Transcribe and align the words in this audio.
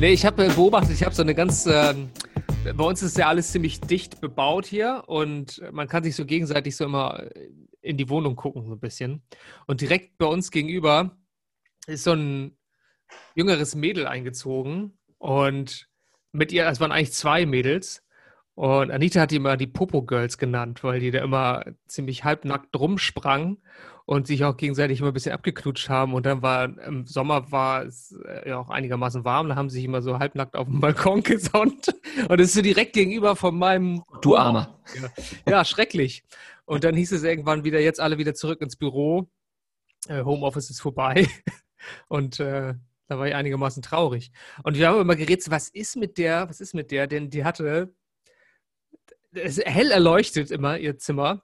Nee, 0.00 0.12
ich 0.12 0.24
habe 0.24 0.46
beobachtet, 0.46 0.92
ich 0.92 1.02
habe 1.02 1.12
so 1.12 1.22
eine 1.22 1.34
ganz. 1.34 1.66
Ähm, 1.66 2.10
bei 2.76 2.84
uns 2.84 3.02
ist 3.02 3.18
ja 3.18 3.26
alles 3.26 3.50
ziemlich 3.50 3.80
dicht 3.80 4.20
bebaut 4.20 4.64
hier 4.64 5.02
und 5.08 5.60
man 5.72 5.88
kann 5.88 6.04
sich 6.04 6.14
so 6.14 6.24
gegenseitig 6.24 6.76
so 6.76 6.84
immer 6.84 7.24
in 7.80 7.96
die 7.96 8.08
Wohnung 8.08 8.36
gucken, 8.36 8.64
so 8.64 8.74
ein 8.74 8.78
bisschen. 8.78 9.22
Und 9.66 9.80
direkt 9.80 10.16
bei 10.16 10.26
uns 10.26 10.52
gegenüber 10.52 11.16
ist 11.88 12.04
so 12.04 12.12
ein 12.12 12.56
jüngeres 13.34 13.74
Mädel 13.74 14.06
eingezogen 14.06 14.96
und 15.18 15.88
mit 16.30 16.52
ihr, 16.52 16.68
es 16.68 16.78
waren 16.78 16.92
eigentlich 16.92 17.12
zwei 17.12 17.44
Mädels. 17.44 18.04
Und 18.54 18.92
Anita 18.92 19.22
hat 19.22 19.32
die 19.32 19.36
immer 19.36 19.56
die 19.56 19.66
Popo 19.66 20.02
Girls 20.02 20.38
genannt, 20.38 20.84
weil 20.84 21.00
die 21.00 21.10
da 21.10 21.24
immer 21.24 21.64
ziemlich 21.88 22.22
halbnackt 22.22 22.76
rumsprangen 22.78 23.62
und 24.08 24.26
sich 24.26 24.42
auch 24.42 24.56
gegenseitig 24.56 25.00
immer 25.00 25.08
ein 25.08 25.12
bisschen 25.12 25.34
abgeknutscht 25.34 25.90
haben. 25.90 26.14
Und 26.14 26.24
dann 26.24 26.40
war 26.40 26.64
im 26.64 27.06
Sommer 27.06 27.52
war 27.52 27.84
es 27.84 28.18
äh, 28.26 28.48
ja 28.48 28.58
auch 28.58 28.70
einigermaßen 28.70 29.22
warm, 29.26 29.50
da 29.50 29.54
haben 29.54 29.68
sie 29.68 29.76
sich 29.76 29.84
immer 29.84 30.00
so 30.00 30.18
halbnackt 30.18 30.56
auf 30.56 30.66
dem 30.66 30.80
Balkon 30.80 31.22
gesonnt. 31.22 31.94
Und 32.26 32.40
das 32.40 32.46
ist 32.46 32.54
so 32.54 32.62
direkt 32.62 32.94
gegenüber 32.94 33.36
von 33.36 33.58
meinem. 33.58 34.02
Du 34.22 34.34
Armer. 34.34 34.80
Ja, 34.94 35.10
ja, 35.50 35.64
schrecklich. 35.66 36.24
Und 36.64 36.84
dann 36.84 36.96
hieß 36.96 37.12
es 37.12 37.22
irgendwann 37.22 37.64
wieder, 37.64 37.80
jetzt 37.80 38.00
alle 38.00 38.16
wieder 38.16 38.32
zurück 38.32 38.62
ins 38.62 38.76
Büro. 38.76 39.28
Äh, 40.08 40.24
Homeoffice 40.24 40.70
ist 40.70 40.80
vorbei. 40.80 41.28
Und 42.08 42.40
äh, 42.40 42.76
da 43.08 43.18
war 43.18 43.28
ich 43.28 43.34
einigermaßen 43.34 43.82
traurig. 43.82 44.32
Und 44.62 44.78
wir 44.78 44.88
haben 44.88 45.02
immer 45.02 45.16
geredet, 45.16 45.50
was 45.50 45.68
ist 45.68 45.96
mit 45.96 46.16
der, 46.16 46.48
was 46.48 46.62
ist 46.62 46.72
mit 46.72 46.92
der? 46.92 47.08
Denn 47.08 47.28
die 47.28 47.44
hatte, 47.44 47.94
es 49.32 49.58
hell 49.58 49.90
erleuchtet 49.90 50.50
immer 50.50 50.78
ihr 50.78 50.96
Zimmer. 50.96 51.42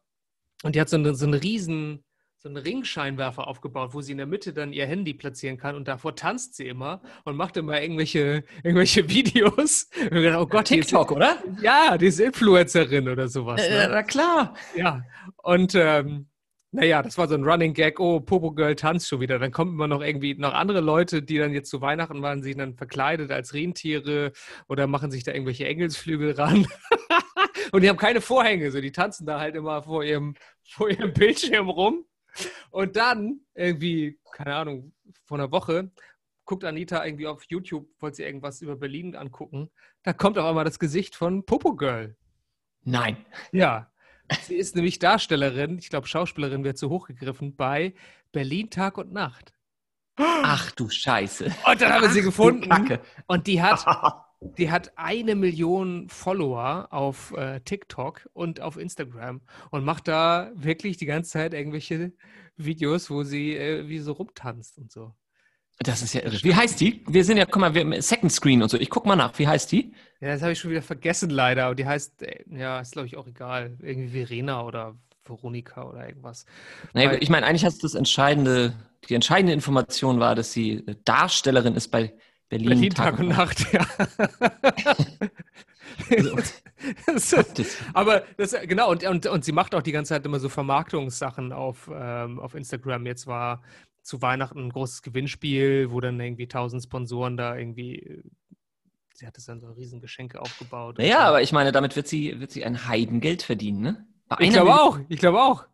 Und 0.63 0.77
die 0.77 0.81
hat 0.81 0.89
so, 0.89 0.97
eine, 0.97 1.15
so 1.15 1.27
einen 1.27 1.35
riesen, 1.35 2.04
so 2.45 2.51
einen 2.51 2.59
Ringscheinwerfer 2.59 3.49
aufgebaut, 3.49 3.95
wo 3.95 4.03
sie 4.03 4.13
in 4.13 4.19
der 4.19 4.27
Mitte 4.27 4.53
dann 4.53 4.75
ihr 4.75 4.85
Handy 4.85 5.15
platzieren 5.15 5.57
kann 5.57 5.77
und 5.77 5.89
davor 5.89 6.15
tanzt 6.15 6.57
sie 6.57 6.69
immer 6.69 7.01
und 7.25 7.37
macht 7.37 7.57
immer 7.57 7.81
irgendwelche, 7.81 8.45
irgendwelche 8.63 9.09
Videos. 9.09 9.89
Und 9.99 10.11
gedacht, 10.11 10.39
oh 10.39 10.47
Gott, 10.47 10.67
TikTok, 10.67 11.11
ist, 11.11 11.17
oder? 11.17 11.39
Ja, 11.63 11.97
die 11.97 12.09
ist 12.09 12.21
Influencerin 12.21 13.09
oder 13.09 13.29
sowas. 13.29 13.63
Ne? 13.63 13.85
Äh, 13.85 13.89
na 13.89 14.03
klar. 14.03 14.55
Ja, 14.77 15.03
und 15.39 15.75
ähm, 15.75 16.27
naja, 16.71 17.03
das 17.03 17.17
war 17.17 17.29
so 17.29 17.35
ein 17.35 17.45
Running 17.45 17.73
Gag, 17.73 17.99
oh, 17.99 18.21
Popo 18.21 18.53
Girl 18.53 18.77
tanzt 18.77 19.09
schon 19.09 19.21
wieder. 19.21 19.39
Dann 19.39 19.51
kommen 19.51 19.73
immer 19.73 19.89
noch 19.89 20.03
irgendwie 20.03 20.35
noch 20.35 20.53
andere 20.53 20.83
Leute, 20.83 21.23
die 21.23 21.39
dann 21.39 21.55
jetzt 21.55 21.71
zu 21.71 21.81
Weihnachten 21.81 22.21
waren, 22.21 22.43
sich 22.43 22.59
dann 22.59 22.75
verkleidet 22.75 23.31
als 23.31 23.55
Rentiere 23.55 24.33
oder 24.69 24.87
machen 24.87 25.11
sich 25.11 25.25
da 25.25 25.33
irgendwelche 25.33 25.65
Engelsflügel 25.65 26.33
ran. 26.33 26.67
und 27.73 27.81
die 27.81 27.89
haben 27.89 27.97
keine 27.97 28.21
Vorhänge, 28.21 28.71
so 28.71 28.83
die 28.83 28.93
tanzen 28.93 29.25
da 29.25 29.41
halt 29.41 29.55
immer 29.55 29.83
vor 29.83 30.05
ihrem, 30.05 30.35
vor 30.63 30.91
ihrem 30.91 31.15
Bildschirm 31.15 31.71
rum. 31.71 32.05
Und 32.71 32.97
dann 32.97 33.41
irgendwie, 33.55 34.19
keine 34.33 34.55
Ahnung, 34.55 34.93
vor 35.25 35.39
einer 35.39 35.51
Woche 35.51 35.91
guckt 36.45 36.65
Anita 36.65 37.05
irgendwie 37.05 37.27
auf 37.27 37.45
YouTube, 37.49 37.89
wollte 38.01 38.17
sie 38.17 38.23
irgendwas 38.25 38.61
über 38.61 38.77
Berlin 38.77 39.17
angucken. 39.17 39.71
Da 40.03 40.13
kommt 40.13 40.39
auf 40.39 40.45
einmal 40.45 40.65
das 40.65 40.79
Gesicht 40.79 41.15
von 41.15 41.47
Popo 41.47 41.75
Girl. 41.75 42.17
Nein. 42.83 43.25
Ja, 43.51 43.91
Sie 44.43 44.57
ist 44.57 44.75
nämlich 44.75 44.99
Darstellerin, 44.99 45.79
ich 45.79 45.91
glaube 45.91 46.07
Schauspielerin 46.07 46.65
wird 46.65 46.79
zu 46.79 46.89
hoch 46.91 47.07
gegriffen, 47.07 47.57
bei 47.57 47.95
Berlin 48.33 48.71
Tag 48.71 48.99
und 48.99 49.13
Nacht. 49.13 49.53
Ach 50.17 50.71
du 50.73 50.89
Scheiße. 50.89 51.47
Und 51.67 51.81
dann 51.81 51.93
haben 51.93 52.03
wir 52.03 52.11
sie 52.11 52.23
gefunden. 52.23 52.71
Und 53.27 53.47
die 53.47 53.61
hat, 53.61 53.85
die 54.59 54.71
hat 54.71 54.93
eine 54.97 55.35
Million 55.35 56.09
Follower 56.09 56.89
auf 56.91 57.33
äh, 57.37 57.61
TikTok 57.61 58.29
und 58.33 58.61
auf 58.61 58.77
Instagram 58.77 59.41
und 59.71 59.85
macht 59.85 60.09
da 60.09 60.53
wirklich 60.55 60.97
die 60.97 61.07
ganze 61.07 61.31
Zeit 61.31 61.55
irgendwelche 61.55 62.13
Videos, 62.57 63.11
wo 63.11 63.23
sie 63.23 63.57
äh, 63.57 63.89
wie 63.89 63.99
so 63.99 64.13
rumtanzt 64.13 64.79
und 64.79 64.93
so. 64.93 65.15
Das 65.81 66.03
ist 66.03 66.15
ja 66.15 66.23
irre. 66.23 66.39
Wie 66.43 66.55
heißt 66.55 66.81
die? 66.81 67.03
Wir 67.09 67.25
sind 67.25 67.37
ja, 67.37 67.47
guck 67.47 67.61
mal, 67.61 67.75
wir 67.75 67.81
haben 67.81 68.01
Second 68.01 68.31
Screen 68.31 68.63
und 68.63 68.69
so. 68.69 68.79
Ich 68.79 68.91
guck 68.91 69.07
mal 69.07 69.17
nach. 69.17 69.37
Wie 69.39 69.49
heißt 69.49 69.73
die? 69.73 69.93
Ja, 70.21 70.29
das 70.29 70.43
habe 70.43 70.53
ich 70.53 70.59
schon 70.59 70.71
wieder 70.71 70.83
vergessen 70.83 71.31
leider. 71.31 71.71
Und 71.71 71.79
die 71.79 71.87
heißt, 71.87 72.23
äh, 72.23 72.45
ja, 72.49 72.81
ist 72.81 72.93
glaube 72.93 73.07
ich 73.07 73.17
auch 73.17 73.27
egal. 73.27 73.77
Irgendwie 73.83 74.11
Verena 74.11 74.65
oder 74.65 74.97
Veronika 75.25 75.85
oder 75.85 76.07
irgendwas. 76.07 76.47
Nee, 76.93 77.09
Weil, 77.09 77.23
ich 77.23 77.31
meine, 77.31 77.47
eigentlich 77.47 77.65
hast 77.65 77.83
du 77.83 77.87
das 77.87 77.95
entscheidende, 77.95 78.75
die 79.09 79.15
entscheidende 79.15 79.53
Information 79.53 80.21
war, 80.21 80.35
dass 80.35 80.53
sie 80.53 80.85
Darstellerin 81.05 81.75
ist 81.75 81.89
bei 81.89 82.15
Berlin, 82.55 82.69
Berlin 82.69 82.91
Tag, 82.91 83.17
Tag 83.17 83.19
und 83.19 83.29
Nacht. 83.29 83.73
Ja. 83.73 83.85
das, 87.07 87.83
aber 87.93 88.23
das, 88.37 88.55
genau, 88.63 88.93
und, 88.93 89.05
und, 89.05 89.27
und 89.27 89.45
sie 89.45 89.51
macht 89.51 89.75
auch 89.75 89.83
die 89.83 89.91
ganze 89.91 90.11
Zeit 90.11 90.25
immer 90.25 90.39
so 90.39 90.49
Vermarktungssachen 90.49 91.53
auf, 91.53 91.91
ähm, 91.93 92.39
auf 92.39 92.55
Instagram. 92.55 93.07
Jetzt 93.07 93.27
war 93.27 93.61
zu 94.03 94.23
Weihnachten 94.23 94.61
ein 94.61 94.71
großes 94.71 95.03
Gewinnspiel, 95.03 95.91
wo 95.91 96.01
dann 96.01 96.21
irgendwie 96.21 96.47
tausend 96.47 96.85
Sponsoren 96.85 97.37
da 97.37 97.57
irgendwie, 97.57 98.23
sie 99.15 99.27
hat 99.27 99.37
es 99.37 99.47
dann 99.47 99.61
so 99.61 99.73
riesen 99.73 100.01
Geschenke 100.01 100.41
aufgebaut. 100.41 101.01
Ja, 101.01 101.21
aber 101.21 101.43
ich 101.43 101.51
meine, 101.51 101.73
damit 101.73 101.97
wird 101.97 102.07
sie, 102.07 102.39
wird 102.39 102.53
sie 102.53 102.65
ein 102.65 102.87
Heidengeld 102.87 103.43
verdienen, 103.43 103.81
ne? 103.81 104.07
ich 104.39 104.51
glaube 104.51 104.75
auch, 104.75 105.01
ich 105.09 105.19
glaube 105.19 105.43
auch. 105.43 105.67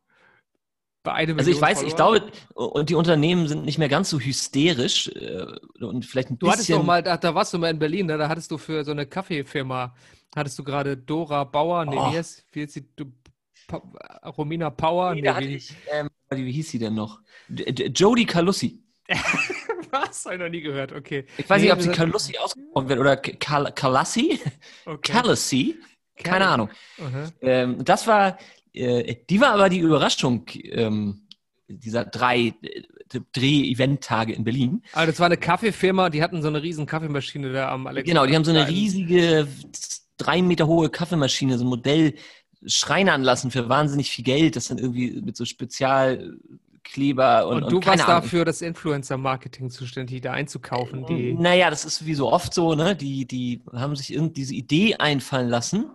Also 1.02 1.50
ich 1.50 1.60
weiß, 1.60 1.78
Follower. 1.78 1.88
ich 1.88 1.96
glaube, 1.96 2.32
und 2.54 2.90
die 2.90 2.94
Unternehmen 2.94 3.48
sind 3.48 3.64
nicht 3.64 3.78
mehr 3.78 3.88
ganz 3.88 4.10
so 4.10 4.20
hysterisch 4.20 5.08
äh, 5.08 5.46
und 5.80 6.04
vielleicht 6.04 6.30
ein 6.30 6.38
du 6.38 6.46
bisschen... 6.46 6.48
Du 6.48 6.52
hattest 6.52 6.70
doch 6.70 6.82
mal, 6.82 7.02
da, 7.02 7.16
da, 7.16 7.34
warst 7.34 7.54
du 7.54 7.58
mal 7.58 7.70
in 7.70 7.78
Berlin, 7.78 8.06
ne? 8.06 8.18
da 8.18 8.28
hattest 8.28 8.50
du 8.50 8.58
für 8.58 8.84
so 8.84 8.90
eine 8.90 9.06
Kaffeefirma, 9.06 9.94
hattest 10.36 10.58
du 10.58 10.64
gerade 10.64 10.98
Dora 10.98 11.44
Bauer, 11.44 11.86
nee, 11.86 11.96
oh. 11.96 12.12
wie 12.12 12.16
heißt, 12.18 12.44
wie 12.52 12.62
heißt 12.62 12.74
sie, 12.74 12.86
pa 13.66 13.82
Romina 14.28 14.68
Power? 14.68 15.14
Nee, 15.14 15.22
nee 15.22 15.26
da 15.26 15.36
hatte 15.36 15.46
ich, 15.46 15.74
ähm, 15.90 16.10
wie 16.30 16.52
hieß 16.52 16.70
sie 16.70 16.78
denn 16.78 16.94
noch? 16.94 17.20
Jodie 17.48 18.26
Calussi. 18.26 18.82
Was? 19.90 20.24
Habe 20.24 20.34
ich 20.34 20.40
noch 20.40 20.48
nie 20.48 20.60
gehört, 20.60 20.92
okay. 20.92 21.24
Ich 21.38 21.48
weiß 21.48 21.62
nee, 21.62 21.68
nicht, 21.68 21.72
ob 21.72 21.80
sie 21.80 21.90
Calussi 21.90 22.36
ausgesprochen 22.36 22.88
wird 22.88 23.00
oder 23.00 23.16
Cal 23.16 23.72
Calassi. 23.72 24.38
Okay. 24.84 25.12
Calassi. 25.12 25.76
Keine 26.22 26.46
Ahnung. 26.46 26.68
Uh 26.98 27.04
-huh. 27.04 27.32
ähm, 27.40 27.84
das 27.84 28.06
war, 28.06 28.36
die 28.75 29.41
war 29.41 29.53
aber 29.53 29.69
die 29.69 29.78
Überraschung 29.78 30.47
ähm, 30.64 31.22
dieser 31.69 32.04
drei 32.04 32.54
äh, 32.62 32.82
Dreh-Event-Tage 33.32 34.32
in 34.32 34.44
Berlin. 34.44 34.82
Aber 34.92 35.06
das 35.06 35.19
war 35.19 35.26
eine 35.26 35.36
Kaffeefirma, 35.36 36.10
die 36.10 36.22
hatten 36.22 36.42
so 36.42 36.48
eine 36.48 36.62
riesen 36.62 36.86
Kaffeemaschine 36.86 37.53
da 37.53 37.72
am 37.72 37.86
Alexander. 37.86 38.12
Genau, 38.12 38.26
die 38.26 38.36
haben 38.36 38.44
so 38.44 38.53
eine 38.53 38.69
riesige, 38.69 39.48
drei 40.16 40.42
Meter 40.42 40.69
hohe 40.69 40.91
Kaffeemaschine, 40.91 41.59
so 41.59 41.64
ein 41.64 41.69
Modell 41.69 42.14
schreinern 42.66 43.22
lassen 43.22 43.50
für 43.50 43.69
wahnsinnig 43.69 44.10
viel 44.10 44.25
Geld, 44.25 44.54
das 44.54 44.69
dann 44.69 44.78
irgendwie 44.78 45.20
mit 45.22 45.36
so 45.36 45.44
Spezialkleber 45.44 47.48
und. 47.48 47.64
Und 47.64 47.72
du 47.72 47.76
und 47.76 47.86
warst 47.86 48.04
Ahnung. 48.04 48.22
dafür 48.22 48.44
das 48.44 48.62
Influencer-Marketing 48.62 49.70
zuständig, 49.70 50.16
die 50.16 50.20
da 50.20 50.32
einzukaufen. 50.32 51.06
Die 51.06 51.32
naja, 51.32 51.70
das 51.70 51.84
ist 51.84 52.06
wie 52.06 52.14
so 52.14 52.30
oft 52.30 52.54
so, 52.54 52.75
ne? 52.75 52.94
Die, 52.94 53.26
die 53.26 53.62
haben 53.72 53.97
sich 53.97 54.12
irgendwie 54.12 54.34
diese 54.34 54.54
Idee 54.54 54.97
einfallen 54.97 55.48
lassen. 55.48 55.91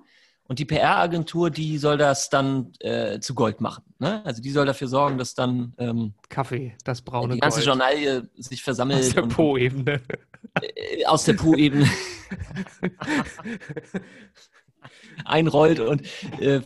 Und 0.48 0.60
die 0.60 0.66
PR-Agentur, 0.66 1.50
die 1.50 1.80
soll 1.80 1.98
das 1.98 2.30
dann 2.30 2.72
äh, 2.80 3.20
zu 3.20 3.34
Gold 3.34 3.62
machen. 3.62 3.84
Ne? 3.98 4.24
Also 4.26 4.42
die 4.42 4.52
soll 4.52 4.66
dafür 4.66 4.88
sorgen, 4.88 5.18
dass 5.18 5.34
dann 5.34 5.74
ähm, 5.80 6.14
Kaffee, 6.30 6.76
das 6.84 7.02
braune 7.02 7.34
die 7.34 7.40
ganze 7.40 7.58
Gold. 7.58 7.68
Journalie 7.68 8.30
sich 8.38 8.62
versammelt. 8.62 9.00
Aus 9.00 9.14
der 9.14 9.22
Po-Ebene. 9.24 10.02
Äh, 10.62 11.06
aus 11.06 11.26
der 11.26 11.34
Po-Ebene. 11.34 11.90
einrollt 15.24 15.80
und 15.80 16.02
äh, 16.40 16.62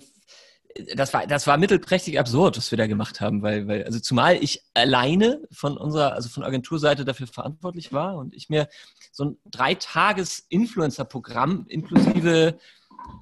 das 0.95 1.13
war, 1.13 1.27
das 1.27 1.45
war 1.47 1.57
mittelprächtig 1.57 2.17
absurd, 2.19 2.57
was 2.57 2.71
wir 2.71 2.77
da 2.77 2.87
gemacht 2.87 3.21
haben, 3.21 3.41
weil, 3.41 3.67
weil, 3.67 3.83
also 3.83 3.99
zumal 3.99 4.41
ich 4.41 4.63
alleine 4.73 5.41
von 5.51 5.77
unserer, 5.77 6.13
also 6.13 6.29
von 6.29 6.43
Agenturseite 6.43 7.03
dafür 7.05 7.27
verantwortlich 7.27 7.91
war 7.91 8.15
und 8.15 8.33
ich 8.33 8.49
mir 8.49 8.69
so 9.11 9.25
ein 9.25 9.37
Dreitages-Influencer-Programm 9.51 11.65
inklusive 11.67 12.57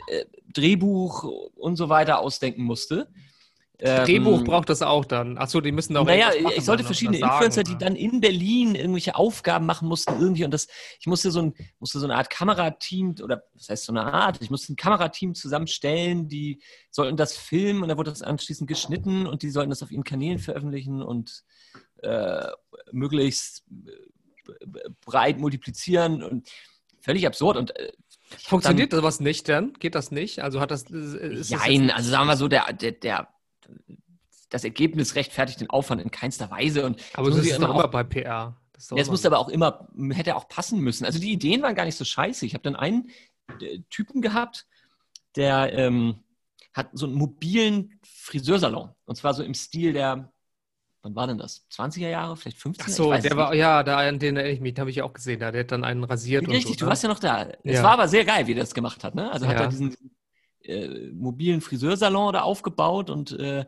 äh, 0.08 0.26
Drehbuch 0.54 1.24
und 1.56 1.76
so 1.76 1.90
weiter 1.90 2.20
ausdenken 2.20 2.64
musste. 2.64 3.10
Drehbuch 3.80 4.40
ähm, 4.40 4.44
braucht 4.44 4.70
das 4.70 4.82
auch 4.82 5.06
dann. 5.06 5.38
Achso, 5.38 5.62
die 5.62 5.72
müssen 5.72 5.96
auch. 5.98 6.06
Naja, 6.06 6.32
ich 6.56 6.66
sollte 6.66 6.84
verschiedene 6.84 7.20
Influencer, 7.20 7.62
die 7.62 7.78
dann 7.78 7.96
in 7.96 8.22
Berlin 8.22 8.74
irgendwelche 8.74 9.16
Aufgaben 9.16 9.68
machen 9.68 9.88
mussten, 9.88 10.20
irgendwie. 10.20 10.46
Und 10.46 10.52
das, 10.52 10.68
ich 11.00 11.06
musste 11.06 11.30
so, 11.30 11.42
ein, 11.42 11.54
musste 11.78 12.00
so 12.00 12.08
eine 12.08 12.16
Art 12.16 12.32
Kamerateam, 12.32 13.16
oder 13.22 13.44
was 13.54 13.70
heißt 13.70 13.86
so 13.86 13.94
eine 13.94 14.12
Art? 14.12 14.42
Ich 14.42 14.50
musste 14.50 14.74
ein 14.74 14.78
Kamerateam 14.78 15.36
zusammenstellen, 15.36 16.28
die 16.28 16.60
sollten 16.90 17.18
das 17.18 17.38
filmen 17.38 17.84
und 17.84 17.90
dann 17.90 18.00
wurde 18.00 18.10
das 18.10 18.24
anschließend 18.24 18.68
geschnitten 18.68 19.28
und 19.28 19.44
die 19.44 19.52
sollten 19.52 19.70
das 19.70 19.84
auf 19.84 19.92
ihren 19.92 20.04
Kanälen 20.04 20.40
veröffentlichen 20.40 21.04
und 21.04 21.44
äh, 22.02 22.48
möglichst 22.92 23.64
äh, 23.86 24.90
breit 25.06 25.38
multiplizieren 25.38 26.24
und 26.24 26.50
völlig 27.00 27.28
absurd. 27.28 27.58
Und 27.58 27.78
äh, 27.78 27.92
Funktioniert 28.44 28.94
das 28.94 29.04
was 29.04 29.20
nicht 29.20 29.48
denn? 29.48 29.74
Geht 29.74 29.96
das 29.96 30.12
nicht? 30.12 30.40
Also 30.40 30.60
hat 30.60 30.72
das. 30.72 30.86
Nein, 30.90 31.92
also 31.92 32.10
sagen 32.10 32.28
wir 32.28 32.38
so, 32.38 32.48
der, 32.48 32.74
der, 32.74 32.92
der 32.92 33.28
das 34.50 34.64
Ergebnis 34.64 35.16
rechtfertigt 35.16 35.62
den 35.62 35.70
Aufwand 35.70 36.02
in 36.02 36.12
keinster 36.12 36.50
Weise. 36.52 36.86
Und 36.86 37.02
aber 37.14 37.30
das, 37.30 37.38
das 37.38 37.48
ist 37.48 37.62
doch 37.62 37.70
immer 37.70 37.88
bei 37.88 38.04
PR. 38.04 38.58
Das, 38.74 38.90
ja, 38.90 39.06
musste 39.06 39.28
aber 39.28 39.40
auch 39.40 39.50
immer, 39.50 39.88
hätte 40.12 40.36
auch 40.36 40.48
passen 40.48 40.80
müssen. 40.80 41.06
Also 41.06 41.20
die 41.20 41.32
Ideen 41.32 41.62
waren 41.62 41.76
gar 41.76 41.86
nicht 41.86 41.98
so 41.98 42.06
scheiße. 42.06 42.46
Ich 42.46 42.54
habe 42.54 42.64
dann 42.64 42.76
einen 42.76 43.10
äh, 43.60 43.80
Typen 43.90 44.22
gehabt, 44.22 44.68
der 45.36 45.74
ähm, 45.74 46.24
hat 46.74 46.90
so 46.94 47.08
einen 47.08 47.16
mobilen 47.16 48.00
Friseursalon. 48.04 48.94
Und 49.06 49.16
zwar 49.16 49.34
so 49.34 49.44
im 49.44 49.54
Stil 49.54 49.94
der, 49.94 50.32
wann 51.08 51.16
war 51.16 51.28
denn 51.28 51.38
das? 51.38 51.66
20er 51.72 52.10
Jahre, 52.10 52.36
vielleicht 52.36 52.58
50er? 52.58 52.76
Ach 52.82 52.88
so, 52.90 53.14
der 53.14 53.38
war, 53.38 53.56
ja, 53.56 53.84
da, 53.84 54.12
den 54.12 54.36
erinnere 54.36 54.50
ich 54.50 54.60
mich, 54.60 54.74
den 54.74 54.82
habe 54.82 54.90
ich 54.90 55.02
auch 55.02 55.14
gesehen, 55.14 55.40
da, 55.40 55.52
der 55.52 55.62
hat 55.62 55.72
dann 55.72 55.84
einen 55.84 56.04
rasiert. 56.04 56.48
Richtig, 56.48 56.74
so, 56.74 56.80
du 56.80 56.86
ne? 56.86 56.90
warst 56.90 57.04
ja 57.04 57.10
noch 57.10 57.20
da. 57.20 57.48
Es 57.64 57.76
ja. 57.76 57.84
war 57.84 57.92
aber 57.92 58.08
sehr 58.08 58.26
geil, 58.26 58.48
wie 58.48 58.54
der 58.54 58.64
das 58.64 58.74
gemacht 58.74 59.04
hat, 59.04 59.16
ne? 59.16 59.32
Also 59.32 59.46
ja. 59.46 59.52
hat 59.52 59.60
er 59.62 59.68
diesen 59.68 59.96
äh, 60.64 61.12
mobilen 61.14 61.62
Friseursalon 61.62 62.34
da 62.34 62.42
aufgebaut 62.42 63.10
und 63.10 63.32
äh, 63.40 63.66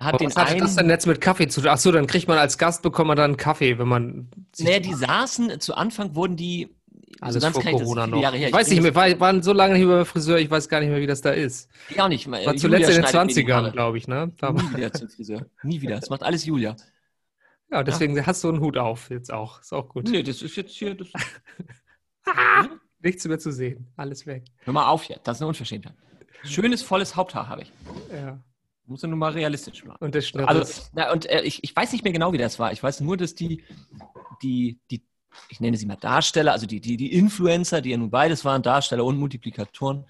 hat 0.00 0.20
den 0.20 0.34
was 0.34 0.50
hat 0.50 0.60
das 0.60 0.76
denn 0.76 0.88
jetzt 0.88 1.06
mit 1.06 1.20
Kaffee 1.20 1.48
zu 1.48 1.60
tun? 1.60 1.70
Achso, 1.70 1.92
dann 1.92 2.06
kriegt 2.06 2.28
man 2.28 2.38
als 2.38 2.56
Gast, 2.56 2.82
bekommt 2.82 3.08
man 3.08 3.16
dann 3.16 3.36
Kaffee, 3.36 3.78
wenn 3.78 3.88
man. 3.88 4.30
Naja, 4.58 4.78
die 4.78 4.94
saßen, 4.94 5.60
zu 5.60 5.74
Anfang 5.74 6.14
wurden 6.14 6.36
die. 6.36 6.76
Also 7.20 7.38
Alles 7.38 7.52
vor 7.52 7.62
Corona 7.62 8.06
noch. 8.06 8.20
Jahre 8.20 8.36
her. 8.36 8.48
Ich, 8.48 8.54
weiß 8.54 8.68
nicht 8.70 8.82
mehr, 8.82 8.94
war, 8.94 9.20
waren 9.20 9.42
so 9.42 9.52
lange 9.52 9.74
nicht 9.74 9.86
mehr 9.86 9.96
beim 9.96 10.06
Friseur, 10.06 10.38
ich 10.38 10.50
weiß 10.50 10.68
gar 10.68 10.80
nicht 10.80 10.88
mehr, 10.88 11.00
wie 11.00 11.06
das 11.06 11.20
da 11.20 11.30
ist. 11.30 11.70
Ich 11.88 12.00
auch 12.00 12.08
nicht. 12.08 12.30
War 12.30 12.56
zuletzt 12.56 12.90
in 12.90 12.96
den 12.96 13.04
20ern, 13.04 13.70
glaube 13.70 13.98
ich, 13.98 14.08
ne? 14.08 14.32
Nie 14.40 14.76
wieder 14.76 14.92
zum 14.92 15.08
Friseur. 15.08 15.46
Nie 15.62 15.80
wieder. 15.80 15.96
Das 15.96 16.10
macht 16.10 16.22
alles 16.22 16.44
Julia. 16.44 16.76
Ja, 17.70 17.82
deswegen 17.82 18.14
ja. 18.16 18.26
hast 18.26 18.44
du 18.44 18.48
einen 18.48 18.60
Hut 18.60 18.76
auf 18.76 19.08
jetzt 19.08 19.32
auch. 19.32 19.60
Ist 19.60 19.72
auch 19.72 19.88
gut. 19.88 20.08
Nee, 20.08 20.22
das 20.22 20.42
ist 20.42 20.56
jetzt 20.56 20.72
hier. 20.72 20.94
Das 20.94 21.08
ah, 22.26 22.66
nichts 23.00 23.26
mehr 23.26 23.38
zu 23.38 23.50
sehen. 23.50 23.90
Alles 23.96 24.26
weg. 24.26 24.44
Hör 24.64 24.74
mal 24.74 24.88
auf 24.88 25.04
hier. 25.04 25.18
Das 25.24 25.38
ist 25.38 25.42
eine 25.42 25.48
Unverschämtheit. 25.48 25.94
Schönes, 26.44 26.82
volles 26.82 27.16
Haupthaar 27.16 27.48
habe 27.48 27.62
ich. 27.62 27.72
Ja. 28.12 28.42
Muss 28.86 29.00
ja 29.00 29.08
nur 29.08 29.16
mal 29.16 29.32
realistisch 29.32 29.84
machen. 29.84 29.98
Und 30.00 30.14
das 30.14 30.28
Schnitt 30.28 30.46
also, 30.46 30.82
na, 30.92 31.12
und 31.12 31.24
äh, 31.26 31.42
ich, 31.42 31.64
ich 31.64 31.74
weiß 31.74 31.92
nicht 31.92 32.04
mehr 32.04 32.12
genau, 32.12 32.32
wie 32.32 32.38
das 32.38 32.58
war. 32.58 32.72
Ich 32.72 32.82
weiß 32.82 33.00
nur, 33.00 33.16
dass 33.16 33.34
die, 33.34 33.64
die, 34.42 34.80
die 34.90 35.02
ich 35.48 35.60
nenne 35.60 35.76
sie 35.76 35.86
mal 35.86 35.96
Darsteller, 35.96 36.52
also 36.52 36.66
die, 36.66 36.80
die, 36.80 36.96
die 36.96 37.12
Influencer, 37.12 37.80
die 37.80 37.90
ja 37.90 37.96
nun 37.96 38.10
beides 38.10 38.44
waren, 38.44 38.62
Darsteller 38.62 39.04
und 39.04 39.18
Multiplikatoren, 39.18 40.04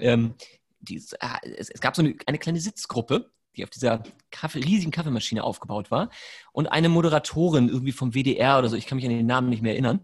ähm, 0.00 0.34
die, 0.80 0.96
äh, 0.96 1.50
es, 1.56 1.70
es, 1.70 1.80
gab 1.80 1.96
so 1.96 2.02
eine, 2.02 2.14
eine, 2.26 2.38
kleine 2.38 2.60
Sitzgruppe, 2.60 3.30
die 3.56 3.64
auf 3.64 3.70
dieser 3.70 4.02
Kaffee, 4.30 4.60
riesigen 4.60 4.90
Kaffeemaschine 4.90 5.42
aufgebaut 5.42 5.90
war 5.90 6.10
und 6.52 6.66
eine 6.66 6.88
Moderatorin 6.88 7.68
irgendwie 7.68 7.92
vom 7.92 8.14
WDR 8.14 8.58
oder 8.58 8.68
so, 8.68 8.76
ich 8.76 8.86
kann 8.86 8.96
mich 8.96 9.04
an 9.04 9.12
den 9.12 9.26
Namen 9.26 9.48
nicht 9.48 9.62
mehr 9.62 9.72
erinnern, 9.72 10.00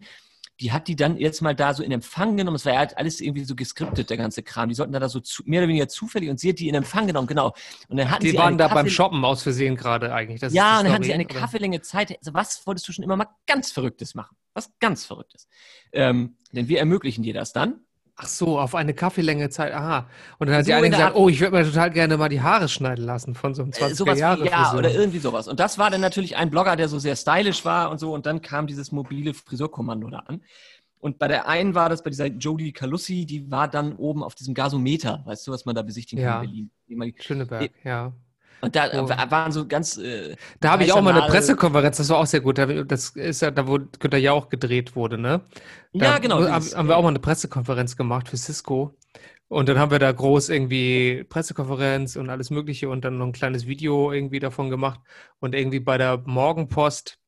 die 0.60 0.70
hat 0.70 0.86
die 0.86 0.96
dann 0.96 1.16
jetzt 1.16 1.42
mal 1.42 1.54
da 1.54 1.74
so 1.74 1.82
in 1.82 1.90
Empfang 1.90 2.36
genommen. 2.36 2.54
Es 2.54 2.64
war 2.64 2.74
ja 2.74 2.78
halt 2.78 2.96
alles 2.96 3.20
irgendwie 3.20 3.44
so 3.44 3.56
geskriptet, 3.56 4.10
der 4.10 4.16
ganze 4.16 4.42
Kram. 4.42 4.68
Die 4.68 4.74
sollten 4.74 4.92
da, 4.92 5.08
so 5.08 5.18
zu, 5.18 5.42
mehr 5.44 5.60
oder 5.60 5.68
weniger 5.68 5.88
zufällig 5.88 6.30
und 6.30 6.38
sie 6.38 6.50
hat 6.50 6.60
die 6.60 6.68
in 6.68 6.74
Empfang 6.74 7.06
genommen, 7.06 7.26
genau. 7.26 7.52
Und 7.88 7.96
dann 7.96 8.10
hatten 8.10 8.22
die 8.22 8.30
sie 8.30 8.38
waren 8.38 8.58
da 8.58 8.68
Kaffee 8.68 8.82
beim 8.82 8.88
Shoppen 8.88 9.24
aus 9.24 9.42
Versehen 9.42 9.76
gerade 9.76 10.14
eigentlich. 10.14 10.40
Das 10.40 10.52
ja, 10.52 10.78
und 10.78 10.84
dann 10.84 10.92
hatten 10.92 11.04
sie 11.04 11.12
eine 11.12 11.24
oder? 11.24 11.34
Kaffeelänge 11.34 11.80
Zeit. 11.80 12.16
Also 12.16 12.32
was 12.34 12.64
wolltest 12.66 12.86
du 12.86 12.92
schon 12.92 13.02
immer 13.02 13.16
mal 13.16 13.26
ganz 13.46 13.72
Verrücktes 13.72 14.14
machen? 14.14 14.36
Was 14.54 14.70
ganz 14.80 15.04
Verrücktes. 15.04 15.48
Ähm, 15.92 16.36
denn 16.52 16.68
wir 16.68 16.78
ermöglichen 16.78 17.22
dir 17.22 17.34
das 17.34 17.52
dann. 17.52 17.80
Ach 18.14 18.26
so, 18.26 18.60
auf 18.60 18.74
eine 18.74 18.92
Kaffeelänge 18.92 19.48
Zeit. 19.48 19.72
Aha. 19.72 20.06
Und 20.38 20.46
dann 20.46 20.56
hat 20.56 20.64
so 20.64 20.70
die 20.70 20.74
eine 20.74 20.90
gesagt, 20.90 21.16
oh, 21.16 21.28
ich 21.28 21.40
würde 21.40 21.56
mir 21.56 21.64
total 21.64 21.90
gerne 21.90 22.18
mal 22.18 22.28
die 22.28 22.42
Haare 22.42 22.68
schneiden 22.68 23.04
lassen 23.04 23.34
von 23.34 23.54
so 23.54 23.62
einem 23.62 23.72
20er 23.72 24.14
Jahre. 24.14 24.44
Äh, 24.44 24.50
ja, 24.50 24.74
oder 24.74 24.92
irgendwie 24.92 25.18
sowas. 25.18 25.48
Und 25.48 25.58
das 25.58 25.78
war 25.78 25.90
dann 25.90 26.02
natürlich 26.02 26.36
ein 26.36 26.50
Blogger, 26.50 26.76
der 26.76 26.88
so 26.88 26.98
sehr 26.98 27.16
stylisch 27.16 27.64
war 27.64 27.90
und 27.90 27.98
so. 27.98 28.12
Und 28.12 28.26
dann 28.26 28.42
kam 28.42 28.66
dieses 28.66 28.92
mobile 28.92 29.32
Frisurkommando 29.32 30.10
da 30.10 30.18
an. 30.18 30.42
Und 31.00 31.18
bei 31.18 31.26
der 31.26 31.48
einen 31.48 31.74
war 31.74 31.88
das 31.88 32.04
bei 32.04 32.10
dieser 32.10 32.26
Jodie 32.26 32.72
Calussi, 32.72 33.26
die 33.26 33.50
war 33.50 33.66
dann 33.66 33.96
oben 33.96 34.22
auf 34.22 34.36
diesem 34.36 34.54
Gasometer, 34.54 35.22
weißt 35.24 35.48
du, 35.48 35.50
was 35.50 35.64
man 35.64 35.74
da 35.74 35.82
besichtigen 35.82 36.22
ja. 36.22 36.34
kann 36.34 36.44
in 36.44 36.70
Berlin. 36.86 37.14
Schöneberg, 37.18 37.72
ja. 37.82 38.12
Und 38.62 38.76
da 38.76 38.88
oh. 38.94 39.08
waren 39.08 39.50
so 39.50 39.66
ganz. 39.66 39.98
Äh, 39.98 40.36
da 40.60 40.70
habe 40.70 40.84
ich 40.84 40.92
auch 40.92 41.02
mal 41.02 41.12
eine 41.12 41.26
Pressekonferenz, 41.26 41.96
das 41.96 42.08
war 42.10 42.18
auch 42.18 42.26
sehr 42.26 42.40
gut. 42.40 42.58
Das 42.58 43.10
ist 43.10 43.42
ja 43.42 43.50
da, 43.50 43.66
wo 43.66 43.80
Günther 43.98 44.18
ja 44.18 44.32
auch 44.32 44.48
gedreht 44.48 44.94
wurde, 44.94 45.18
ne? 45.18 45.40
Da 45.92 46.04
ja, 46.04 46.18
genau. 46.18 46.48
Haben, 46.48 46.64
haben 46.64 46.88
wir 46.88 46.96
auch 46.96 47.02
mal 47.02 47.08
eine 47.08 47.18
Pressekonferenz 47.18 47.96
gemacht 47.96 48.28
für 48.28 48.36
Cisco. 48.36 48.96
Und 49.48 49.68
dann 49.68 49.78
haben 49.78 49.90
wir 49.90 49.98
da 49.98 50.10
groß 50.10 50.48
irgendwie 50.48 51.24
Pressekonferenz 51.28 52.14
und 52.16 52.30
alles 52.30 52.50
Mögliche 52.50 52.88
und 52.88 53.04
dann 53.04 53.18
noch 53.18 53.26
ein 53.26 53.32
kleines 53.32 53.66
Video 53.66 54.12
irgendwie 54.12 54.38
davon 54.38 54.70
gemacht. 54.70 55.00
Und 55.40 55.54
irgendwie 55.56 55.80
bei 55.80 55.98
der 55.98 56.22
Morgenpost 56.24 57.18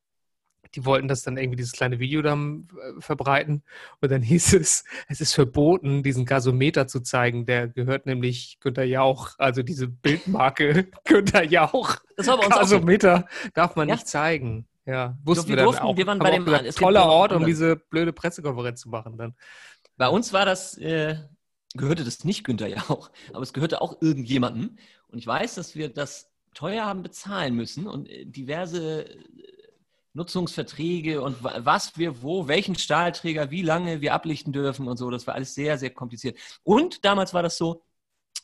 die 0.74 0.84
wollten 0.84 1.08
das 1.08 1.22
dann 1.22 1.36
irgendwie 1.36 1.56
dieses 1.56 1.72
kleine 1.72 1.98
Video 1.98 2.22
dann 2.22 2.68
äh, 2.72 3.00
verbreiten. 3.00 3.62
Und 4.00 4.10
dann 4.10 4.22
hieß 4.22 4.54
es, 4.54 4.84
es 5.08 5.20
ist 5.20 5.34
verboten, 5.34 6.02
diesen 6.02 6.24
Gasometer 6.24 6.86
zu 6.86 7.00
zeigen. 7.00 7.46
Der 7.46 7.68
gehört 7.68 8.06
nämlich 8.06 8.58
Günter 8.60 8.84
Jauch, 8.84 9.30
also 9.38 9.62
diese 9.62 9.88
Bildmarke 9.88 10.86
Günter 11.04 11.44
Jauch. 11.44 11.96
Das 12.16 12.26
war 12.26 12.38
bei 12.38 12.46
uns 12.46 12.54
Gasometer 12.54 13.26
darf 13.54 13.76
man 13.76 13.88
ja. 13.88 13.94
nicht 13.94 14.08
zeigen. 14.08 14.66
Ja, 14.86 15.16
wussten 15.24 15.48
wir, 15.48 15.56
wir 15.56 15.64
durften, 15.64 15.82
dann 15.82 15.88
auch. 15.92 15.96
Wir 15.96 16.06
waren 16.06 16.18
bei 16.18 16.30
dem 16.30 16.44
gesagt, 16.44 16.76
toller 16.76 17.06
Ort, 17.06 17.32
um 17.32 17.46
diese 17.46 17.76
blöde 17.76 18.12
Pressekonferenz 18.12 18.80
zu 18.80 18.90
machen 18.90 19.16
dann. 19.16 19.34
Bei 19.96 20.08
uns 20.08 20.32
war 20.32 20.44
das, 20.44 20.76
äh, 20.76 21.16
gehörte 21.74 22.04
das 22.04 22.24
nicht 22.24 22.44
Günther 22.44 22.68
Jauch, 22.68 23.10
aber 23.32 23.42
es 23.42 23.52
gehörte 23.52 23.80
auch 23.80 24.02
irgendjemandem. 24.02 24.76
Und 25.08 25.18
ich 25.18 25.26
weiß, 25.26 25.54
dass 25.54 25.74
wir 25.74 25.88
das 25.88 26.30
teuer 26.54 26.84
haben 26.84 27.02
bezahlen 27.02 27.54
müssen 27.54 27.86
und 27.86 28.08
äh, 28.08 28.24
diverse 28.26 29.06
Nutzungsverträge 30.14 31.20
und 31.20 31.42
was 31.42 31.98
wir 31.98 32.22
wo, 32.22 32.48
welchen 32.48 32.76
Stahlträger, 32.76 33.50
wie 33.50 33.62
lange 33.62 34.00
wir 34.00 34.14
ablichten 34.14 34.52
dürfen 34.52 34.88
und 34.88 34.96
so. 34.96 35.10
Das 35.10 35.26
war 35.26 35.34
alles 35.34 35.54
sehr, 35.54 35.76
sehr 35.78 35.90
kompliziert. 35.90 36.38
Und 36.62 37.04
damals 37.04 37.34
war 37.34 37.42
das 37.42 37.56
so, 37.58 37.82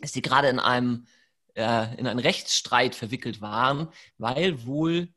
dass 0.01 0.13
die 0.13 0.23
gerade 0.23 0.49
in 0.49 0.59
einem 0.59 1.07
äh, 1.55 1.95
in 1.97 2.07
einen 2.07 2.19
Rechtsstreit 2.19 2.95
verwickelt 2.95 3.41
waren, 3.41 3.89
weil 4.19 4.67
wohl, 4.67 5.09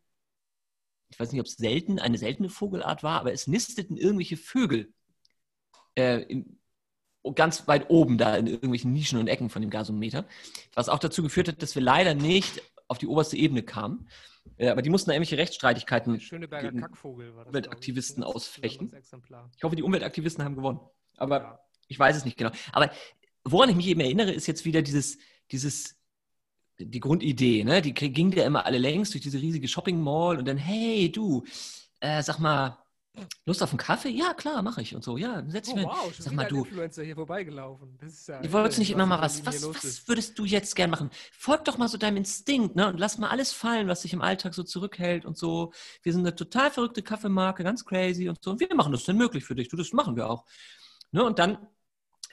ich 1.09 1.19
weiß 1.19 1.31
nicht, 1.31 1.41
ob 1.41 1.47
es 1.47 1.55
selten, 1.55 1.99
eine 1.99 2.17
seltene 2.17 2.49
Vogelart 2.49 3.03
war, 3.03 3.19
aber 3.19 3.33
es 3.33 3.47
nisteten 3.47 3.97
irgendwelche 3.97 4.37
Vögel 4.37 4.93
äh, 5.95 6.21
in, 6.23 6.59
ganz 7.35 7.67
weit 7.67 7.89
oben 7.89 8.17
da 8.17 8.35
in 8.35 8.47
irgendwelchen 8.47 8.91
Nischen 8.91 9.17
und 9.19 9.27
Ecken 9.27 9.49
von 9.49 9.61
dem 9.61 9.71
Gasometer, 9.71 10.25
was 10.73 10.89
auch 10.89 10.99
dazu 10.99 11.23
geführt 11.23 11.47
hat, 11.47 11.61
dass 11.61 11.75
wir 11.75 11.81
leider 11.81 12.15
nicht 12.15 12.61
auf 12.87 12.97
die 12.97 13.07
oberste 13.07 13.37
Ebene 13.37 13.63
kamen. 13.63 14.09
Ja, 14.57 14.71
aber 14.71 14.81
die 14.81 14.89
mussten 14.89 15.09
da 15.09 15.15
irgendwelche 15.15 15.37
Rechtsstreitigkeiten 15.37 16.13
das, 16.13 16.31
Umweltaktivisten 16.31 18.23
ausfechten. 18.23 18.91
Ich 19.57 19.63
hoffe, 19.63 19.75
die 19.75 19.83
Umweltaktivisten 19.83 20.43
haben 20.43 20.55
gewonnen. 20.55 20.79
Aber 21.17 21.37
ja. 21.39 21.59
ich 21.87 21.97
weiß 21.97 22.15
es 22.15 22.25
nicht 22.25 22.37
genau. 22.37 22.51
Aber 22.71 22.91
woran 23.43 23.69
ich 23.69 23.75
mich 23.75 23.87
eben 23.87 24.01
erinnere, 24.01 24.31
ist 24.31 24.47
jetzt 24.47 24.65
wieder 24.65 24.81
dieses, 24.81 25.17
dieses 25.51 25.97
die 26.79 26.99
Grundidee, 26.99 27.63
ne? 27.63 27.81
Die 27.81 27.93
ging 27.93 28.31
ja 28.31 28.45
immer 28.45 28.65
alle 28.65 28.77
längs 28.77 29.11
durch 29.11 29.21
diese 29.21 29.39
riesige 29.39 29.67
Shopping 29.67 29.99
Mall 29.99 30.37
und 30.37 30.47
dann, 30.47 30.57
hey, 30.57 31.11
du, 31.11 31.43
äh, 31.99 32.21
sag 32.23 32.39
mal, 32.39 32.82
Lust 33.45 33.61
auf 33.61 33.69
einen 33.69 33.77
Kaffee? 33.77 34.09
Ja, 34.09 34.33
klar, 34.33 34.63
mache 34.63 34.81
ich 34.81 34.95
und 34.95 35.03
so. 35.03 35.17
Ja, 35.17 35.43
setz 35.47 35.67
dich 35.67 35.75
oh, 35.75 35.81
mal. 35.81 35.85
Wow, 35.85 36.13
Sag 36.17 36.33
mal, 36.33 36.47
du. 36.47 36.63
Influencer 36.63 37.03
hier 37.03 37.15
vorbeigelaufen. 37.15 37.95
Das 38.01 38.13
ist 38.13 38.27
ja 38.27 38.41
ich 38.41 38.51
wollte 38.51 38.79
nicht 38.79 38.89
immer 38.89 39.05
mal 39.05 39.21
was. 39.21 39.45
Was, 39.45 39.63
was 39.67 40.07
würdest 40.07 40.39
du 40.39 40.45
jetzt 40.45 40.75
gern 40.75 40.89
machen? 40.89 41.11
Folg 41.31 41.63
doch 41.65 41.77
mal 41.77 41.87
so 41.87 41.97
deinem 41.97 42.17
Instinkt, 42.17 42.75
ne? 42.75 42.87
Und 42.87 42.99
lass 42.99 43.19
mal 43.19 43.29
alles 43.29 43.51
fallen, 43.51 43.87
was 43.87 44.01
dich 44.01 44.13
im 44.13 44.21
Alltag 44.21 44.55
so 44.55 44.63
zurückhält 44.63 45.25
und 45.25 45.37
so. 45.37 45.73
Wir 46.01 46.11
sind 46.11 46.21
eine 46.21 46.35
total 46.35 46.71
verrückte 46.71 47.03
Kaffeemarke, 47.03 47.63
ganz 47.63 47.85
crazy 47.85 48.29
und 48.29 48.43
so. 48.43 48.51
Und 48.51 48.59
wir 48.59 48.73
machen 48.73 48.91
das 48.91 49.03
denn 49.03 49.17
möglich 49.17 49.45
für 49.45 49.53
dich. 49.53 49.69
Du, 49.69 49.77
das 49.77 49.93
machen 49.93 50.15
wir 50.15 50.27
auch. 50.27 50.45
Ne? 51.11 51.23
Und 51.23 51.37
dann 51.37 51.57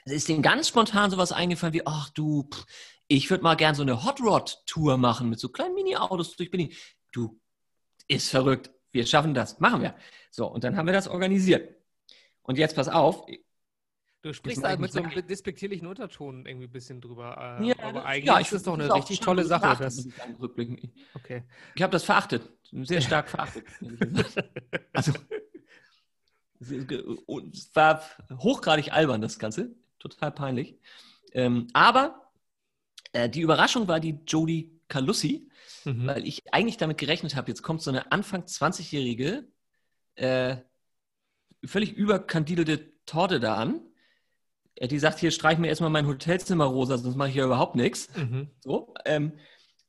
ist 0.07 0.29
denen 0.29 0.43
ganz 0.43 0.69
spontan 0.69 1.11
sowas 1.11 1.31
eingefallen 1.31 1.75
wie, 1.75 1.87
ach 1.87 2.09
du, 2.11 2.49
pff, 2.51 2.65
ich 3.07 3.29
würde 3.29 3.45
mal 3.45 3.57
gern 3.57 3.75
so 3.75 3.83
eine 3.83 4.05
Hot 4.05 4.21
Rod 4.23 4.63
Tour 4.65 4.97
machen 4.97 5.29
mit 5.29 5.41
so 5.41 5.51
kleinen 5.51 5.75
Mini-Autos 5.75 6.37
durch 6.37 6.51
Berlin. 6.51 6.73
Du, 7.13 7.39
ist 8.09 8.31
verrückt 8.31 8.71
wir 8.93 9.07
schaffen 9.07 9.35
das, 9.35 9.61
machen 9.61 9.83
wir. 9.83 9.95
So, 10.31 10.47
und 10.47 10.65
dann 10.65 10.77
haben 10.77 10.87
wir 10.87 10.93
das 10.93 11.09
organisiert. 11.09 11.75
Und 12.43 12.59
jetzt 12.59 12.77
pass 12.77 12.89
auf. 12.89 13.27
Du 14.23 14.35
sprichst 14.35 14.63
da 14.63 14.77
mit 14.77 14.93
so 14.93 15.03
einem 15.03 15.27
despektierlichen 15.27 15.87
Unterton 15.87 16.45
irgendwie 16.45 16.67
ein 16.67 16.73
bisschen 16.73 17.01
drüber. 17.01 17.59
Äh, 17.61 17.69
ja, 17.69 17.75
aber 17.81 18.05
eigentlich 18.05 18.27
ja, 18.27 18.39
ist 18.39 18.53
das 18.53 18.63
doch 18.65 18.75
eine 18.75 18.93
richtig 18.95 19.21
tolle 19.21 19.45
Sache. 19.45 19.83
Das... 19.83 20.07
Okay. 21.15 21.43
Ich 21.75 21.83
habe 21.83 21.93
das 21.93 22.05
verachtet, 22.05 22.43
sehr 22.71 23.01
stark 23.01 23.31
verachtet. 23.31 23.65
also, 24.93 25.13
es 26.61 27.75
war 27.75 28.03
hochgradig 28.39 28.93
albern, 28.93 29.23
das 29.23 29.39
Ganze. 29.39 29.75
Total 29.99 30.31
peinlich. 30.31 30.79
Ähm, 31.33 31.69
aber 31.73 32.31
äh, 33.13 33.29
die 33.29 33.41
Überraschung 33.41 33.89
war 33.89 34.01
die 34.01 34.19
Jodie 34.27 34.80
Calussi, 34.91 35.49
mhm. 35.87 36.07
weil 36.07 36.27
ich 36.27 36.53
eigentlich 36.53 36.77
damit 36.77 36.99
gerechnet 36.99 37.37
habe, 37.37 37.49
jetzt 37.49 37.63
kommt 37.63 37.81
so 37.81 37.91
eine 37.91 38.13
Anfang 38.13 38.43
20-jährige, 38.43 39.49
äh, 40.17 40.57
völlig 41.65 41.95
überkandidelte 41.95 42.93
Torte 43.07 43.41
da 43.41 43.55
an. 43.55 43.81
Äh, 44.75 44.89
die 44.89 44.99
sagt, 44.99 45.19
hier 45.19 45.31
streich 45.31 45.57
mir 45.57 45.69
erstmal 45.69 45.91
mein 45.91 46.07
Hotelzimmer 46.07 46.67
rosa, 46.67 46.99
sonst 46.99 47.17
mache 47.17 47.31
ich 47.31 47.37
ja 47.37 47.47
überhaupt 47.47 47.77
nichts. 47.77 48.15
Mhm. 48.15 48.51
So, 48.61 48.95
ähm, 49.07 49.39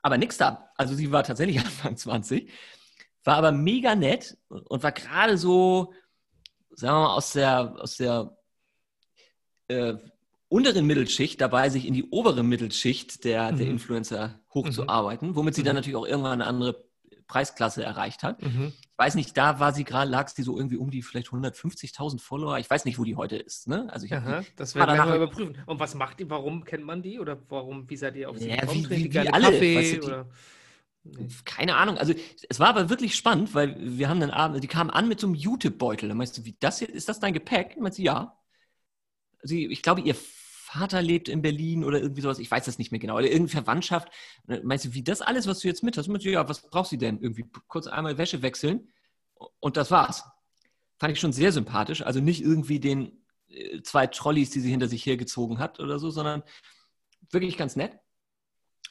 aber 0.02 0.18
nix 0.18 0.38
da. 0.38 0.72
Also 0.78 0.96
sie 0.96 1.12
war 1.12 1.24
tatsächlich 1.24 1.60
Anfang 1.66 1.98
20, 1.98 2.50
war 3.24 3.36
aber 3.36 3.52
mega 3.52 3.96
nett 3.96 4.38
und 4.48 4.84
war 4.84 4.92
gerade 4.92 5.38
so, 5.38 5.94
sagen 6.72 6.96
wir 6.96 7.02
mal, 7.02 7.16
aus 7.16 7.34
der, 7.34 7.76
aus 7.78 7.98
der 7.98 8.38
äh, 9.68 9.96
unteren 10.52 10.86
Mittelschicht 10.86 11.40
dabei, 11.40 11.70
sich 11.70 11.88
in 11.88 11.94
die 11.94 12.04
obere 12.10 12.44
Mittelschicht 12.44 13.24
der, 13.24 13.52
mhm. 13.52 13.58
der 13.58 13.68
Influencer 13.68 14.40
hochzuarbeiten, 14.54 15.30
mhm. 15.30 15.36
womit 15.36 15.56
sie 15.56 15.64
dann 15.64 15.74
mhm. 15.74 15.78
natürlich 15.78 15.96
auch 15.96 16.06
irgendwann 16.06 16.34
eine 16.34 16.46
andere 16.46 16.84
Preisklasse 17.26 17.84
erreicht 17.84 18.22
hat. 18.22 18.42
Mhm. 18.42 18.74
Ich 18.82 18.98
weiß 18.98 19.16
nicht, 19.16 19.38
da 19.38 19.62
war 19.62 19.74
sie 19.74 19.86
gerade, 19.86 20.12
lag 20.12 20.28
sie 20.28 20.44
so 20.44 20.58
irgendwie 20.58 20.76
um 20.76 20.92
die 20.92 21.02
vielleicht 21.02 21.30
150.000 21.30 22.20
Follower. 22.20 22.60
Ich 22.60 22.70
weiß 22.70 22.84
nicht, 22.84 23.00
wo 23.00 23.06
die 23.06 23.16
heute 23.16 23.38
ist. 23.38 23.70
Ne? 23.70 23.88
Also 23.92 24.06
ich 24.06 24.14
Aha, 24.14 24.44
das 24.58 24.76
werden 24.76 24.94
wir 24.94 25.06
mal 25.06 25.16
überprüfen. 25.16 25.58
Und 25.66 25.80
was 25.80 25.96
macht 25.96 26.20
die? 26.20 26.30
Warum 26.30 26.66
kennt 26.66 26.84
man 26.84 27.02
die? 27.02 27.20
Oder 27.20 27.40
warum, 27.48 27.90
wie 27.90 27.96
seid 27.96 28.18
ihr 28.18 28.30
auf 28.30 28.38
sie 28.38 28.50
ja, 28.50 28.58
gekommen? 28.58 28.90
Wie, 28.90 29.06
wie, 29.06 29.14
wie 29.14 29.20
alle. 29.20 29.46
Kaffee, 29.46 29.78
weißt 29.78 30.04
du, 30.04 30.26
die, 31.04 31.28
Keine 31.46 31.78
Ahnung. 31.78 31.98
Also 31.98 32.14
es 32.50 32.60
war 32.60 32.68
aber 32.68 32.90
wirklich 32.90 33.16
spannend, 33.16 33.56
weil 33.56 33.78
wir 33.80 34.10
haben 34.10 34.20
dann 34.20 34.32
abends, 34.32 34.60
die 34.60 34.68
kamen 34.68 34.90
an 34.90 35.08
mit 35.08 35.22
so 35.22 35.28
einem 35.28 35.36
Jute-Beutel. 35.36 36.10
Da 36.10 36.16
meinst 36.16 36.38
du, 36.38 36.44
wie 36.44 36.58
das 36.60 36.80
hier, 36.80 36.90
ist 36.90 37.08
das 37.08 37.22
dein 37.22 37.34
Gepäck? 37.34 37.80
Meinst 37.80 37.98
du, 37.98 38.04
ja. 38.04 38.38
Also 39.42 39.56
ich 39.56 39.82
glaube, 39.82 40.02
ihr 40.02 40.16
Vater 40.72 41.02
lebt 41.02 41.28
in 41.28 41.42
Berlin 41.42 41.84
oder 41.84 42.00
irgendwie 42.00 42.22
sowas, 42.22 42.40
ich 42.40 42.50
weiß 42.50 42.64
das 42.64 42.78
nicht 42.78 42.92
mehr 42.92 43.00
genau, 43.00 43.16
oder 43.16 43.26
irgendeine 43.26 43.64
Verwandtschaft. 43.64 44.10
Meinst 44.64 44.86
du, 44.86 44.94
wie 44.94 45.04
das 45.04 45.22
alles, 45.22 45.46
was 45.46 45.60
du 45.60 45.68
jetzt 45.68 45.84
mit 45.84 45.98
hast? 45.98 46.08
Du, 46.08 46.30
ja, 46.30 46.48
was 46.48 46.62
brauchst 46.62 46.94
du 46.94 46.98
denn? 46.98 47.20
Irgendwie 47.20 47.46
kurz 47.68 47.88
einmal 47.88 48.18
Wäsche 48.18 48.42
wechseln 48.42 48.88
und 49.60 49.76
das 49.76 49.92
war's. 49.92 50.24
Fand 50.98 51.12
ich 51.12 51.20
schon 51.20 51.34
sehr 51.34 51.52
sympathisch. 51.52 52.04
Also 52.04 52.22
nicht 52.22 52.42
irgendwie 52.42 52.80
den 52.80 53.22
äh, 53.50 53.82
zwei 53.82 54.08
Trolleys, 54.08 54.52
die 54.52 54.62
sie 54.62 54.70
hinter 54.70 54.88
sich 54.88 55.06
hergezogen 55.06 55.60
hat 55.60 55.82
oder 55.82 56.00
so, 56.00 56.10
sondern 56.10 56.42
wirklich 57.32 57.58
ganz 57.58 57.76
nett. 57.76 58.00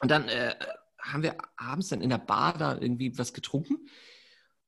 Und 0.01 0.11
dann 0.11 0.27
äh, 0.27 0.53
haben 0.99 1.23
wir 1.23 1.37
abends 1.57 1.87
dann 1.87 2.01
in 2.01 2.09
der 2.09 2.19
Bar 2.19 2.57
da 2.59 2.77
irgendwie 2.77 3.17
was 3.17 3.33
getrunken. 3.33 3.87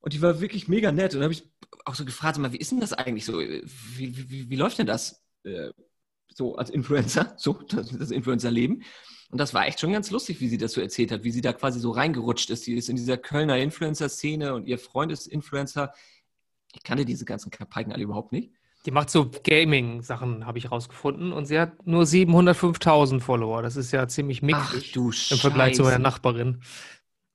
Und 0.00 0.14
die 0.14 0.22
war 0.22 0.40
wirklich 0.40 0.66
mega 0.66 0.90
nett. 0.90 1.14
Und 1.14 1.20
dann 1.20 1.30
habe 1.30 1.34
ich 1.34 1.48
auch 1.84 1.94
so 1.94 2.04
gefragt, 2.04 2.38
mal, 2.38 2.52
wie 2.52 2.58
ist 2.58 2.72
denn 2.72 2.80
das 2.80 2.92
eigentlich 2.92 3.24
so? 3.24 3.38
Wie, 3.38 3.62
wie, 4.30 4.50
wie 4.50 4.56
läuft 4.56 4.78
denn 4.78 4.86
das 4.86 5.24
äh, 5.44 5.70
so 6.32 6.56
als 6.56 6.70
Influencer, 6.70 7.34
so 7.38 7.54
das, 7.68 7.90
das 7.90 8.10
Influencer-Leben? 8.10 8.82
Und 9.30 9.38
das 9.38 9.54
war 9.54 9.66
echt 9.66 9.80
schon 9.80 9.92
ganz 9.92 10.10
lustig, 10.10 10.40
wie 10.40 10.48
sie 10.48 10.58
das 10.58 10.72
so 10.72 10.80
erzählt 10.80 11.10
hat, 11.10 11.24
wie 11.24 11.30
sie 11.30 11.40
da 11.40 11.52
quasi 11.52 11.80
so 11.80 11.90
reingerutscht 11.90 12.50
ist. 12.50 12.66
Die 12.66 12.74
ist 12.74 12.88
in 12.88 12.96
dieser 12.96 13.16
Kölner 13.16 13.58
Influencer-Szene 13.58 14.54
und 14.54 14.66
ihr 14.66 14.78
Freund 14.78 15.10
ist 15.10 15.26
Influencer. 15.26 15.92
Ich 16.72 16.82
kannte 16.82 17.04
diese 17.04 17.24
ganzen 17.24 17.50
Kapaiken 17.50 17.92
alle 17.92 18.04
überhaupt 18.04 18.32
nicht. 18.32 18.52
Die 18.86 18.90
macht 18.90 19.08
so 19.08 19.30
Gaming-Sachen, 19.42 20.46
habe 20.46 20.58
ich 20.58 20.70
rausgefunden. 20.70 21.32
Und 21.32 21.46
sie 21.46 21.58
hat 21.58 21.86
nur 21.86 22.04
705.000 22.04 23.20
Follower. 23.20 23.62
Das 23.62 23.76
ist 23.76 23.92
ja 23.92 24.06
ziemlich 24.08 24.42
mickrig 24.42 24.92
du 24.92 25.10
im 25.30 25.38
Vergleich 25.38 25.74
zu 25.74 25.82
meiner 25.82 25.98
Nachbarin. 25.98 26.60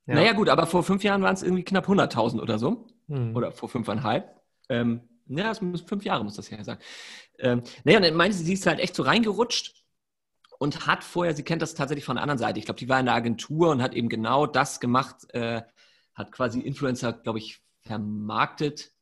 Ja. 0.06 0.14
Naja, 0.14 0.32
gut, 0.32 0.48
aber 0.48 0.66
vor 0.66 0.84
fünf 0.84 1.02
Jahren 1.02 1.22
waren 1.22 1.34
es 1.34 1.42
irgendwie 1.42 1.64
knapp 1.64 1.88
100.000 1.88 2.40
oder 2.40 2.58
so. 2.58 2.86
Hm. 3.08 3.34
Oder 3.34 3.50
vor 3.52 3.68
fünfeinhalb. 3.68 4.40
Ähm, 4.68 5.00
ja, 5.38 5.50
es 5.50 5.60
muss, 5.60 5.82
fünf 5.82 6.04
Jahre 6.04 6.24
muss 6.24 6.36
das 6.36 6.50
ja 6.50 6.62
sein. 6.64 6.78
Ähm, 7.38 7.62
naja, 7.84 7.98
und 7.98 8.04
dann 8.04 8.14
meinte 8.14 8.36
sie, 8.36 8.44
sie 8.44 8.54
ist 8.54 8.66
halt 8.66 8.80
echt 8.80 8.94
so 8.94 9.02
reingerutscht 9.02 9.74
und 10.58 10.86
hat 10.86 11.04
vorher, 11.04 11.34
sie 11.34 11.42
kennt 11.42 11.62
das 11.62 11.74
tatsächlich 11.74 12.04
von 12.04 12.16
der 12.16 12.22
anderen 12.22 12.38
Seite. 12.38 12.58
Ich 12.58 12.66
glaube, 12.66 12.78
die 12.78 12.88
war 12.88 13.00
in 13.00 13.06
der 13.06 13.14
Agentur 13.14 13.70
und 13.70 13.82
hat 13.82 13.94
eben 13.94 14.08
genau 14.08 14.46
das 14.46 14.80
gemacht, 14.80 15.32
äh, 15.32 15.62
hat 16.14 16.32
quasi 16.32 16.60
Influencer, 16.60 17.12
glaube 17.12 17.38
ich, 17.38 17.62
vermarktet. 17.82 18.92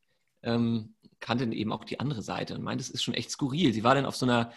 Ähm, 0.43 0.95
kannte 1.21 1.45
eben 1.45 1.73
auch 1.73 1.85
die 1.85 1.99
andere 1.99 2.23
Seite 2.23 2.55
und 2.55 2.63
meinte, 2.63 2.83
es 2.83 2.91
ist 2.91 3.03
schon 3.03 3.15
echt 3.15 3.31
skurril. 3.31 3.73
Sie 3.73 3.83
war 3.83 3.95
dann 3.95 4.07
auf 4.07 4.17
so 4.17 4.25
einer, 4.25 4.53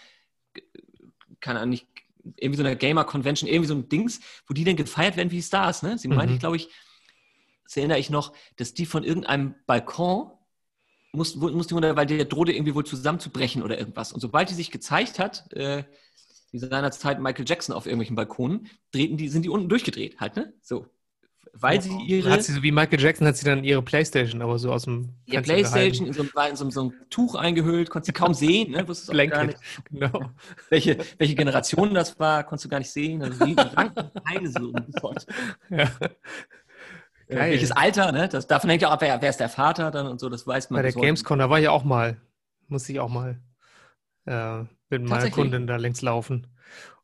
keine 1.40 1.60
Ahnung, 1.60 1.72
nicht, 1.72 1.88
irgendwie 2.36 2.58
so 2.58 2.64
einer 2.64 2.76
Gamer-Convention, 2.76 3.50
irgendwie 3.50 3.68
so 3.68 3.74
ein 3.74 3.90
Dings, 3.90 4.20
wo 4.46 4.54
die 4.54 4.64
dann 4.64 4.76
gefeiert 4.76 5.18
werden 5.18 5.32
wie 5.32 5.42
Stars. 5.42 5.82
Ne? 5.82 5.98
Sie 5.98 6.08
mhm. 6.08 6.16
meinte, 6.16 6.38
glaube 6.38 6.58
ich, 6.58 6.70
das 7.64 7.78
erinnere 7.78 8.00
ich 8.00 8.10
noch, 8.10 8.34
dass 8.58 8.74
die 8.74 8.86
von 8.86 9.04
irgendeinem 9.04 9.56
Balkon 9.66 10.32
musste, 11.12 11.40
musste 11.40 11.76
weil 11.76 12.06
der 12.06 12.26
drohte 12.26 12.52
irgendwie 12.52 12.76
wohl 12.76 12.86
zusammenzubrechen 12.86 13.64
oder 13.64 13.78
irgendwas. 13.78 14.14
Und 14.14 14.20
sobald 14.22 14.50
die 14.50 14.54
sich 14.54 14.72
gezeigt 14.72 15.20
hat, 15.20 15.52
äh, 15.54 15.84
wie 16.52 16.60
seinerzeit 16.60 17.22
Michael 17.22 17.46
Jackson 17.48 17.76
auf 17.76 17.86
irgendwelchen 17.86 18.16
Balkonen, 18.16 18.68
drehten 18.92 19.18
die, 19.18 19.30
sind 19.30 19.44
die 19.44 19.50
unten 19.50 19.70
durchgedreht 19.70 20.20
halt, 20.20 20.36
ne? 20.36 20.54
So 20.62 20.88
weil 21.54 21.82
sie 21.82 21.96
ihre. 22.08 22.32
Hat 22.32 22.44
sie 22.44 22.54
so 22.54 22.64
wie 22.64 22.72
Michael 22.72 23.00
Jackson 23.00 23.28
hat 23.28 23.36
sie 23.36 23.46
dann 23.46 23.64
ihre 23.64 23.82
Playstation, 23.82 24.42
aber 24.42 24.58
so 24.58 24.72
aus 24.72 24.84
dem. 24.84 25.10
Ja, 25.26 25.42
Playstation 25.42 26.08
in 26.08 26.14
so, 26.14 26.24
in, 26.24 26.56
so, 26.56 26.66
in 26.66 26.72
so, 26.72 26.84
ein 26.86 26.94
Tuch 27.10 27.36
eingehüllt, 27.36 27.90
konntest 27.90 28.16
du 28.16 28.20
kaum 28.20 28.34
sehen, 28.34 28.72
ne? 28.72 28.88
Wusstest 28.88 29.12
Blanket, 29.12 29.36
gar 29.36 29.46
nicht. 29.46 29.60
genau. 29.90 30.32
Welche, 30.70 30.98
welche 31.18 31.36
Generation 31.36 31.94
das 31.94 32.20
war, 32.20 32.44
konntest 32.44 32.66
du 32.66 32.70
gar 32.70 32.80
nicht 32.80 32.92
sehen. 32.92 33.22
Also 33.22 33.46
die 33.46 33.56
Beine 34.26 34.50
so 34.50 34.74
ja. 35.70 35.92
Äh, 37.32 37.36
Geil. 37.36 37.52
Welches 37.52 37.72
Alter, 37.72 38.12
ne? 38.12 38.28
Das, 38.28 38.46
davon 38.46 38.70
hängt 38.70 38.82
ja 38.82 38.90
auch 38.90 38.94
ab, 38.94 39.02
wer, 39.02 39.22
wer 39.22 39.30
ist 39.30 39.40
der 39.40 39.48
Vater 39.48 39.90
dann 39.90 40.06
und 40.06 40.20
so, 40.20 40.28
das 40.28 40.46
weiß 40.46 40.70
man. 40.70 40.80
Bei 40.80 40.92
der 40.92 40.92
Gamescom, 40.92 41.40
da 41.40 41.50
war 41.50 41.60
ich 41.60 41.70
auch 41.70 41.86
mal, 41.86 42.18
musste 42.68 42.92
ich 42.92 43.00
auch 43.00 43.10
mal 43.10 43.40
äh, 44.26 44.64
mit 44.90 45.08
meiner 45.08 45.32
Kundin 45.32 45.66
da 45.66 45.78
längs 45.78 46.02
laufen. 46.02 46.48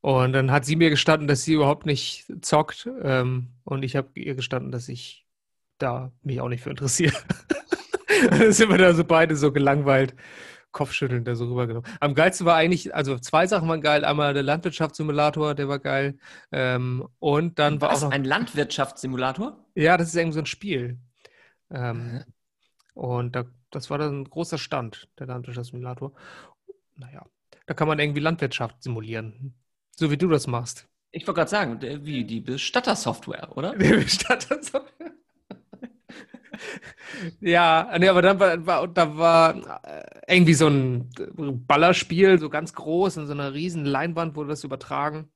Und 0.02 0.34
dann 0.34 0.52
hat 0.52 0.66
sie 0.66 0.76
mir 0.76 0.90
gestanden, 0.90 1.28
dass 1.28 1.44
sie 1.44 1.54
überhaupt 1.54 1.86
nicht 1.86 2.26
zockt. 2.42 2.90
Ähm, 3.02 3.54
und 3.64 3.84
ich 3.84 3.96
habe 3.96 4.10
ihr 4.16 4.36
gestanden, 4.36 4.72
dass 4.72 4.90
ich 4.90 5.26
da 5.78 6.12
mich 6.24 6.42
auch 6.42 6.50
nicht 6.50 6.62
für 6.62 6.72
interessiere. 6.72 7.16
dann 8.30 8.52
sind 8.52 8.70
wir 8.70 8.78
da 8.78 8.94
so 8.94 9.06
beide 9.06 9.38
so 9.38 9.54
gelangweilt, 9.54 10.14
kopfschüttelnd 10.78 11.28
da 11.28 11.36
so 11.36 11.46
rübergenommen. 11.48 11.90
Am 12.00 12.14
geilsten 12.14 12.46
war 12.46 12.56
eigentlich, 12.56 12.94
also 12.94 13.18
zwei 13.18 13.48
Sachen 13.48 13.68
waren 13.68 13.82
geil. 13.82 14.06
Einmal 14.06 14.36
der 14.36 14.44
Landwirtschaftssimulator, 14.44 15.56
der 15.56 15.68
war 15.68 15.80
geil. 15.80 16.20
Ähm, 16.52 17.08
und 17.18 17.58
dann 17.58 17.82
war 17.82 17.90
Was, 17.90 18.04
auch 18.04 18.08
noch. 18.08 18.12
Ein 18.12 18.24
Landwirtschaftssimulator? 18.24 19.66
Ja, 19.74 19.98
das 19.98 20.10
ist 20.10 20.16
irgendwie 20.16 20.36
so 20.36 20.40
ein 20.40 20.46
Spiel. 20.46 21.00
Ähm, 21.72 22.24
und 22.94 23.36
da, 23.36 23.46
das 23.72 23.90
war 23.90 23.98
dann 23.98 24.22
ein 24.22 24.30
großer 24.30 24.60
Stand, 24.60 25.10
der 25.18 25.26
Landwirtschaftssimulator. 25.26 26.14
Naja, 26.96 27.26
da 27.66 27.74
kann 27.74 27.88
man 27.88 27.98
irgendwie 27.98 28.22
Landwirtschaft 28.22 28.84
simulieren. 28.84 29.56
So 29.96 30.12
wie 30.12 30.18
du 30.18 30.28
das 30.30 30.46
machst. 30.46 30.88
Ich 31.10 31.26
wollte 31.26 31.40
gerade 31.40 31.50
sagen, 31.50 32.06
wie 32.06 32.24
die 32.24 32.42
Bestattersoftware, 32.42 33.58
oder? 33.58 33.76
Die 33.78 33.90
Bestattersoftware. 33.90 35.14
Ja, 37.40 37.96
nee, 38.00 38.08
aber 38.08 38.22
dann 38.22 38.40
war, 38.40 38.66
war, 38.66 38.88
da 38.88 39.18
war 39.18 39.84
äh, 39.84 40.36
irgendwie 40.36 40.54
so 40.54 40.68
ein 40.68 41.10
Ballerspiel, 41.68 42.40
so 42.40 42.50
ganz 42.50 42.74
groß, 42.74 43.18
in 43.18 43.28
so 43.28 43.34
einer 43.34 43.54
riesen 43.54 43.86
Leinwand 43.86 44.36
wurde 44.36 44.50
das 44.50 44.64
übertragen. 44.64 45.32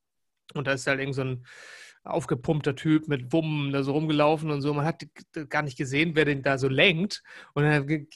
Und 0.53 0.67
da 0.67 0.73
ist 0.73 0.87
halt 0.87 0.99
irgend 0.99 1.15
so 1.15 1.23
ein 1.23 1.45
aufgepumpter 2.03 2.75
Typ 2.75 3.07
mit 3.07 3.31
Wummen 3.31 3.71
da 3.71 3.83
so 3.83 3.91
rumgelaufen 3.93 4.49
und 4.49 4.61
so. 4.61 4.73
Man 4.73 4.85
hat 4.85 5.05
gar 5.49 5.61
nicht 5.61 5.77
gesehen, 5.77 6.15
wer 6.15 6.25
den 6.25 6.41
da 6.41 6.57
so 6.57 6.67
lenkt. 6.67 7.23
Und 7.53 7.63
dann 7.63 8.07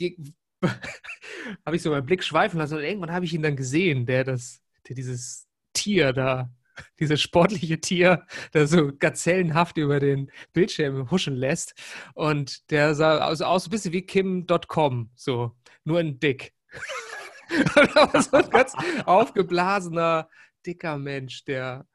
habe 1.65 1.75
ich 1.75 1.81
so 1.81 1.91
meinen 1.91 2.05
Blick 2.05 2.23
schweifen 2.23 2.59
lassen 2.59 2.77
und 2.77 2.83
irgendwann 2.83 3.11
habe 3.11 3.25
ich 3.25 3.33
ihn 3.33 3.43
dann 3.43 3.55
gesehen, 3.55 4.05
der 4.05 4.23
das, 4.23 4.61
der 4.87 4.95
dieses 4.95 5.47
Tier 5.73 6.13
da, 6.13 6.49
dieses 6.99 7.21
sportliche 7.21 7.79
Tier, 7.79 8.25
das 8.51 8.71
so 8.71 8.91
gazellenhaft 8.97 9.77
über 9.77 9.99
den 9.99 10.31
Bildschirm 10.53 11.09
huschen 11.11 11.35
lässt. 11.35 11.75
Und 12.13 12.69
der 12.71 12.95
sah 12.95 13.25
aus, 13.25 13.41
aus 13.41 13.67
ein 13.67 13.71
bisschen 13.71 13.93
wie 13.93 14.03
Kim.com, 14.03 15.11
so, 15.15 15.55
nur 15.83 15.99
in 15.99 16.19
dick. 16.19 16.53
so 17.73 18.37
ein 18.37 18.49
ganz 18.49 18.73
aufgeblasener, 19.05 20.29
dicker 20.65 20.97
Mensch, 20.97 21.45
der, 21.45 21.87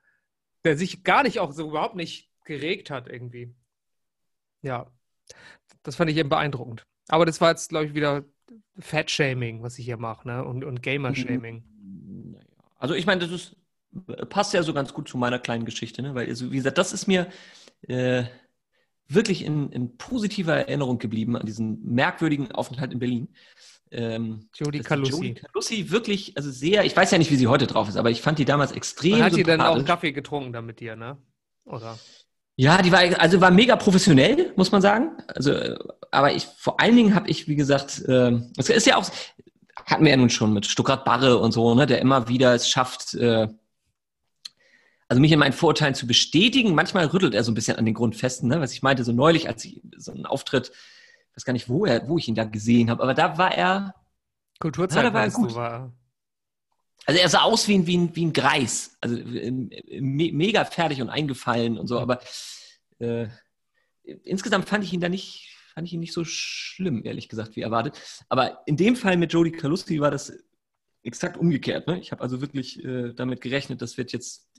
der 0.64 0.76
sich 0.76 1.02
gar 1.04 1.22
nicht 1.22 1.40
auch 1.40 1.52
so 1.52 1.68
überhaupt 1.68 1.96
nicht 1.96 2.30
geregt 2.44 2.90
hat 2.90 3.08
irgendwie. 3.08 3.54
Ja, 4.62 4.90
das 5.82 5.96
fand 5.96 6.10
ich 6.10 6.16
eben 6.16 6.28
beeindruckend. 6.28 6.87
Aber 7.08 7.26
das 7.26 7.40
war 7.40 7.50
jetzt, 7.50 7.70
glaube 7.70 7.87
ich, 7.87 7.94
wieder 7.94 8.25
Fat-Shaming, 8.78 9.62
was 9.62 9.78
ich 9.78 9.84
hier 9.84 9.96
mache, 9.96 10.26
ne? 10.28 10.44
Und, 10.44 10.64
und 10.64 10.82
Gamer-Shaming. 10.82 11.64
Also 12.76 12.94
ich 12.94 13.06
meine, 13.06 13.20
das 13.20 13.30
ist 13.30 13.56
passt 14.28 14.54
ja 14.54 14.62
so 14.62 14.73
ganz 14.73 14.94
gut 14.94 15.09
zu 15.09 15.18
meiner 15.18 15.38
kleinen 15.38 15.64
Geschichte, 15.64 16.02
ne? 16.02 16.14
weil, 16.14 16.28
also, 16.28 16.50
wie 16.52 16.56
gesagt, 16.56 16.78
das 16.78 16.92
ist 16.92 17.06
mir 17.06 17.26
äh, 17.88 18.25
wirklich 19.09 19.44
in, 19.44 19.70
in, 19.73 19.97
positiver 19.97 20.54
Erinnerung 20.54 20.99
geblieben 20.99 21.37
an 21.37 21.47
diesen 21.47 21.85
merkwürdigen 21.85 22.52
Aufenthalt 22.52 22.92
in 22.92 22.99
Berlin. 23.00 23.28
Ähm, 23.90 24.49
Jodie 24.54 24.80
Calussi. 24.80 25.12
Jodie 25.12 25.35
Calussi 25.35 25.90
wirklich, 25.90 26.37
also 26.37 26.50
sehr, 26.50 26.85
ich 26.85 26.97
weiß 26.97 27.11
ja 27.11 27.18
nicht, 27.18 27.30
wie 27.32 27.37
sie 27.37 27.49
heute 27.49 27.66
drauf 27.66 27.88
ist, 27.88 27.97
aber 27.97 28.11
ich 28.11 28.23
fand 28.23 28.38
die 28.38 28.44
damals 28.44 28.70
extrem. 28.73 29.14
Und 29.14 29.23
hat 29.25 29.35
sie 29.35 29.42
dann 29.42 29.61
auch 29.61 29.75
einen 29.75 29.85
Kaffee 29.85 30.12
getrunken 30.12 30.52
dann 30.52 30.66
mit 30.66 30.78
dir, 30.78 30.94
ne? 30.94 31.18
Oder? 31.64 31.99
Ja, 32.56 32.82
die 32.82 32.92
war 32.92 33.00
also 33.18 33.40
war 33.40 33.50
mega 33.50 33.75
professionell, 33.75 34.52
muss 34.54 34.70
man 34.70 34.82
sagen. 34.82 35.16
Also, 35.28 35.54
aber 36.11 36.35
ich 36.35 36.44
vor 36.44 36.78
allen 36.78 36.94
Dingen 36.94 37.14
habe 37.14 37.28
ich, 37.28 37.49
wie 37.49 37.56
gesagt, 37.56 38.04
äh, 38.06 38.38
es 38.59 38.68
ist 38.68 38.87
ja 38.87 38.97
auch 38.97 39.11
hatten 39.87 40.04
wir 40.04 40.11
ja 40.11 40.16
nun 40.16 40.30
schon 40.30 40.52
mit 40.52 40.66
Stuttgart 40.66 41.04
Barre 41.04 41.38
und 41.38 41.52
so, 41.52 41.75
ne, 41.75 41.87
der 41.87 42.00
immer 42.00 42.28
wieder 42.28 42.54
es 42.54 42.68
schafft, 42.68 43.14
äh, 43.14 43.49
also 45.10 45.20
mich 45.20 45.32
in 45.32 45.40
meinen 45.40 45.52
Vorurteilen 45.52 45.96
zu 45.96 46.06
bestätigen. 46.06 46.72
Manchmal 46.72 47.06
rüttelt 47.06 47.34
er 47.34 47.42
so 47.42 47.50
ein 47.50 47.54
bisschen 47.56 47.76
an 47.76 47.84
den 47.84 47.94
Grundfesten, 47.94 48.48
ne? 48.48 48.60
was 48.60 48.72
ich 48.72 48.82
meinte, 48.82 49.02
so 49.02 49.10
neulich, 49.10 49.48
als 49.48 49.64
ich 49.64 49.82
so 49.96 50.12
einen 50.12 50.24
Auftritt, 50.24 50.70
ich 50.70 51.36
weiß 51.36 51.44
gar 51.44 51.52
nicht, 51.52 51.68
wo, 51.68 51.84
er, 51.84 52.08
wo 52.08 52.16
ich 52.16 52.28
ihn 52.28 52.36
da 52.36 52.44
gesehen 52.44 52.90
habe, 52.90 53.02
aber 53.02 53.12
da 53.12 53.36
war 53.36 53.52
er. 53.52 53.96
Kulturzeit 54.60 55.04
da 55.04 55.12
war 55.12 55.24
er 55.24 55.30
gut. 55.32 55.52
War... 55.56 55.92
Also 57.06 57.20
er 57.20 57.28
sah 57.28 57.42
aus 57.42 57.66
wie 57.66 57.74
ein, 57.74 57.88
wie 57.88 57.96
ein, 57.96 58.14
wie 58.14 58.26
ein 58.26 58.32
Greis. 58.32 58.96
Also 59.00 59.16
äh, 59.16 59.50
me 59.50 60.30
mega 60.32 60.64
fertig 60.64 61.02
und 61.02 61.08
eingefallen 61.08 61.76
und 61.76 61.88
so, 61.88 61.98
aber 61.98 62.20
äh, 63.00 63.26
insgesamt 64.04 64.68
fand 64.68 64.84
ich 64.84 64.92
ihn 64.92 65.00
da 65.00 65.08
nicht, 65.08 65.56
fand 65.74 65.88
ich 65.88 65.92
ihn 65.92 66.00
nicht 66.00 66.12
so 66.12 66.24
schlimm, 66.24 67.04
ehrlich 67.04 67.28
gesagt, 67.28 67.56
wie 67.56 67.62
erwartet. 67.62 67.98
Aber 68.28 68.62
in 68.66 68.76
dem 68.76 68.94
Fall 68.94 69.16
mit 69.16 69.32
Jodie 69.32 69.50
Calusti 69.50 70.00
war 70.00 70.12
das 70.12 70.32
exakt 71.02 71.36
umgekehrt. 71.36 71.88
Ne? 71.88 71.98
Ich 71.98 72.12
habe 72.12 72.22
also 72.22 72.40
wirklich 72.40 72.84
äh, 72.84 73.12
damit 73.12 73.40
gerechnet, 73.40 73.82
das 73.82 73.98
wird 73.98 74.12
jetzt 74.12 74.50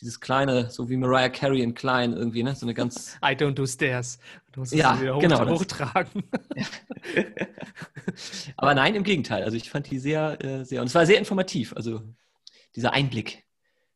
dieses 0.00 0.20
kleine, 0.20 0.70
so 0.70 0.88
wie 0.88 0.96
Mariah 0.96 1.28
Carey 1.28 1.62
in 1.62 1.74
klein 1.74 2.12
irgendwie, 2.12 2.42
ne? 2.42 2.54
So 2.54 2.66
eine 2.66 2.74
ganz. 2.74 3.16
I 3.22 3.34
don't 3.34 3.54
do 3.54 3.66
stairs. 3.66 4.18
Du 4.52 4.60
musst 4.60 4.72
ja, 4.72 5.00
wieder 5.00 5.16
hoch, 5.16 5.20
genau, 5.20 5.48
hochtragen. 5.48 6.24
Aber 8.56 8.74
nein, 8.74 8.94
im 8.94 9.02
Gegenteil. 9.02 9.42
Also 9.42 9.56
ich 9.56 9.70
fand 9.70 9.90
die 9.90 9.98
sehr, 9.98 10.42
äh, 10.44 10.64
sehr, 10.64 10.80
und 10.80 10.86
es 10.86 10.94
war 10.94 11.04
sehr 11.06 11.18
informativ. 11.18 11.74
Also 11.74 12.02
dieser 12.76 12.92
Einblick 12.92 13.44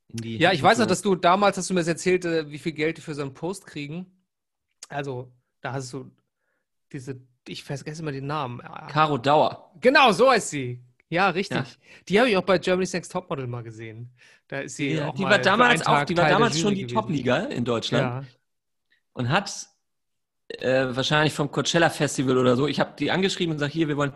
in 0.09 0.19
die. 0.19 0.39
Ja, 0.39 0.53
ich 0.53 0.63
weiß 0.63 0.79
noch, 0.79 0.87
dass 0.87 1.03
du 1.03 1.15
damals, 1.15 1.57
hast 1.57 1.71
du 1.71 1.75
mir 1.75 1.81
das 1.81 1.89
erzählt, 1.89 2.25
äh, 2.25 2.51
wie 2.51 2.59
viel 2.59 2.73
Geld 2.73 2.99
die 2.99 3.03
für 3.03 3.15
so 3.15 3.23
einen 3.23 3.35
Post 3.35 3.67
kriegen. 3.67 4.07
Also, 4.89 5.33
da 5.61 5.73
hast 5.73 5.93
du 5.93 6.11
diese, 6.93 7.21
ich 7.47 7.65
vergesse 7.65 8.03
immer 8.03 8.13
den 8.13 8.27
Namen. 8.27 8.61
Caro 8.89 9.19
Dauer. 9.19 9.73
Genau, 9.81 10.13
so 10.13 10.31
heißt 10.31 10.51
sie. 10.51 10.85
Ja, 11.13 11.29
richtig. 11.29 11.59
Ja. 11.59 11.67
Die 12.09 12.19
habe 12.19 12.31
ich 12.31 12.37
auch 12.39 12.43
bei 12.43 12.57
Germany's 12.57 12.95
Next 12.95 13.13
Topmodel 13.13 13.47
mal 13.47 13.63
gesehen. 13.63 14.09
Da 14.49 14.61
ist 14.61 14.77
sie 14.77 14.95
ja, 14.95 15.09
auch 15.09 15.15
die 15.15 15.25
war 15.25 15.39
damals 15.39 15.87
auch, 15.87 16.05
die 16.05 16.17
war 16.17 16.27
damals 16.27 16.59
schon 16.59 16.75
die 16.75 16.87
Top-Liga 16.87 17.37
in 17.45 17.67
Deutschland 17.67 18.25
ja. 18.25 18.33
und 19.13 19.29
hat 19.29 19.69
äh, 20.49 20.87
wahrscheinlich 20.97 21.35
vom 21.35 21.51
Coachella 21.51 21.91
Festival 21.91 22.39
oder 22.39 22.57
so. 22.57 22.67
Ich 22.67 22.81
habe 22.81 22.95
die 22.99 23.11
angeschrieben 23.11 23.53
und 23.53 23.57
gesagt, 23.59 23.75
hier, 23.75 23.89
wir 23.89 23.99
wollen, 23.99 24.13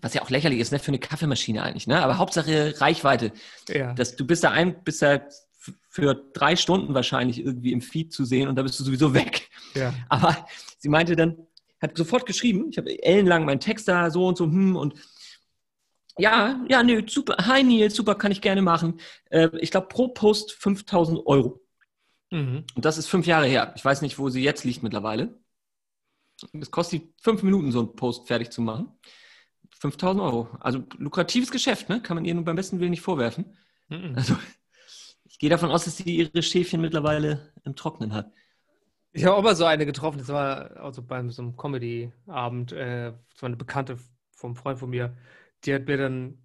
was 0.00 0.12
ja 0.14 0.22
auch 0.22 0.30
lächerlich 0.30 0.58
ist, 0.58 0.72
ne, 0.72 0.80
für 0.80 0.88
eine 0.88 0.98
Kaffeemaschine 0.98 1.62
eigentlich, 1.62 1.86
ne? 1.86 2.02
Aber 2.02 2.18
Hauptsache 2.18 2.74
Reichweite. 2.80 3.30
Ja. 3.68 3.94
Dass 3.94 4.16
du 4.16 4.26
bist 4.26 4.42
da 4.42 4.50
ein, 4.50 4.82
bist 4.82 5.02
da 5.02 5.20
für 5.88 6.16
drei 6.32 6.56
Stunden 6.56 6.94
wahrscheinlich 6.94 7.38
irgendwie 7.38 7.70
im 7.70 7.80
Feed 7.80 8.12
zu 8.12 8.24
sehen 8.24 8.48
und 8.48 8.56
da 8.56 8.62
bist 8.62 8.80
du 8.80 8.82
sowieso 8.82 9.14
weg. 9.14 9.48
Ja. 9.76 9.94
Aber 10.08 10.48
sie 10.78 10.88
meinte 10.88 11.14
dann, 11.14 11.46
hat 11.80 11.96
sofort 11.96 12.26
geschrieben, 12.26 12.70
ich 12.70 12.76
habe 12.78 13.00
ellenlang 13.04 13.44
meinen 13.44 13.60
Text 13.60 13.86
da 13.86 14.10
so 14.10 14.26
und 14.26 14.36
so, 14.36 14.46
hm, 14.46 14.74
und 14.74 14.94
ja, 16.18 16.64
ja, 16.68 16.82
nö, 16.82 17.02
super. 17.06 17.36
Hi 17.38 17.62
Nils, 17.62 17.94
super, 17.94 18.14
kann 18.14 18.32
ich 18.32 18.40
gerne 18.40 18.62
machen. 18.62 19.00
Äh, 19.30 19.48
ich 19.60 19.70
glaube, 19.70 19.88
pro 19.88 20.08
Post 20.08 20.52
5000 20.52 21.26
Euro. 21.26 21.60
Mhm. 22.30 22.64
Und 22.74 22.84
das 22.84 22.98
ist 22.98 23.06
fünf 23.06 23.26
Jahre 23.26 23.46
her. 23.46 23.72
Ich 23.76 23.84
weiß 23.84 24.02
nicht, 24.02 24.18
wo 24.18 24.28
sie 24.28 24.42
jetzt 24.42 24.64
liegt 24.64 24.82
mittlerweile. 24.82 25.38
Es 26.52 26.70
kostet 26.70 27.02
fünf 27.20 27.42
Minuten, 27.42 27.72
so 27.72 27.80
einen 27.80 27.96
Post 27.96 28.26
fertig 28.26 28.50
zu 28.50 28.62
machen. 28.62 28.98
5000 29.80 30.22
Euro. 30.22 30.48
Also 30.60 30.84
lukratives 30.98 31.50
Geschäft, 31.50 31.88
ne? 31.88 32.02
Kann 32.02 32.16
man 32.16 32.24
ihr 32.24 32.34
nur 32.34 32.44
beim 32.44 32.56
besten 32.56 32.80
Willen 32.80 32.90
nicht 32.90 33.02
vorwerfen. 33.02 33.56
Mhm. 33.88 34.14
Also, 34.16 34.36
ich 35.24 35.38
gehe 35.38 35.50
davon 35.50 35.70
aus, 35.70 35.84
dass 35.84 35.96
sie 35.96 36.16
ihre 36.16 36.42
Schäfchen 36.42 36.80
mittlerweile 36.80 37.52
im 37.64 37.74
Trocknen 37.76 38.12
hat. 38.12 38.32
Ich 39.12 39.24
habe 39.24 39.36
auch 39.36 39.42
mal 39.42 39.56
so 39.56 39.64
eine 39.64 39.86
getroffen, 39.86 40.18
das 40.18 40.28
war 40.28 40.76
also 40.76 41.02
bei 41.02 41.26
so 41.28 41.42
einem 41.42 41.56
Comedy-Abend, 41.56 42.72
äh, 42.72 43.12
das 43.32 43.42
war 43.42 43.48
eine 43.48 43.56
Bekannte 43.56 43.98
vom 44.30 44.54
Freund 44.54 44.78
von 44.78 44.90
mir, 44.90 45.16
die 45.64 45.74
hat 45.74 45.86
mir 45.86 45.96
dann 45.96 46.38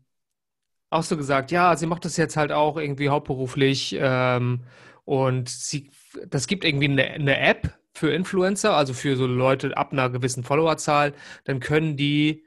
auch 0.89 1.03
so 1.03 1.17
gesagt, 1.17 1.51
ja, 1.51 1.75
sie 1.75 1.88
macht 1.88 2.05
das 2.05 2.17
jetzt 2.17 2.38
halt 2.38 2.51
auch 2.51 2.77
irgendwie 2.77 3.10
hauptberuflich 3.10 3.95
ähm, 4.00 4.63
und 5.03 5.50
sie, 5.50 5.91
das 6.27 6.48
gibt 6.48 6.63
irgendwie 6.63 6.86
eine, 6.86 7.03
eine, 7.03 7.38
App 7.39 7.77
für 7.93 8.12
Influencer, 8.12 8.75
also 8.75 8.93
für 8.93 9.15
so 9.15 9.25
Leute 9.27 9.75
ab 9.77 9.91
einer 9.91 10.10
gewissen 10.10 10.43
Followerzahl, 10.43 11.13
dann 11.43 11.60
können 11.60 11.98
die 11.98 12.45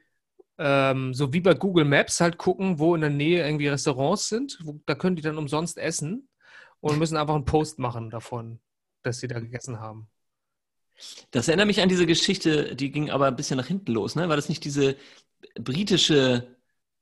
ähm, 0.58 1.14
so 1.14 1.32
wie 1.32 1.40
bei 1.40 1.54
Google 1.54 1.84
Maps 1.84 2.20
halt 2.20 2.38
gucken, 2.38 2.78
wo 2.78 2.94
in 2.94 3.00
der 3.00 3.10
Nähe 3.10 3.44
irgendwie 3.44 3.68
Restaurants 3.68 4.28
sind, 4.28 4.58
wo, 4.62 4.80
da 4.86 4.94
können 4.94 5.16
die 5.16 5.22
dann 5.22 5.38
umsonst 5.38 5.78
essen 5.78 6.28
und 6.80 6.98
müssen 6.98 7.16
einfach 7.16 7.34
einen 7.34 7.44
Post 7.44 7.78
machen 7.78 8.10
davon, 8.10 8.60
dass 9.02 9.20
sie 9.20 9.28
da 9.28 9.40
gegessen 9.40 9.80
haben. 9.80 10.08
Das 11.30 11.46
erinnert 11.46 11.68
mich 11.68 11.80
an 11.80 11.88
diese 11.88 12.06
Geschichte, 12.06 12.74
die 12.74 12.90
ging 12.90 13.10
aber 13.10 13.26
ein 13.26 13.36
bisschen 13.36 13.56
nach 13.56 13.66
hinten 13.66 13.92
los, 13.92 14.16
ne? 14.16 14.28
War 14.28 14.36
das 14.36 14.48
nicht 14.48 14.64
diese 14.64 14.96
britische 15.54 16.57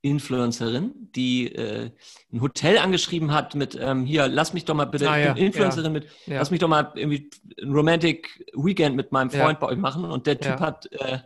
Influencerin, 0.09 1.09
die 1.15 1.53
äh, 1.53 1.91
ein 2.31 2.41
Hotel 2.41 2.77
angeschrieben 2.77 3.33
hat 3.33 3.55
mit, 3.55 3.77
ähm, 3.79 4.05
hier, 4.05 4.27
lass 4.27 4.53
mich 4.53 4.65
doch 4.65 4.75
mal 4.75 4.85
bitte, 4.85 5.09
ah, 5.09 5.17
ja, 5.17 5.33
Influencerin 5.33 5.85
ja, 5.85 5.91
mit, 5.91 6.07
ja. 6.25 6.39
lass 6.39 6.51
mich 6.51 6.59
doch 6.59 6.67
mal 6.67 6.91
irgendwie 6.95 7.29
ein 7.61 7.71
Romantic 7.71 8.45
Weekend 8.53 8.95
mit 8.95 9.11
meinem 9.11 9.29
Freund 9.29 9.59
bei 9.59 9.67
euch 9.67 9.77
machen. 9.77 10.05
Und 10.05 10.27
der 10.27 10.39
Typ 10.39 10.59
hat, 10.59 10.91
äh, 10.91 11.19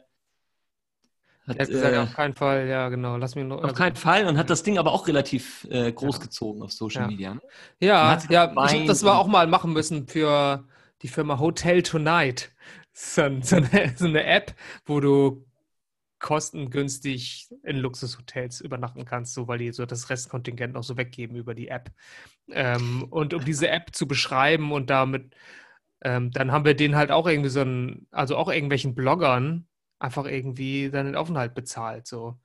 hat, 1.48 1.60
hat 1.60 1.70
gesagt, 1.70 1.94
äh, 1.94 1.98
auf 1.98 2.14
keinen 2.14 2.34
Fall, 2.34 2.68
ja, 2.68 2.90
genau, 2.90 3.18
lass 3.18 3.36
mich 3.36 3.46
noch. 3.46 3.58
Auf 3.58 3.64
also, 3.64 3.76
keinen 3.76 3.96
Fall 3.96 4.28
und 4.28 4.38
hat 4.38 4.50
das 4.50 4.64
Ding 4.64 4.78
aber 4.78 4.92
auch 4.92 5.08
relativ 5.08 5.68
äh, 5.70 5.92
groß 5.92 6.20
gezogen 6.20 6.62
auf 6.62 6.72
Social 6.72 7.08
Media. 7.08 7.36
Ne? 7.36 7.42
Ja, 7.80 8.20
ja, 8.30 8.54
ich 8.66 8.76
habe 8.76 8.86
das 8.86 9.04
war 9.04 9.18
auch 9.18 9.28
mal 9.28 9.48
machen 9.48 9.74
müssen 9.74 10.08
für 10.08 10.66
die 11.02 11.08
Firma 11.08 11.40
Hotel 11.40 11.84
Tonight. 11.84 12.52
So, 12.94 13.22
so, 13.42 13.56
eine, 13.56 13.94
so 13.96 14.06
eine 14.06 14.26
App, 14.26 14.54
wo 14.86 15.00
du 15.00 15.46
kostengünstig 16.22 17.50
in 17.64 17.78
Luxushotels 17.78 18.62
übernachten 18.62 19.06
kannst, 19.06 19.34
so 19.34 19.48
weil 19.48 19.58
die 19.58 19.72
so 19.74 19.86
das 19.86 20.10
Restkontingent 20.10 20.74
noch 20.74 20.84
so 20.84 20.96
weggeben 20.96 21.36
über 21.36 21.56
die 21.56 21.68
App. 21.68 21.92
Ähm, 22.50 23.04
und 23.10 23.34
um 23.34 23.44
diese 23.44 23.70
App 23.70 23.94
zu 23.94 24.08
beschreiben 24.08 24.72
und 24.72 24.90
damit, 24.90 25.36
ähm, 26.02 26.32
dann 26.32 26.52
haben 26.52 26.66
wir 26.66 26.76
den 26.76 26.96
halt 26.96 27.12
auch 27.12 27.28
irgendwie 27.28 27.50
so 27.50 27.62
ein, 27.62 28.08
also 28.12 28.38
auch 28.38 28.50
irgendwelchen 28.50 28.96
Bloggern 28.96 29.68
einfach 30.00 30.26
irgendwie 30.26 30.90
dann 30.92 31.16
Aufenthalt 31.16 31.56
bezahlt. 31.56 32.08
So. 32.08 32.40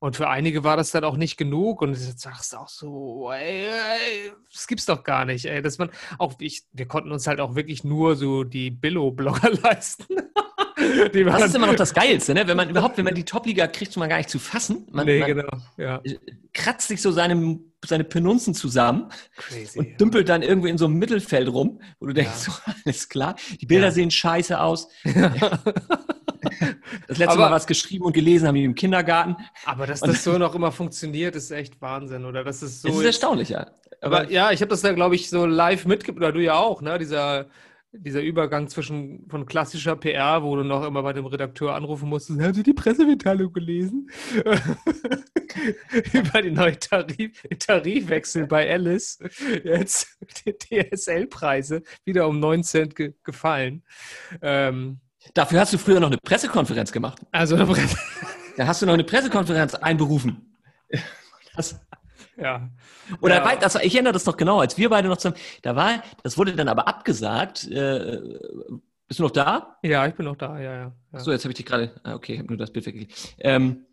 Und 0.00 0.16
für 0.16 0.28
einige 0.28 0.64
war 0.64 0.76
das 0.76 0.90
dann 0.90 1.04
auch 1.04 1.16
nicht 1.16 1.36
genug 1.36 1.82
und 1.82 1.90
jetzt 1.90 2.20
sagst 2.20 2.52
du 2.52 2.58
auch 2.58 2.68
so, 2.68 3.30
ey, 3.32 3.66
ey, 3.66 4.32
das 4.52 4.66
gibt's 4.66 4.86
doch 4.86 5.04
gar 5.04 5.24
nicht, 5.24 5.44
ey. 5.44 5.60
Dass 5.60 5.78
man 5.78 5.90
auch, 6.18 6.34
ich, 6.38 6.62
wir 6.72 6.86
konnten 6.88 7.12
uns 7.12 7.26
halt 7.26 7.40
auch 7.40 7.56
wirklich 7.56 7.84
nur 7.84 8.16
so 8.16 8.44
die 8.44 8.70
Billo-Blogger 8.70 9.50
leisten. 9.62 10.16
Das 10.98 11.44
ist 11.46 11.54
immer 11.54 11.66
noch 11.66 11.74
das 11.74 11.94
Geilste, 11.94 12.34
ne? 12.34 12.46
Wenn 12.46 12.56
man 12.56 12.70
überhaupt, 12.70 12.96
wenn 12.98 13.04
man 13.04 13.14
die 13.14 13.24
Top-Liga 13.24 13.66
kriegt, 13.66 13.96
man 13.96 14.08
gar 14.08 14.18
nicht 14.18 14.30
zu 14.30 14.38
fassen. 14.38 14.86
Man, 14.90 15.06
nee, 15.06 15.20
man 15.20 15.28
genau. 15.28 15.48
Ja. 15.76 16.00
kratzt 16.52 16.88
sich 16.88 17.00
so 17.00 17.10
seine, 17.10 17.58
seine 17.84 18.04
Penunzen 18.04 18.54
zusammen 18.54 19.10
Crazy, 19.36 19.78
und 19.78 20.00
dümpelt 20.00 20.28
ja. 20.28 20.34
dann 20.34 20.42
irgendwie 20.42 20.70
in 20.70 20.78
so 20.78 20.86
einem 20.86 20.94
Mittelfeld 20.94 21.48
rum, 21.48 21.80
wo 22.00 22.06
du 22.06 22.12
denkst, 22.12 22.46
ja. 22.46 22.52
so, 22.52 22.72
alles 22.84 23.08
klar, 23.08 23.36
die 23.60 23.66
Bilder 23.66 23.90
sehen 23.90 24.10
scheiße 24.10 24.60
aus. 24.60 24.88
Das 27.08 27.18
letzte 27.18 27.32
aber, 27.32 27.46
Mal 27.46 27.52
was 27.52 27.66
geschrieben 27.66 28.04
und 28.04 28.12
gelesen 28.12 28.46
haben 28.46 28.54
die 28.54 28.64
im 28.64 28.74
Kindergarten. 28.74 29.36
Aber 29.64 29.86
dass 29.86 30.00
das 30.00 30.22
so 30.22 30.38
noch 30.38 30.54
immer 30.54 30.72
funktioniert, 30.72 31.34
ist 31.36 31.50
echt 31.50 31.80
Wahnsinn, 31.80 32.24
oder? 32.24 32.44
Das 32.44 32.62
ist 32.62 32.82
so. 32.82 32.88
Das 32.88 32.98
ist 32.98 33.04
erstaunlich, 33.04 33.50
ja. 33.50 33.66
Aber, 34.00 34.20
aber 34.20 34.30
ja, 34.30 34.52
ich 34.52 34.60
habe 34.60 34.68
das 34.68 34.82
da, 34.82 34.92
glaube 34.92 35.16
ich, 35.16 35.28
so 35.28 35.46
live 35.46 35.86
mitgegeben, 35.86 36.18
oder 36.18 36.32
du 36.32 36.40
ja 36.40 36.54
auch, 36.54 36.80
ne? 36.80 36.98
Dieser 36.98 37.46
dieser 37.92 38.20
Übergang 38.20 38.68
zwischen 38.68 39.26
von 39.28 39.46
klassischer 39.46 39.96
PR, 39.96 40.42
wo 40.42 40.56
du 40.56 40.62
noch 40.62 40.84
immer 40.84 41.02
bei 41.02 41.12
dem 41.12 41.26
Redakteur 41.26 41.74
anrufen 41.74 42.08
musstest, 42.08 42.40
haben 42.40 42.54
Sie 42.54 42.62
die 42.62 42.74
Pressemitteilung 42.74 43.52
gelesen? 43.52 44.10
Über 46.12 46.42
den 46.42 46.54
neuen 46.54 46.78
Tarif, 46.78 47.42
Tarifwechsel 47.58 48.46
bei 48.46 48.70
Alice. 48.70 49.18
Jetzt 49.64 50.18
die 50.44 50.56
DSL-Preise 50.56 51.82
wieder 52.04 52.28
um 52.28 52.38
9 52.38 52.62
Cent 52.62 52.94
ge 52.94 53.14
gefallen. 53.24 53.82
Ähm, 54.42 55.00
Dafür 55.34 55.60
hast 55.60 55.72
du 55.72 55.78
früher 55.78 56.00
noch 56.00 56.08
eine 56.08 56.18
Pressekonferenz 56.18 56.92
gemacht. 56.92 57.20
Also 57.32 57.56
eine 57.56 57.66
Presse 57.66 57.96
Da 58.56 58.66
hast 58.66 58.82
du 58.82 58.86
noch 58.86 58.94
eine 58.94 59.04
Pressekonferenz 59.04 59.74
einberufen. 59.74 60.56
Das, 61.56 61.80
ja. 62.38 62.70
Oder 63.20 63.36
ja. 63.36 63.56
das, 63.56 63.74
ich 63.76 63.94
erinnere 63.94 64.12
das 64.12 64.24
doch 64.24 64.36
genau, 64.36 64.60
als 64.60 64.78
wir 64.78 64.88
beide 64.90 65.08
noch 65.08 65.16
zusammen, 65.16 65.40
da 65.62 65.76
war, 65.76 66.02
das 66.22 66.38
wurde 66.38 66.54
dann 66.54 66.68
aber 66.68 66.88
abgesagt. 66.88 67.66
Äh, 67.68 68.20
bist 69.06 69.20
du 69.20 69.24
noch 69.24 69.30
da? 69.30 69.78
Ja, 69.82 70.06
ich 70.06 70.14
bin 70.14 70.26
noch 70.26 70.36
da, 70.36 70.58
ja, 70.58 70.74
ja. 70.74 70.92
ja. 71.12 71.18
So, 71.18 71.32
jetzt 71.32 71.44
habe 71.44 71.52
ich 71.52 71.56
dich 71.56 71.66
gerade, 71.66 71.98
ah, 72.04 72.14
okay, 72.14 72.34
ich 72.34 72.38
habe 72.38 72.48
nur 72.48 72.58
das 72.58 72.72
Bild 72.72 72.86
weggeklickt. 72.86 73.36
Ähm, 73.38 73.86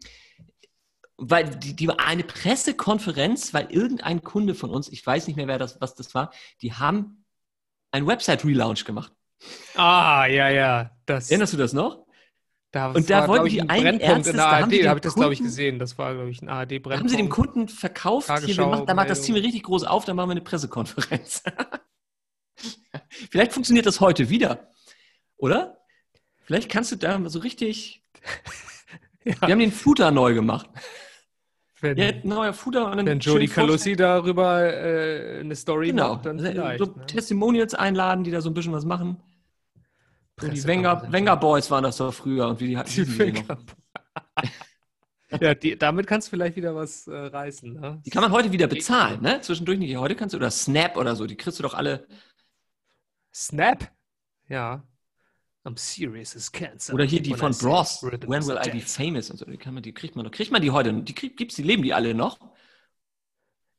weil 1.17 1.49
die, 1.49 1.75
die 1.75 1.87
war 1.87 1.99
eine 2.05 2.23
Pressekonferenz, 2.23 3.53
weil 3.53 3.67
irgendein 3.71 4.23
Kunde 4.23 4.53
von 4.53 4.69
uns, 4.69 4.89
ich 4.89 5.05
weiß 5.05 5.27
nicht 5.27 5.37
mehr, 5.37 5.47
wer 5.47 5.57
das, 5.57 5.79
was 5.79 5.95
das 5.95 6.13
war, 6.13 6.31
die 6.61 6.73
haben 6.73 7.25
ein 7.91 8.05
Website-Relaunch 8.05 8.83
gemacht. 8.83 9.13
Ah, 9.75 10.25
ja, 10.25 10.49
ja. 10.49 10.91
Das, 11.05 11.29
Erinnerst 11.29 11.53
du 11.53 11.57
das 11.57 11.73
noch? 11.73 12.04
Da 12.75 12.91
und 12.91 13.09
da 13.09 13.25
wollten 13.29 13.47
die 13.47 13.61
ein 13.61 13.83
Brennpunkt 13.83 14.27
in 14.27 14.35
der 14.35 14.47
ARD, 14.47 14.83
da 14.83 14.89
habe 14.89 14.97
ich 14.97 15.03
das, 15.03 15.15
glaube 15.15 15.31
ich, 15.31 15.39
gesehen. 15.39 15.79
Das 15.79 15.97
war, 15.97 16.13
glaube 16.13 16.29
ich, 16.29 16.41
ein 16.41 16.49
ARD-Brennpunkt. 16.49 16.99
Haben 16.99 17.07
sie 17.07 17.15
dem 17.15 17.29
Kunden 17.29 17.69
verkauft, 17.69 18.29
hier, 18.43 18.57
wir 18.57 18.67
machen, 18.67 18.85
da 18.85 18.93
macht 18.93 19.09
das 19.09 19.21
Team 19.21 19.35
richtig 19.35 19.63
groß 19.63 19.85
auf, 19.85 20.03
dann 20.03 20.17
machen 20.17 20.27
wir 20.27 20.31
eine 20.31 20.41
Pressekonferenz. 20.41 21.41
Vielleicht 23.31 23.53
funktioniert 23.53 23.85
das 23.85 24.01
heute 24.01 24.27
wieder, 24.29 24.67
oder? 25.37 25.77
Vielleicht 26.43 26.69
kannst 26.69 26.91
du 26.91 26.97
da 26.97 27.17
so 27.29 27.39
richtig... 27.39 28.03
ja. 29.23 29.35
Wir 29.39 29.51
haben 29.51 29.59
den 29.59 29.71
Footer 29.71 30.11
neu 30.11 30.33
gemacht. 30.33 30.69
Wenn, 31.79 31.97
ja, 31.97 32.11
neuer 32.23 32.51
Footer 32.51 32.91
und 32.91 32.97
dann 32.97 33.05
Wenn 33.05 33.19
Jodie 33.19 33.47
Calussi 33.47 33.95
darüber 33.95 34.61
äh, 34.61 35.39
eine 35.39 35.55
Story 35.55 35.91
genau. 35.91 36.15
macht, 36.15 36.25
dann 36.25 36.39
vielleicht. 36.39 36.79
So 36.79 36.87
ne? 36.87 37.05
Testimonials 37.05 37.73
einladen, 37.73 38.25
die 38.25 38.31
da 38.31 38.41
so 38.41 38.49
ein 38.49 38.53
bisschen 38.53 38.73
was 38.73 38.83
machen. 38.83 39.21
So 40.39 40.47
die 40.49 40.63
Wenger, 40.65 41.11
Wenger 41.11 41.37
Boys 41.37 41.71
waren 41.71 41.83
das 41.83 41.97
doch 41.97 42.13
früher 42.13 42.47
und 42.47 42.59
wie 42.59 42.67
die 42.67 42.77
hatten 42.77 42.91
die, 42.91 43.19
Wenger. 43.19 43.57
ja, 45.39 45.55
die, 45.55 45.77
damit 45.77 46.07
kannst 46.07 46.27
du 46.27 46.31
vielleicht 46.31 46.55
wieder 46.57 46.75
was 46.75 47.07
äh, 47.07 47.15
reißen. 47.15 47.73
Ne? 47.73 48.01
Die 48.05 48.09
kann 48.09 48.21
man 48.21 48.31
heute 48.31 48.51
wieder 48.51 48.67
bezahlen, 48.67 49.21
ne? 49.21 49.39
Zwischendurch 49.41 49.79
nicht. 49.79 49.95
Heute 49.95 50.15
kannst 50.15 50.33
du, 50.33 50.37
oder 50.37 50.51
Snap 50.51 50.97
oder 50.97 51.15
so, 51.15 51.25
die 51.25 51.37
kriegst 51.37 51.59
du 51.59 51.63
doch 51.63 51.73
alle. 51.73 52.05
Snap? 53.33 53.91
Ja. 54.49 54.83
I'm 55.63 55.77
serious 55.79 56.35
as 56.35 56.51
cancer. 56.51 56.93
Oder 56.93 57.05
hier 57.05 57.21
die 57.21 57.33
von 57.33 57.51
Bros. 57.57 58.03
When 58.03 58.45
will 58.45 58.59
I 58.63 58.69
be 58.69 58.81
famous? 58.81 59.31
Und 59.31 59.37
so, 59.37 59.45
die, 59.45 59.57
kann 59.57 59.73
man, 59.73 59.81
die 59.81 59.93
kriegt 59.93 60.15
man 60.15 60.25
noch. 60.25 60.31
Kriegt 60.31 60.51
man 60.51 60.61
die 60.61 60.69
heute? 60.69 60.93
Die 60.93 61.15
krieg, 61.15 61.37
gibt's, 61.37 61.55
die 61.55 61.63
leben 61.63 61.81
die 61.81 61.93
alle 61.93 62.13
noch? 62.13 62.37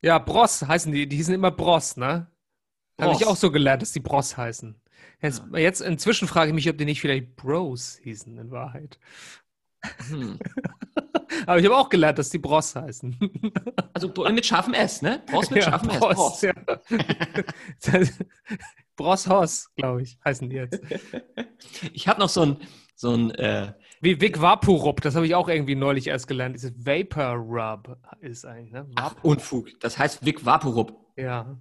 Ja, 0.03 0.19
Bros 0.19 0.62
heißen 0.62 0.90
die. 0.90 1.09
Die 1.09 1.16
hießen 1.16 1.35
immer 1.35 1.53
Bros, 1.53 1.97
ne? 1.97 2.27
Habe 3.01 3.14
ich 3.14 3.27
auch 3.27 3.37
so 3.37 3.53
gelernt, 3.53 3.83
dass 3.83 3.92
die 3.92 4.01
Bros 4.01 4.37
heißen. 4.37 4.81
Jetzt, 5.20 5.42
ja. 5.52 5.59
jetzt 5.59 5.80
inzwischen 5.80 6.28
frage 6.28 6.50
ich 6.50 6.54
mich, 6.54 6.68
ob 6.68 6.78
die 6.78 6.85
nicht 6.85 7.00
vielleicht 7.00 7.37
Bros 7.37 7.98
hießen 8.02 8.37
in 8.38 8.50
Wahrheit. 8.50 8.98
Hm. 10.09 10.38
Aber 11.46 11.59
ich 11.59 11.64
habe 11.64 11.76
auch 11.76 11.88
gelernt, 11.88 12.18
dass 12.18 12.30
die 12.30 12.38
Bros 12.38 12.74
heißen. 12.74 13.18
Also 13.92 14.12
mit 14.32 14.46
scharfem 14.46 14.74
S, 14.74 15.02
ne? 15.02 15.22
Bros 15.26 15.50
mit 15.50 15.62
ja, 15.62 15.70
scharfem 15.70 15.88
Bros, 15.88 16.42
S. 16.42 16.54
Bros. 16.54 16.82
Ja. 17.92 18.00
Brosshaus, 18.96 19.70
glaube 19.76 20.02
ich, 20.02 20.18
heißen 20.24 20.48
die 20.48 20.56
jetzt. 20.56 20.80
ich 21.92 22.09
habe 22.09 22.18
noch 22.18 22.30
so 22.30 22.42
ein, 22.42 22.56
so 22.94 23.14
ein 23.14 23.30
äh, 23.32 23.74
wie 24.00 24.20
Vic 24.20 24.40
Vaporub, 24.40 25.00
das 25.00 25.14
habe 25.14 25.26
ich 25.26 25.35
auch 25.35 25.48
irgendwie 25.48 25.74
neulich 25.74 26.09
erst 26.09 26.28
gelernt. 26.28 26.56
Dieses 26.56 26.72
Vapor 26.85 27.35
Rub 27.35 27.98
ist 28.20 28.44
eigentlich, 28.44 28.72
ne? 28.72 28.88
Ach, 28.96 29.14
Unfug. 29.22 29.68
Das 29.80 29.98
heißt 29.98 30.24
Vic 30.24 30.44
Vaporub. 30.44 30.98
Ja. 31.16 31.59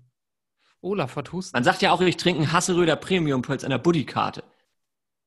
Olaf 0.85 1.15
hat 1.15 1.33
Husten. 1.33 1.55
Man 1.55 1.63
sagt 1.63 1.81
ja 1.81 1.91
auch, 1.91 2.01
ich 2.01 2.17
trinke 2.17 2.41
einen 2.41 2.51
Hasseröder 2.51 2.95
Premium 2.95 3.41
Pulse 3.41 3.65
an 3.65 3.71
der 3.71 3.79
Buddy-Karte. 3.79 4.43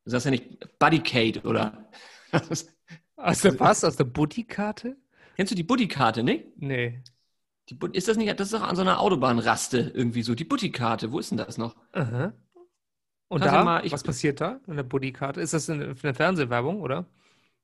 Du 0.04 0.10
sagst 0.10 0.24
ja 0.24 0.30
nicht 0.30 0.78
Buddy-Kate 0.78 1.42
oder. 1.42 1.90
Aus 3.16 3.40
der 3.40 3.58
was? 3.58 3.84
Aus 3.84 3.96
der 3.96 4.04
Buddy-Karte? 4.04 4.96
Kennst 5.36 5.50
du 5.50 5.56
die 5.56 5.64
Buddy-Karte, 5.64 6.22
ne? 6.22 6.44
Nee. 6.56 7.02
Die, 7.68 7.76
ist 7.92 8.08
das 8.08 8.16
nicht, 8.16 8.40
das 8.40 8.48
ist 8.48 8.54
doch 8.54 8.66
an 8.66 8.76
so 8.76 8.82
einer 8.82 9.00
Autobahnraste 9.00 9.92
irgendwie 9.94 10.22
so. 10.22 10.34
Die 10.34 10.44
Buddy-Karte, 10.44 11.12
wo 11.12 11.18
ist 11.18 11.30
denn 11.30 11.38
das 11.38 11.58
noch? 11.58 11.76
Aha. 11.92 12.32
Und 13.28 13.44
da, 13.44 13.62
mal, 13.62 13.84
ich, 13.84 13.92
was 13.92 14.02
passiert 14.02 14.40
da 14.40 14.60
in 14.66 14.76
der 14.76 14.84
Buddy-Karte? 14.84 15.40
Ist 15.40 15.52
das 15.52 15.68
eine, 15.68 15.94
eine 16.02 16.14
Fernsehwerbung, 16.14 16.80
oder? 16.80 17.06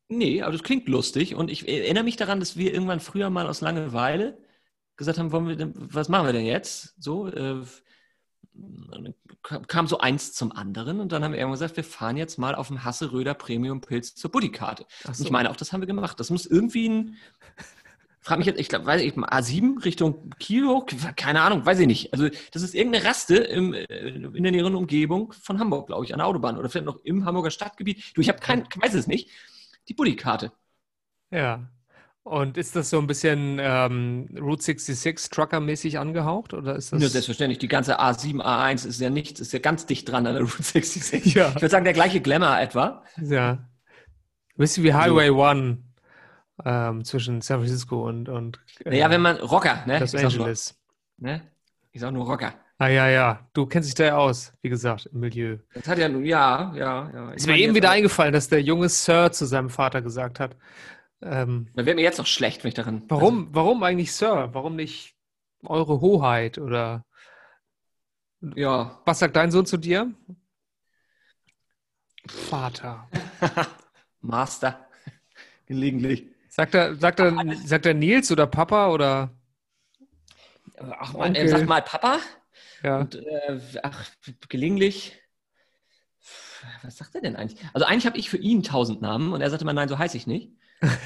Nee, 0.08 0.42
aber 0.42 0.52
das 0.52 0.62
klingt 0.62 0.88
lustig. 0.88 1.34
Und 1.34 1.50
ich 1.50 1.66
erinnere 1.66 2.04
mich 2.04 2.16
daran, 2.16 2.40
dass 2.40 2.56
wir 2.56 2.74
irgendwann 2.74 3.00
früher 3.00 3.30
mal 3.30 3.46
aus 3.46 3.62
Langeweile 3.62 4.36
gesagt 4.96 5.18
haben, 5.18 5.32
wollen 5.32 5.48
wir 5.48 5.56
denn, 5.56 5.72
was 5.74 6.08
machen 6.08 6.26
wir 6.26 6.32
denn 6.32 6.44
jetzt? 6.44 6.94
So, 7.02 7.28
äh, 7.28 7.62
kam 9.42 9.86
so 9.86 9.98
eins 9.98 10.32
zum 10.32 10.52
anderen 10.52 11.00
und 11.00 11.12
dann 11.12 11.24
haben 11.24 11.32
wir 11.32 11.38
irgendwann 11.38 11.58
gesagt, 11.58 11.76
wir 11.76 11.84
fahren 11.84 12.16
jetzt 12.16 12.38
mal 12.38 12.54
auf 12.54 12.68
dem 12.68 12.84
Hasseröder 12.84 13.34
Premium 13.34 13.80
Pilz 13.80 14.14
zur 14.14 14.30
Buddy-Karte. 14.30 14.86
So. 15.12 15.24
Ich 15.24 15.30
meine, 15.30 15.50
auch 15.50 15.56
das 15.56 15.72
haben 15.72 15.80
wir 15.80 15.86
gemacht. 15.86 16.20
Das 16.20 16.30
muss 16.30 16.46
irgendwie 16.46 16.88
ein, 16.88 17.16
frage 18.20 18.38
mich 18.38 18.46
jetzt, 18.46 18.58
ich 18.58 18.68
glaube, 18.68 18.86
weiß 18.86 19.02
ich, 19.02 19.12
A7 19.14 19.84
Richtung 19.84 20.30
Kilo, 20.38 20.86
keine 21.16 21.42
Ahnung, 21.42 21.66
weiß 21.66 21.80
ich 21.80 21.86
nicht. 21.86 22.12
Also 22.12 22.28
das 22.52 22.62
ist 22.62 22.74
irgendeine 22.74 23.04
Raste 23.04 23.36
im, 23.36 23.74
äh, 23.74 23.84
in 23.84 24.42
der 24.42 24.52
näheren 24.52 24.74
Umgebung 24.74 25.32
von 25.32 25.58
Hamburg, 25.58 25.88
glaube 25.88 26.04
ich, 26.04 26.14
an 26.14 26.18
der 26.18 26.26
Autobahn 26.26 26.56
oder 26.56 26.70
vielleicht 26.70 26.86
noch 26.86 27.04
im 27.04 27.24
Hamburger 27.26 27.50
Stadtgebiet. 27.50 28.12
Du, 28.14 28.22
ich 28.22 28.28
habe 28.28 28.38
kein, 28.38 28.66
weiß 28.76 28.94
es 28.94 29.06
nicht. 29.06 29.28
Die 29.88 29.94
Buddy-Karte. 29.94 30.52
Ja. 31.30 31.68
Und 32.24 32.56
ist 32.56 32.74
das 32.74 32.88
so 32.88 32.98
ein 32.98 33.06
bisschen 33.06 33.58
ähm, 33.60 34.28
Route 34.40 34.62
66 34.62 35.28
Trucker-mäßig 35.28 35.98
angehaucht 35.98 36.54
oder 36.54 36.74
ist 36.74 36.90
das? 36.90 37.02
Ja, 37.02 37.08
selbstverständlich. 37.08 37.58
Die 37.58 37.68
ganze 37.68 38.00
A7, 38.00 38.40
A1 38.40 38.86
ist 38.88 38.98
ja 38.98 39.10
nichts, 39.10 39.40
ist 39.40 39.52
ja 39.52 39.58
ganz 39.58 39.84
dicht 39.84 40.10
dran 40.10 40.26
an 40.26 40.32
der 40.32 40.42
Route 40.42 40.62
66. 40.62 41.34
Ja. 41.34 41.48
Ich 41.48 41.56
würde 41.56 41.68
sagen, 41.68 41.84
der 41.84 41.92
gleiche 41.92 42.22
Glamour 42.22 42.58
etwa. 42.58 43.02
Ja. 43.20 43.50
Ein 43.50 43.68
bisschen 44.56 44.84
wie 44.84 44.94
Highway 44.94 45.28
so. 45.28 45.44
One 45.44 45.78
ähm, 46.64 47.04
zwischen 47.04 47.42
San 47.42 47.58
Francisco 47.58 48.08
und, 48.08 48.30
und 48.30 48.58
äh, 48.86 48.90
naja, 48.90 49.10
wenn 49.10 49.20
man 49.20 49.36
Rocker, 49.36 49.84
ne? 49.86 49.98
Los 49.98 50.14
Angeles. 50.14 50.80
Nur, 51.18 51.32
ne? 51.32 51.42
Ich 51.92 52.00
sag 52.00 52.12
nur 52.12 52.24
Rocker. 52.24 52.54
Ah 52.78 52.88
ja, 52.88 53.08
ja. 53.08 53.46
Du 53.52 53.66
kennst 53.66 53.88
dich 53.88 53.94
da 53.94 54.04
ja 54.04 54.16
aus, 54.16 54.54
wie 54.62 54.70
gesagt, 54.70 55.10
im 55.12 55.20
Milieu. 55.20 55.58
Das 55.74 55.86
hat 55.86 55.98
ja 55.98 56.08
nun, 56.08 56.24
ja, 56.24 56.72
ja, 56.74 57.10
ja. 57.12 57.30
Ist 57.32 57.46
mir 57.46 57.58
eben 57.58 57.74
wieder 57.74 57.90
eingefallen, 57.90 58.32
dass 58.32 58.48
der 58.48 58.62
junge 58.62 58.88
Sir 58.88 59.30
zu 59.30 59.44
seinem 59.44 59.68
Vater 59.68 60.00
gesagt 60.00 60.40
hat. 60.40 60.56
Ähm, 61.24 61.68
da 61.74 61.86
wäre 61.86 61.96
mir 61.96 62.02
jetzt 62.02 62.18
noch 62.18 62.26
schlecht, 62.26 62.62
wenn 62.62 62.68
ich 62.68 62.74
daran. 62.74 63.02
Warum, 63.08 63.40
also, 63.40 63.54
warum 63.54 63.82
eigentlich 63.82 64.12
Sir? 64.12 64.50
Warum 64.52 64.76
nicht 64.76 65.14
eure 65.64 66.00
Hoheit 66.00 66.58
oder. 66.58 67.04
Ja. 68.54 69.00
Was 69.06 69.20
sagt 69.20 69.36
dein 69.36 69.50
Sohn 69.50 69.64
zu 69.64 69.78
dir? 69.78 70.12
Vater. 72.28 73.08
Master. 74.20 74.86
Gelegentlich. 75.66 76.26
Sagt 76.48 76.74
er, 76.74 76.94
sagt 76.96 77.20
er, 77.20 77.34
sagt 77.64 77.86
er 77.86 77.94
Nils 77.94 78.30
oder 78.30 78.46
Papa 78.46 78.90
oder? 78.90 79.30
Ach 80.76 81.14
man, 81.14 81.34
er 81.34 81.48
sagt 81.48 81.66
mal 81.66 81.82
Papa. 81.82 82.18
Ja. 82.82 82.98
Und, 82.98 83.14
äh, 83.14 83.60
ach, 83.82 84.06
gelegentlich. 84.48 85.18
Was 86.82 86.98
sagt 86.98 87.14
er 87.14 87.22
denn 87.22 87.36
eigentlich? 87.36 87.60
Also 87.72 87.86
eigentlich 87.86 88.06
habe 88.06 88.18
ich 88.18 88.30
für 88.30 88.36
ihn 88.36 88.62
tausend 88.62 89.00
Namen 89.02 89.32
und 89.32 89.40
er 89.40 89.50
sagte 89.50 89.64
mal, 89.64 89.72
nein, 89.72 89.88
so 89.88 89.98
heiße 89.98 90.16
ich 90.16 90.26
nicht. 90.26 90.52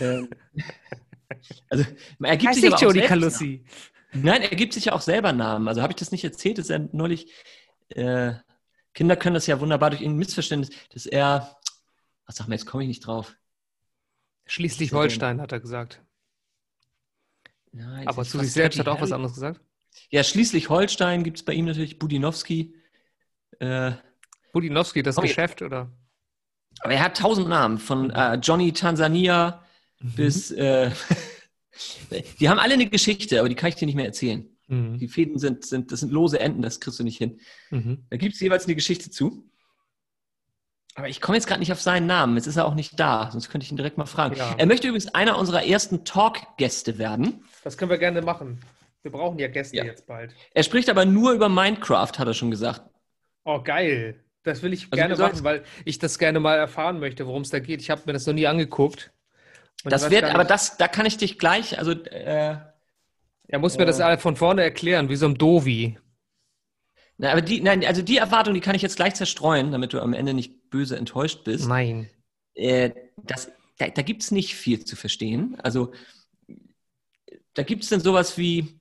Ähm, 0.01 0.29
also 1.71 1.85
er 2.23 2.37
gibt 2.37 2.55
sich 2.55 2.67
aber 2.67 2.83
Jody 2.83 3.01
Calussi. 3.03 3.65
Nein, 4.13 4.43
er 4.43 4.57
gibt 4.57 4.73
sich 4.73 4.87
ja 4.87 4.93
auch 4.93 5.01
selber 5.01 5.33
Namen. 5.33 5.69
Also 5.69 5.83
habe 5.83 5.93
ich 5.93 5.97
das 5.97 6.13
nicht 6.13 6.25
erzählt, 6.25 6.59
dass 6.59 6.71
er 6.71 6.89
neulich 6.93 7.33
äh, 7.91 8.35
Kinder 8.95 9.17
können 9.17 9.35
das 9.35 9.47
ja 9.47 9.61
wunderbar 9.61 9.91
durch 9.91 10.03
ein 10.03 10.17
Missverständnis, 10.17 10.71
dass 10.93 11.07
er, 11.07 11.57
was 12.27 12.37
sag 12.37 12.49
mal, 12.49 12.55
jetzt 12.55 12.67
komme 12.67 12.83
ich 12.83 12.89
nicht 12.89 13.07
drauf. 13.07 13.37
Schließlich 14.47 14.93
Holstein, 14.93 15.41
hat 15.41 15.53
er 15.53 15.61
gesagt. 15.61 16.03
Nein, 17.71 18.09
Aber 18.09 18.25
zu 18.25 18.39
sich 18.41 18.53
selbst 18.53 18.79
hat 18.79 18.87
er 18.87 18.95
auch 18.95 19.01
was 19.01 19.13
anderes 19.13 19.35
gesagt. 19.35 19.61
Ja, 20.11 20.25
schließlich 20.25 20.69
Holstein 20.69 21.23
gibt 21.23 21.37
es 21.37 21.45
bei 21.45 21.53
ihm 21.53 21.67
natürlich 21.67 21.99
Budinowski. 21.99 22.75
Äh, 23.61 23.93
Budinowski, 24.53 25.03
das 25.03 25.17
Geschäft, 25.17 25.63
oder? 25.63 25.93
Aber 26.81 26.93
er 26.93 27.03
hat 27.03 27.19
tausend 27.19 27.49
Namen, 27.49 27.79
von 27.79 28.11
äh, 28.11 28.35
Johnny 28.37 28.73
Tansania 28.73 29.65
mhm. 30.01 30.13
bis. 30.15 30.51
Äh, 30.51 30.91
die 32.41 32.49
haben 32.49 32.59
alle 32.59 32.75
eine 32.75 32.89
Geschichte, 32.89 33.39
aber 33.39 33.49
die 33.49 33.55
kann 33.55 33.69
ich 33.69 33.77
dir 33.77 33.87
nicht 33.87 33.95
mehr 33.95 34.07
erzählen. 34.07 34.49
Mhm. 34.69 34.99
Die 34.99 35.09
Fäden 35.09 35.39
sind, 35.39 35.65
sind, 35.65 35.93
das 35.93 36.01
sind 36.01 36.13
lose 36.13 36.39
Enden, 36.41 36.63
das 36.63 36.81
kriegst 36.81 36.99
du 36.99 37.05
nicht 37.05 37.19
hin. 37.19 37.41
Mhm. 37.71 38.05
Da 38.11 38.17
gibt 38.17 38.35
es 38.35 38.41
jeweils 38.41 38.67
eine 38.67 38.75
Geschichte 38.75 39.11
zu. 39.11 39.49
Aber 40.95 41.09
ich 41.09 41.21
komme 41.21 41.37
jetzt 41.37 41.47
gerade 41.47 41.61
nicht 41.61 41.71
auf 41.71 41.81
seinen 41.81 42.07
Namen. 42.07 42.37
Jetzt 42.37 42.49
ist 42.49 42.57
er 42.57 42.67
auch 42.67 42.75
nicht 42.75 42.99
da, 42.99 43.31
sonst 43.31 43.51
könnte 43.51 43.65
ich 43.65 43.71
ihn 43.71 43.77
direkt 43.77 43.99
mal 43.99 44.07
fragen. 44.07 44.35
Ja. 44.35 44.55
Er 44.59 44.67
möchte 44.67 44.89
übrigens 44.89 45.15
einer 45.15 45.39
unserer 45.39 45.65
ersten 45.65 46.05
Talk-Gäste 46.05 46.99
werden. 46.99 47.45
Das 47.63 47.79
können 47.79 47.91
wir 47.91 47.99
gerne 47.99 48.21
machen. 48.21 48.61
Wir 49.03 49.13
brauchen 49.13 49.39
ja 49.39 49.47
Gäste 49.47 49.77
ja. 49.77 49.85
jetzt 49.85 50.07
bald. 50.07 50.35
Er 50.55 50.65
spricht 50.65 50.91
aber 50.91 51.05
nur 51.05 51.33
über 51.33 51.49
Minecraft, 51.49 52.19
hat 52.19 52.27
er 52.27 52.35
schon 52.35 52.51
gesagt. 52.51 52.83
Oh, 53.45 53.63
geil. 53.63 54.25
Das 54.43 54.63
will 54.63 54.73
ich 54.73 54.89
also 54.91 54.97
gerne 54.97 55.17
machen, 55.17 55.45
weil 55.45 55.63
ich 55.85 55.99
das 55.99 56.19
gerne 56.19 56.41
mal 56.41 56.57
erfahren 56.57 56.99
möchte, 56.99 57.27
worum 57.27 57.43
es 57.43 57.51
da 57.51 57.61
geht. 57.61 57.81
Ich 57.81 57.91
habe 57.91 58.03
mir 58.07 58.13
das 58.13 58.27
noch 58.27 58.35
nie 58.35 58.47
angeguckt. 58.47 59.13
Das 59.85 60.11
wird, 60.11 60.25
aber 60.25 60.45
das, 60.45 60.77
da 60.77 60.89
kann 60.89 61.07
ich 61.07 61.17
dich 61.17 61.39
gleich, 61.39 61.79
also 61.79 61.93
äh, 61.93 62.57
er 63.49 63.59
muss 63.59 63.79
mir 63.79 63.87
das 63.87 64.01
äh, 64.01 64.19
von 64.19 64.37
vorne 64.37 64.63
erklären, 64.63 65.09
wie 65.09 65.17
so 65.17 65.27
ein 65.27 65.37
Dovi. 65.37 65.99
Na, 67.17 67.33
aber 67.33 67.41
die, 67.41 67.61
nein, 67.61 67.85
also 67.85 68.03
die 68.03 68.19
Erwartung, 68.19 68.55
die 68.55 68.61
kann 68.61 68.75
ich 68.75 68.83
jetzt 68.83 68.97
gleich 68.97 69.15
zerstreuen, 69.15 69.73
damit 69.73 69.93
du 69.93 70.01
am 70.01 70.13
Ende 70.13 70.35
nicht 70.35 70.71
böse 70.71 70.97
enttäuscht 70.97 71.45
bist. 71.45 71.69
Nein. 71.69 72.11
Äh, 72.55 72.91
das, 73.17 73.51
da 73.79 73.89
da 73.89 74.03
gibt 74.03 74.23
es 74.23 74.31
nicht 74.31 74.55
viel 74.55 74.85
zu 74.85 74.97
verstehen. 74.97 75.57
Also 75.63 75.93
da 77.55 77.63
gibt 77.63 77.83
es 77.83 77.91
dann 77.91 78.01
sowas 78.01 78.39
wie 78.39 78.81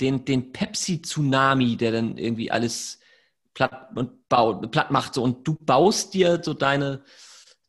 den, 0.00 0.24
den 0.24 0.52
Pepsi-Tsunami, 0.52 1.76
der 1.76 1.92
dann 1.92 2.18
irgendwie 2.18 2.50
alles 2.50 3.00
platt 3.54 3.88
und 3.94 4.28
baut, 4.28 4.70
platt 4.70 4.90
macht 4.90 5.14
so 5.14 5.22
und 5.22 5.48
du 5.48 5.54
baust 5.54 6.14
dir 6.14 6.40
so 6.42 6.52
deine 6.54 7.02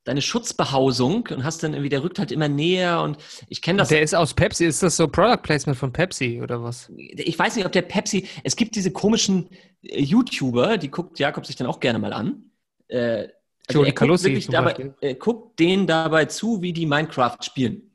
deine 0.08 0.22
Schutzbehausung 0.22 1.28
und 1.32 1.44
hast 1.44 1.64
dann 1.64 1.74
irgendwie, 1.74 1.90
der 1.90 2.04
rückt 2.04 2.18
halt 2.18 2.32
immer 2.32 2.48
näher 2.48 3.02
und 3.02 3.18
ich 3.50 3.62
kenne 3.62 3.80
das. 3.80 3.90
Der 3.90 4.02
ist 4.02 4.16
aus 4.16 4.34
Pepsi, 4.34 4.66
ist 4.66 4.82
das 4.82 4.96
so 4.96 5.08
Product 5.08 5.42
Placement 5.44 5.78
von 5.78 5.92
Pepsi 5.92 6.42
oder 6.42 6.64
was? 6.64 6.90
Ich 6.96 7.38
weiß 7.38 7.56
nicht, 7.58 7.66
ob 7.66 7.74
der 7.74 7.82
Pepsi, 7.82 8.28
es 8.44 8.56
gibt 8.56 8.76
diese 8.76 8.92
komischen 8.92 9.50
äh, 9.84 10.02
YouTuber, 10.02 10.78
die 10.78 10.90
guckt 10.90 11.20
Jakob 11.20 11.46
sich 11.46 11.58
dann 11.58 11.68
auch 11.68 11.82
gerne 11.82 12.00
mal 12.00 12.14
an. 12.14 12.52
Äh, 12.88 13.28
also 13.68 13.84
er 13.84 13.92
guckt, 13.92 14.54
dabei, 14.54 14.94
er 15.02 15.16
guckt 15.16 15.60
denen 15.60 15.88
dabei 15.88 16.26
zu, 16.26 16.62
wie 16.62 16.72
die 16.72 16.86
Minecraft 16.86 17.38
spielen. 17.42 17.87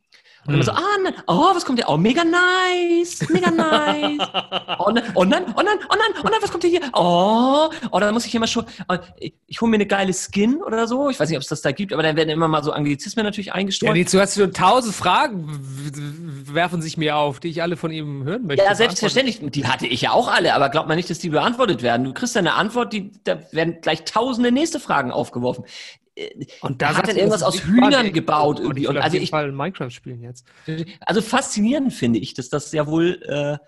Und 0.46 0.54
dann 0.54 0.62
so, 0.62 0.72
hm. 0.72 0.78
ah, 0.78 0.98
nein, 1.04 1.14
oh, 1.28 1.54
was 1.54 1.64
kommt 1.64 1.78
hier? 1.78 1.88
Oh, 1.88 1.96
mega 1.96 2.24
nice, 2.24 3.28
mega 3.28 3.50
nice. 3.50 4.18
oh, 4.78 4.90
nein, 4.90 5.04
oh 5.14 5.24
nein, 5.24 5.44
oh 5.56 5.62
nein, 5.62 5.78
oh 5.88 5.94
nein, 5.96 6.22
oh 6.24 6.28
nein, 6.28 6.38
was 6.40 6.50
kommt 6.50 6.64
hier? 6.64 6.80
Oh, 6.94 7.70
oh, 7.90 8.00
dann 8.00 8.12
muss 8.12 8.26
ich 8.26 8.34
immer 8.34 8.48
schon, 8.48 8.66
oh, 8.88 8.96
ich, 9.18 9.34
ich 9.46 9.60
hole 9.60 9.70
mir 9.70 9.76
eine 9.76 9.86
geile 9.86 10.12
Skin 10.12 10.60
oder 10.62 10.88
so. 10.88 11.10
Ich 11.10 11.20
weiß 11.20 11.28
nicht, 11.28 11.38
ob 11.38 11.42
es 11.42 11.48
das 11.48 11.62
da 11.62 11.70
gibt, 11.70 11.92
aber 11.92 12.02
dann 12.02 12.16
werden 12.16 12.28
immer 12.28 12.48
mal 12.48 12.64
so 12.64 12.72
Anglizismen 12.72 13.24
natürlich 13.24 13.52
eingestreut. 13.52 13.96
Ja, 13.96 14.04
du 14.04 14.20
hast 14.20 14.36
schon 14.36 14.52
tausend 14.52 14.96
Fragen, 14.96 15.48
werfen 16.52 16.82
sich 16.82 16.96
mir 16.96 17.16
auf, 17.16 17.38
die 17.38 17.48
ich 17.48 17.62
alle 17.62 17.76
von 17.76 17.92
ihm 17.92 18.24
hören 18.24 18.46
möchte. 18.46 18.64
Ja, 18.64 18.74
selbstverständlich. 18.74 19.38
Die 19.40 19.66
hatte 19.66 19.86
ich 19.86 20.02
ja 20.02 20.10
auch 20.10 20.26
alle, 20.26 20.54
aber 20.54 20.70
glaub 20.70 20.88
mal 20.88 20.96
nicht, 20.96 21.08
dass 21.08 21.20
die 21.20 21.28
beantwortet 21.28 21.82
werden. 21.82 22.04
Du 22.04 22.12
kriegst 22.12 22.36
eine 22.36 22.54
Antwort, 22.54 22.92
die, 22.92 23.12
da 23.22 23.38
werden 23.52 23.78
gleich 23.80 24.04
tausende 24.04 24.50
nächste 24.50 24.80
Fragen 24.80 25.12
aufgeworfen. 25.12 25.64
Und 26.60 26.82
da 26.82 26.96
hat 26.96 27.08
er 27.08 27.16
irgendwas 27.16 27.42
aus 27.42 27.64
Hühnern 27.64 28.12
gebaut. 28.12 28.60
Irgendwie. 28.60 28.86
Und 28.86 28.98
also 28.98 29.16
ich 29.16 29.30
Fall 29.30 29.50
Minecraft 29.50 29.90
spielen 29.90 30.20
jetzt. 30.20 30.46
Also 31.00 31.22
faszinierend 31.22 31.92
finde 31.92 32.18
ich, 32.18 32.34
dass 32.34 32.48
das 32.48 32.70
ja 32.72 32.86
wohl 32.86 33.22
äh, 33.22 33.58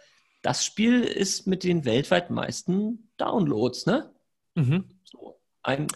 das 0.43 0.65
Spiel 0.65 1.03
ist 1.03 1.47
mit 1.47 1.65
den 1.65 1.85
weltweit 1.87 2.31
meisten 2.31 3.11
Downloads, 3.17 3.87
ne? 3.87 4.13
Mhm. 4.55 4.85
So 5.05 5.41
ein 5.63 5.87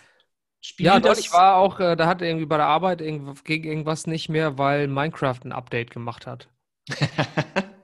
Spiel. 0.61 0.87
Ja, 0.87 1.01
doch, 1.01 1.19
ich 1.19 1.33
war 1.33 1.57
auch, 1.57 1.79
äh, 1.81 1.97
da 1.97 2.07
hat 2.07 2.23
irgendwie 2.23 2.47
bei 2.47 2.57
der 2.57 2.67
Arbeit 2.67 3.03
irgend, 3.03 3.45
gegen 3.45 3.69
irgendwas 3.69 4.07
nicht 4.07 4.31
mehr, 4.31 4.57
weil 4.57 4.89
Minecraft 4.89 5.41
ein 5.45 5.53
Update 5.53 5.91
gemacht 5.91 6.27
hat. 6.27 6.49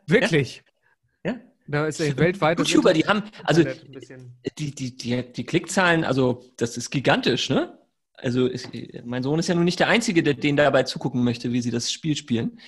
Wirklich. 0.07 0.63
Ja. 1.23 1.33
ja. 1.33 1.41
Da 1.67 1.87
ist 1.87 2.01
ja 2.01 2.17
weltweit. 2.17 2.59
YouTuber, 2.59 2.95
die 2.95 3.07
haben, 3.07 3.23
also 3.45 3.63
die, 3.63 4.75
die, 4.75 4.97
die, 4.97 5.33
die 5.33 5.45
Klickzahlen, 5.45 6.05
also 6.05 6.43
das 6.57 6.79
ist 6.79 6.91
gigantisch, 6.91 7.51
ne? 7.51 7.79
Also 8.17 8.47
ist, 8.47 8.71
mein 9.05 9.23
Sohn 9.23 9.39
ist 9.39 9.49
ja 9.49 9.55
nun 9.55 9.65
nicht 9.65 9.81
der 9.81 9.89
Einzige, 9.89 10.23
der 10.23 10.35
denen 10.35 10.57
dabei 10.57 10.85
zugucken 10.85 11.25
möchte, 11.25 11.53
wie 11.53 11.61
sie 11.61 11.71
das 11.71 11.91
Spiel 11.93 12.17
spielen. 12.17 12.61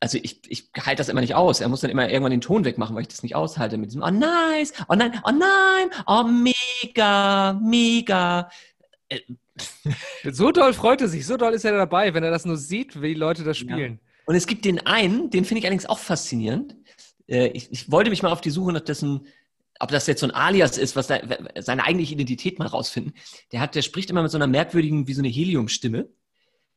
also 0.00 0.18
ich, 0.20 0.40
ich 0.48 0.70
halte 0.80 1.00
das 1.00 1.08
immer 1.08 1.20
nicht 1.20 1.34
aus. 1.34 1.60
Er 1.60 1.68
muss 1.68 1.80
dann 1.80 1.90
immer 1.90 2.10
irgendwann 2.10 2.32
den 2.32 2.40
Ton 2.40 2.64
wegmachen, 2.64 2.94
weil 2.94 3.02
ich 3.02 3.08
das 3.08 3.22
nicht 3.22 3.36
aushalte 3.36 3.78
mit 3.78 3.90
diesem, 3.90 4.02
oh 4.02 4.10
nice, 4.10 4.72
oh 4.88 4.94
nein, 4.94 5.20
oh 5.24 5.30
nein, 5.30 5.90
oh 6.06 6.24
mega, 6.24 7.52
mega. 7.62 8.50
Äh, 9.08 9.20
so 10.32 10.50
doll 10.50 10.72
freut 10.72 11.00
er 11.00 11.08
sich, 11.08 11.26
so 11.26 11.36
doll 11.36 11.54
ist 11.54 11.64
er 11.64 11.72
dabei, 11.72 12.14
wenn 12.14 12.24
er 12.24 12.30
das 12.30 12.44
nur 12.44 12.56
sieht, 12.56 13.00
wie 13.00 13.08
die 13.08 13.14
Leute 13.14 13.44
das 13.44 13.58
spielen. 13.58 14.00
Ja. 14.02 14.12
Und 14.26 14.34
es 14.34 14.46
gibt 14.46 14.64
den 14.64 14.86
einen, 14.86 15.30
den 15.30 15.44
finde 15.44 15.60
ich 15.60 15.64
allerdings 15.66 15.86
auch 15.86 15.98
faszinierend. 15.98 16.76
Äh, 17.28 17.48
ich, 17.48 17.70
ich, 17.70 17.90
wollte 17.90 18.10
mich 18.10 18.22
mal 18.22 18.32
auf 18.32 18.40
die 18.40 18.50
Suche 18.50 18.72
nach 18.72 18.80
dessen, 18.80 19.26
ob 19.82 19.90
das 19.90 20.06
jetzt 20.06 20.20
so 20.20 20.26
ein 20.26 20.30
Alias 20.30 20.78
ist, 20.78 20.94
was 20.94 21.08
da, 21.08 21.18
seine 21.58 21.84
eigentliche 21.84 22.14
Identität 22.14 22.60
mal 22.60 22.68
rausfinden. 22.68 23.14
Der 23.50 23.58
hat, 23.58 23.74
der 23.74 23.82
spricht 23.82 24.10
immer 24.10 24.22
mit 24.22 24.30
so 24.30 24.38
einer 24.38 24.46
merkwürdigen, 24.46 25.08
wie 25.08 25.14
so 25.14 25.20
eine 25.20 25.28
Heliumstimme. 25.28 26.08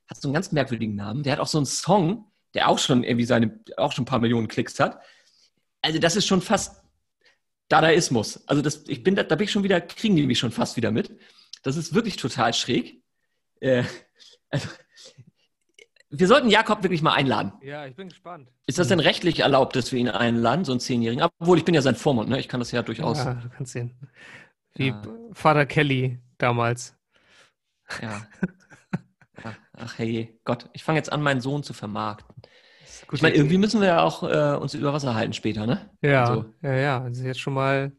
Hat 0.07 0.19
so 0.19 0.27
einen 0.27 0.33
ganz 0.33 0.51
merkwürdigen 0.51 0.95
Namen. 0.95 1.21
Der 1.21 1.33
hat 1.33 1.39
auch 1.39 1.47
so 1.47 1.59
einen 1.59 1.67
Song, 1.67 2.31
der 2.55 2.67
auch 2.67 2.79
schon 2.79 3.03
irgendwie 3.03 3.25
seine, 3.25 3.59
auch 3.77 3.91
schon 3.91 4.03
ein 4.03 4.07
paar 4.07 4.17
Millionen 4.17 4.47
Klicks 4.47 4.79
hat. 4.79 4.99
Also 5.83 5.99
das 5.99 6.15
ist 6.15 6.25
schon 6.25 6.41
fast 6.41 6.81
Dadaismus. 7.69 8.47
Also 8.47 8.63
das, 8.63 8.85
ich 8.87 9.03
bin 9.03 9.13
da, 9.13 9.21
da 9.21 9.35
bin 9.35 9.45
ich 9.45 9.51
schon 9.51 9.63
wieder, 9.63 9.81
kriegen 9.81 10.15
die 10.15 10.25
mich 10.25 10.39
schon 10.39 10.51
fast 10.51 10.75
wieder 10.75 10.89
mit. 10.89 11.15
Das 11.61 11.77
ist 11.77 11.93
wirklich 11.93 12.17
total 12.17 12.55
schräg. 12.55 13.03
Äh, 13.59 13.83
also, 14.49 14.67
wir 16.19 16.27
sollten 16.27 16.49
Jakob 16.49 16.83
wirklich 16.83 17.01
mal 17.01 17.13
einladen. 17.13 17.53
Ja, 17.61 17.85
ich 17.85 17.95
bin 17.95 18.09
gespannt. 18.09 18.51
Ist 18.67 18.79
das 18.79 18.87
denn 18.87 18.99
rechtlich 18.99 19.39
erlaubt, 19.39 19.75
dass 19.75 19.91
wir 19.91 19.99
ihn 19.99 20.09
einladen, 20.09 20.65
so 20.65 20.71
einen 20.71 20.79
Zehnjährigen? 20.79 21.23
Obwohl, 21.39 21.57
ich 21.57 21.65
bin 21.65 21.75
ja 21.75 21.81
sein 21.81 21.95
Vormund, 21.95 22.29
ne? 22.29 22.39
Ich 22.39 22.47
kann 22.47 22.59
das 22.59 22.71
ja 22.71 22.81
durchaus. 22.81 23.19
Ja, 23.19 23.35
du 23.35 23.49
kannst 23.49 23.73
sehen. 23.73 23.93
Wie 24.75 24.89
ja. 24.89 25.01
Vater 25.33 25.65
Kelly 25.65 26.19
damals. 26.37 26.95
Ja. 28.01 28.27
Ach 29.77 29.97
hey, 29.97 30.39
Gott, 30.43 30.69
ich 30.73 30.83
fange 30.83 30.97
jetzt 30.97 31.11
an, 31.11 31.21
meinen 31.21 31.41
Sohn 31.41 31.63
zu 31.63 31.73
vermarkten. 31.73 32.35
Ich 33.11 33.21
meine, 33.21 33.35
irgendwie 33.35 33.57
müssen 33.57 33.81
wir 33.81 33.87
ja 33.87 34.01
auch 34.01 34.23
äh, 34.23 34.57
uns 34.57 34.73
über 34.73 34.93
Wasser 34.93 35.15
halten 35.15 35.33
später, 35.33 35.67
ne? 35.67 35.89
Ja, 36.01 36.25
also. 36.25 36.45
ja, 36.61 36.73
ja. 36.73 37.01
Also 37.01 37.23
jetzt 37.23 37.39
schon 37.39 37.53
mal. 37.53 37.91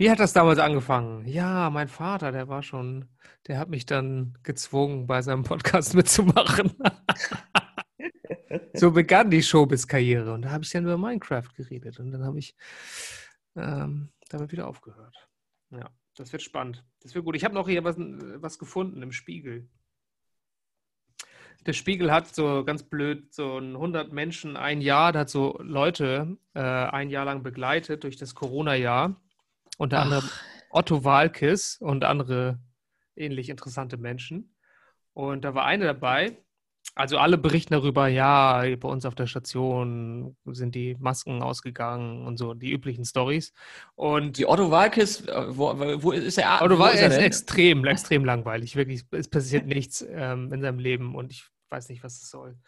Wie 0.00 0.10
hat 0.10 0.18
das 0.18 0.32
damals 0.32 0.58
angefangen? 0.58 1.26
Ja, 1.26 1.68
mein 1.68 1.86
Vater, 1.86 2.32
der 2.32 2.48
war 2.48 2.62
schon, 2.62 3.04
der 3.46 3.58
hat 3.58 3.68
mich 3.68 3.84
dann 3.84 4.32
gezwungen, 4.42 5.06
bei 5.06 5.20
seinem 5.20 5.42
Podcast 5.42 5.92
mitzumachen. 5.94 6.72
so 8.72 8.92
begann 8.92 9.30
die 9.30 9.42
Showbiz-Karriere. 9.42 10.32
Und 10.32 10.40
da 10.40 10.52
habe 10.52 10.64
ich 10.64 10.70
dann 10.70 10.84
über 10.84 10.96
Minecraft 10.96 11.52
geredet. 11.54 12.00
Und 12.00 12.12
dann 12.12 12.24
habe 12.24 12.38
ich 12.38 12.56
ähm, 13.56 14.08
damit 14.30 14.52
wieder 14.52 14.68
aufgehört. 14.68 15.28
Ja, 15.68 15.90
das 16.16 16.32
wird 16.32 16.40
spannend. 16.40 16.82
Das 17.02 17.14
wird 17.14 17.26
gut. 17.26 17.36
Ich 17.36 17.44
habe 17.44 17.54
noch 17.54 17.68
hier 17.68 17.84
was, 17.84 17.96
was 17.98 18.58
gefunden 18.58 19.02
im 19.02 19.12
Spiegel 19.12 19.68
der 21.66 21.74
Spiegel 21.74 22.10
hat 22.10 22.34
so 22.34 22.64
ganz 22.64 22.82
blöd 22.82 23.34
so 23.34 23.58
100 23.58 24.14
Menschen 24.14 24.56
ein 24.56 24.80
Jahr, 24.80 25.12
der 25.12 25.20
hat 25.20 25.28
so 25.28 25.58
Leute 25.60 26.38
äh, 26.54 26.60
ein 26.60 27.10
Jahr 27.10 27.26
lang 27.26 27.42
begleitet 27.42 28.02
durch 28.02 28.16
das 28.16 28.34
Corona-Jahr. 28.34 29.20
Unter 29.80 30.00
Ach. 30.00 30.02
anderem 30.02 30.28
Otto 30.68 31.04
Walkes 31.04 31.78
und 31.80 32.04
andere 32.04 32.58
ähnlich 33.16 33.48
interessante 33.48 33.96
Menschen. 33.96 34.54
Und 35.14 35.42
da 35.42 35.54
war 35.54 35.64
eine 35.64 35.86
dabei. 35.86 36.36
Also 36.94 37.16
alle 37.16 37.38
berichten 37.38 37.72
darüber, 37.72 38.06
ja, 38.06 38.62
bei 38.76 38.88
uns 38.88 39.06
auf 39.06 39.14
der 39.14 39.26
Station 39.26 40.36
sind 40.44 40.74
die 40.74 40.96
Masken 40.98 41.42
ausgegangen 41.42 42.26
und 42.26 42.36
so, 42.36 42.52
die 42.52 42.72
üblichen 42.72 43.06
Stories. 43.06 43.54
Und 43.94 44.36
die 44.36 44.46
Otto 44.46 44.70
Walkes, 44.70 45.26
äh, 45.26 45.44
wo, 45.48 45.72
wo 46.02 46.12
ist 46.12 46.36
er? 46.36 46.60
Otto 46.60 46.78
Walkes 46.78 47.00
ist, 47.00 47.12
ist 47.12 47.22
extrem, 47.22 47.82
extrem 47.86 48.26
langweilig. 48.26 48.76
Wirklich, 48.76 49.04
es 49.12 49.28
passiert 49.28 49.66
nichts 49.66 50.04
ähm, 50.10 50.52
in 50.52 50.60
seinem 50.60 50.78
Leben 50.78 51.14
und 51.14 51.32
ich 51.32 51.46
weiß 51.70 51.88
nicht, 51.88 52.04
was 52.04 52.20
es 52.20 52.28
soll. 52.28 52.58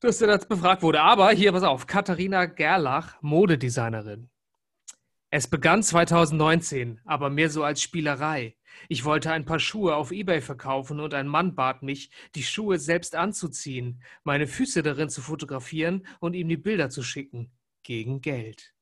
Dass 0.00 0.20
er 0.20 0.26
das 0.26 0.46
befragt 0.46 0.82
wurde. 0.82 1.02
Aber 1.02 1.30
hier, 1.30 1.52
pass 1.52 1.62
auf, 1.62 1.86
Katharina 1.86 2.46
Gerlach, 2.46 3.22
Modedesignerin. 3.22 4.31
Es 5.34 5.48
begann 5.48 5.82
2019, 5.82 7.00
aber 7.06 7.30
mehr 7.30 7.48
so 7.48 7.64
als 7.64 7.80
Spielerei. 7.80 8.54
Ich 8.90 9.06
wollte 9.06 9.32
ein 9.32 9.46
paar 9.46 9.60
Schuhe 9.60 9.96
auf 9.96 10.12
Ebay 10.12 10.42
verkaufen 10.42 11.00
und 11.00 11.14
ein 11.14 11.26
Mann 11.26 11.54
bat 11.54 11.82
mich, 11.82 12.10
die 12.34 12.42
Schuhe 12.42 12.78
selbst 12.78 13.16
anzuziehen, 13.16 14.02
meine 14.24 14.46
Füße 14.46 14.82
darin 14.82 15.08
zu 15.08 15.22
fotografieren 15.22 16.06
und 16.20 16.34
ihm 16.34 16.50
die 16.50 16.58
Bilder 16.58 16.90
zu 16.90 17.02
schicken. 17.02 17.50
Gegen 17.82 18.20
Geld. 18.20 18.74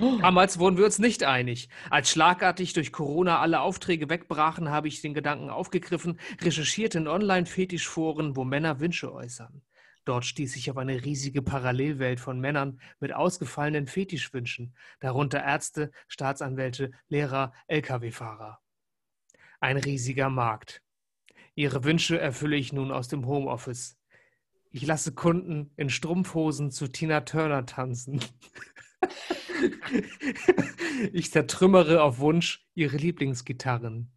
Oh. 0.00 0.18
Damals 0.20 0.58
wurden 0.58 0.78
wir 0.78 0.84
uns 0.84 0.98
nicht 0.98 1.22
einig. 1.22 1.68
Als 1.90 2.10
schlagartig 2.10 2.72
durch 2.72 2.90
Corona 2.90 3.38
alle 3.38 3.60
Aufträge 3.60 4.10
wegbrachen, 4.10 4.70
habe 4.70 4.88
ich 4.88 5.00
den 5.00 5.14
Gedanken 5.14 5.48
aufgegriffen, 5.48 6.18
recherchiert 6.40 6.96
in 6.96 7.06
Online-Fetischforen, 7.06 8.34
wo 8.34 8.42
Männer 8.42 8.80
Wünsche 8.80 9.12
äußern. 9.12 9.62
Dort 10.04 10.26
stieß 10.26 10.56
ich 10.56 10.70
auf 10.70 10.76
eine 10.76 11.04
riesige 11.04 11.40
Parallelwelt 11.40 12.20
von 12.20 12.38
Männern 12.38 12.80
mit 13.00 13.14
ausgefallenen 13.14 13.86
Fetischwünschen, 13.86 14.74
darunter 15.00 15.42
Ärzte, 15.42 15.92
Staatsanwälte, 16.08 16.90
Lehrer, 17.08 17.54
Lkw-Fahrer. 17.68 18.60
Ein 19.60 19.78
riesiger 19.78 20.28
Markt. 20.28 20.82
Ihre 21.54 21.84
Wünsche 21.84 22.18
erfülle 22.18 22.56
ich 22.56 22.72
nun 22.72 22.90
aus 22.90 23.08
dem 23.08 23.26
Homeoffice. 23.26 23.96
Ich 24.70 24.84
lasse 24.84 25.14
Kunden 25.14 25.72
in 25.76 25.88
Strumpfhosen 25.88 26.70
zu 26.70 26.88
Tina 26.88 27.20
Turner 27.20 27.64
tanzen. 27.64 28.20
ich 31.12 31.30
zertrümmere 31.30 32.02
auf 32.02 32.18
Wunsch 32.18 32.66
ihre 32.74 32.96
Lieblingsgitarren. 32.96 34.12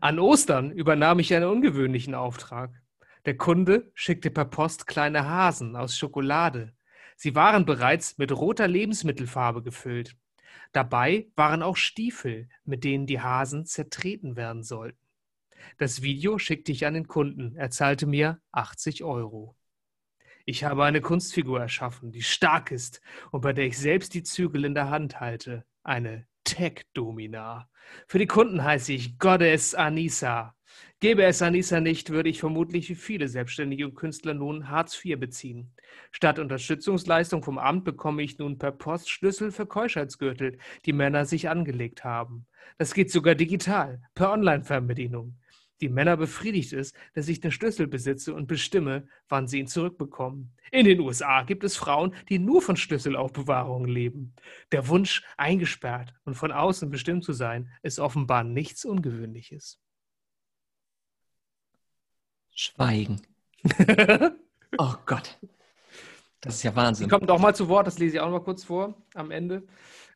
An 0.00 0.20
Ostern 0.20 0.70
übernahm 0.70 1.18
ich 1.18 1.34
einen 1.34 1.50
ungewöhnlichen 1.50 2.14
Auftrag. 2.14 2.80
Der 3.26 3.36
Kunde 3.36 3.90
schickte 3.94 4.30
per 4.30 4.46
Post 4.46 4.86
kleine 4.86 5.28
Hasen 5.28 5.76
aus 5.76 5.96
Schokolade. 5.96 6.74
Sie 7.16 7.34
waren 7.34 7.66
bereits 7.66 8.16
mit 8.16 8.32
roter 8.32 8.66
Lebensmittelfarbe 8.66 9.62
gefüllt. 9.62 10.16
Dabei 10.72 11.28
waren 11.36 11.62
auch 11.62 11.76
Stiefel, 11.76 12.48
mit 12.64 12.82
denen 12.82 13.06
die 13.06 13.20
Hasen 13.20 13.66
zertreten 13.66 14.36
werden 14.36 14.62
sollten. 14.62 14.98
Das 15.76 16.00
Video 16.00 16.38
schickte 16.38 16.72
ich 16.72 16.86
an 16.86 16.94
den 16.94 17.08
Kunden. 17.08 17.56
Er 17.56 17.70
zahlte 17.70 18.06
mir 18.06 18.40
80 18.52 19.04
Euro. 19.04 19.54
Ich 20.46 20.64
habe 20.64 20.84
eine 20.84 21.02
Kunstfigur 21.02 21.60
erschaffen, 21.60 22.12
die 22.12 22.22
stark 22.22 22.70
ist 22.70 23.02
und 23.30 23.42
bei 23.42 23.52
der 23.52 23.66
ich 23.66 23.78
selbst 23.78 24.14
die 24.14 24.22
Zügel 24.22 24.64
in 24.64 24.74
der 24.74 24.88
Hand 24.88 25.20
halte. 25.20 25.66
Eine 25.82 26.26
Tech-Domina. 26.44 27.68
Für 28.06 28.18
die 28.18 28.26
Kunden 28.26 28.64
heiße 28.64 28.92
ich 28.94 29.18
Goddess 29.18 29.74
Anissa. 29.74 30.56
Gäbe 31.00 31.24
es 31.24 31.42
Anissa 31.42 31.80
nicht, 31.80 32.10
würde 32.10 32.28
ich 32.28 32.40
vermutlich 32.40 32.88
wie 32.88 32.94
viele 32.94 33.28
Selbstständige 33.28 33.86
und 33.86 33.94
Künstler 33.94 34.34
nun 34.34 34.68
Hartz 34.68 35.02
IV 35.04 35.18
beziehen. 35.18 35.72
Statt 36.10 36.38
Unterstützungsleistung 36.38 37.42
vom 37.42 37.58
Amt 37.58 37.84
bekomme 37.84 38.22
ich 38.22 38.38
nun 38.38 38.58
per 38.58 38.72
Post 38.72 39.10
Schlüssel 39.10 39.52
für 39.52 39.66
Keuschheitsgürtel, 39.66 40.58
die 40.84 40.92
Männer 40.92 41.24
sich 41.24 41.48
angelegt 41.48 42.04
haben. 42.04 42.46
Das 42.78 42.94
geht 42.94 43.10
sogar 43.10 43.34
digital, 43.34 44.02
per 44.14 44.32
Online-Fernbedienung 44.32 45.36
die 45.80 45.88
Männer 45.88 46.16
befriedigt 46.16 46.72
ist, 46.72 46.94
dass 47.14 47.28
ich 47.28 47.40
den 47.40 47.50
Schlüssel 47.50 47.86
besitze 47.86 48.34
und 48.34 48.46
bestimme, 48.46 49.08
wann 49.28 49.48
sie 49.48 49.58
ihn 49.58 49.66
zurückbekommen. 49.66 50.52
In 50.70 50.84
den 50.84 51.00
USA 51.00 51.42
gibt 51.42 51.64
es 51.64 51.76
Frauen, 51.76 52.14
die 52.28 52.38
nur 52.38 52.62
von 52.62 52.76
Schlüsselaufbewahrung 52.76 53.86
leben. 53.86 54.34
Der 54.72 54.88
Wunsch, 54.88 55.22
eingesperrt 55.36 56.14
und 56.24 56.34
von 56.34 56.52
außen 56.52 56.90
bestimmt 56.90 57.24
zu 57.24 57.32
sein, 57.32 57.70
ist 57.82 57.98
offenbar 57.98 58.44
nichts 58.44 58.84
Ungewöhnliches. 58.84 59.80
Schweigen. 62.60 63.22
oh 64.76 64.94
Gott. 65.06 65.38
Das 66.42 66.56
ist 66.56 66.62
ja 66.62 66.76
Wahnsinn. 66.76 67.06
Sie 67.06 67.10
kommt 67.10 67.30
auch 67.30 67.40
mal 67.40 67.54
zu 67.54 67.68
Wort, 67.68 67.86
das 67.86 67.98
lese 67.98 68.16
ich 68.16 68.20
auch 68.20 68.26
noch 68.26 68.40
mal 68.40 68.44
kurz 68.44 68.64
vor 68.64 68.94
am 69.14 69.30
Ende. 69.30 69.62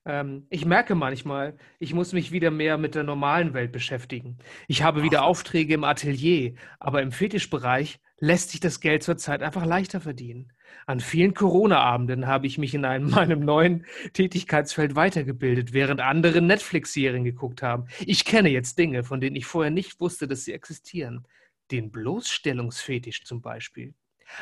Ähm, 0.05 0.47
ich 0.51 0.67
merke 0.67 0.95
manchmal, 0.95 1.57
ich 1.79 1.95
muss 1.95 2.13
mich 2.13 2.33
wieder 2.33 2.51
mehr 2.51 2.77
mit 2.77 2.95
der 2.95 3.03
normalen 3.03 3.55
Welt 3.55 3.73
beschäftigen. 3.73 4.37
Ich 4.69 4.83
habe 4.83 5.03
wieder 5.03 5.23
Ach. 5.23 5.29
Aufträge 5.29 5.73
im 5.73 5.85
Atelier, 5.85 6.55
aber 6.79 7.01
im 7.01 7.13
Fetischbereich 7.13 7.99
lässt 8.19 8.51
sich 8.51 8.61
das 8.61 8.81
Geld 8.81 9.03
zurzeit 9.03 9.43
einfach 9.43 9.65
leichter 9.65 10.03
verdienen. 10.03 10.53
An 10.85 11.01
vielen 11.01 11.33
Corona-Abenden 11.33 12.27
habe 12.27 12.47
ich 12.47 12.59
mich 12.59 12.75
in 12.75 12.85
einem, 12.85 13.09
meinem 13.11 13.41
neuen 13.41 13.87
Tätigkeitsfeld 14.13 14.95
weitergebildet, 14.95 15.73
während 15.73 16.03
andere 16.03 16.43
Netflix-Serien 16.43 17.25
geguckt 17.25 17.63
haben. 17.63 17.87
Ich 18.01 18.27
kenne 18.27 18.51
jetzt 18.51 18.79
Dinge, 18.79 19.03
von 19.03 19.23
denen 19.23 19.37
ich 19.37 19.47
vorher 19.47 19.71
nicht 19.71 19.99
wusste, 19.99 20.29
dass 20.29 20.45
sie 20.45 20.53
existieren. 20.53 21.27
Den 21.75 21.91
Bloßstellungsfetisch 21.91 23.25
zum 23.25 23.43
Beispiel. 23.43 23.95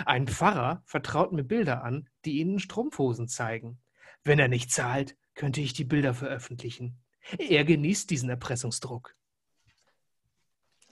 Ein 0.04 0.28
Pfarrer 0.28 0.82
vertraut 0.84 1.32
mir 1.32 1.44
Bilder 1.44 1.82
an, 1.82 2.10
die 2.26 2.40
ihnen 2.40 2.58
Strumpfhosen 2.58 3.26
zeigen. 3.26 3.80
Wenn 4.22 4.38
er 4.38 4.48
nicht 4.48 4.70
zahlt, 4.70 5.16
könnte 5.34 5.62
ich 5.62 5.72
die 5.72 5.84
Bilder 5.84 6.12
veröffentlichen. 6.12 7.00
Er 7.38 7.64
genießt 7.64 8.10
diesen 8.10 8.28
Erpressungsdruck. 8.28 9.16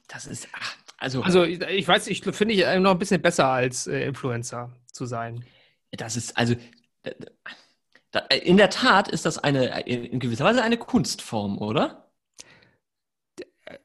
Das 0.09 0.27
ist, 0.27 0.49
ach, 0.53 0.77
also. 0.97 1.23
Also, 1.23 1.45
ich 1.45 1.87
weiß, 1.87 2.07
ich 2.07 2.23
finde 2.23 2.55
ich 2.55 2.65
noch 2.81 2.93
ein 2.93 2.99
bisschen 2.99 3.21
besser 3.21 3.49
als 3.49 3.87
äh, 3.87 4.07
Influencer 4.07 4.75
zu 4.91 5.05
sein. 5.05 5.45
Das 5.91 6.17
ist, 6.17 6.39
also, 6.39 6.55
in 8.43 8.57
der 8.57 8.71
Tat 8.71 9.09
ist 9.09 9.27
das 9.27 9.37
eine, 9.37 9.87
in 9.87 10.19
gewisser 10.21 10.47
Weise 10.47 10.63
eine 10.63 10.79
Kunstform, 10.79 11.59
oder? 11.59 12.00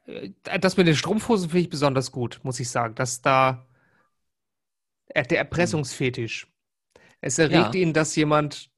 Äh, 0.06 0.30
das 0.60 0.76
mit 0.76 0.86
den 0.86 0.96
Strumpfhosen 0.96 1.50
finde 1.50 1.62
ich 1.62 1.70
besonders 1.70 2.12
gut, 2.12 2.40
muss 2.42 2.60
ich 2.60 2.70
sagen. 2.70 2.94
Dass 2.94 3.22
da 3.22 3.66
der 5.14 5.38
Erpressungsfetisch. 5.38 6.46
Es 7.20 7.38
erregt 7.38 7.74
ja. 7.74 7.80
ihn, 7.80 7.92
dass 7.92 8.16
jemand 8.16 8.70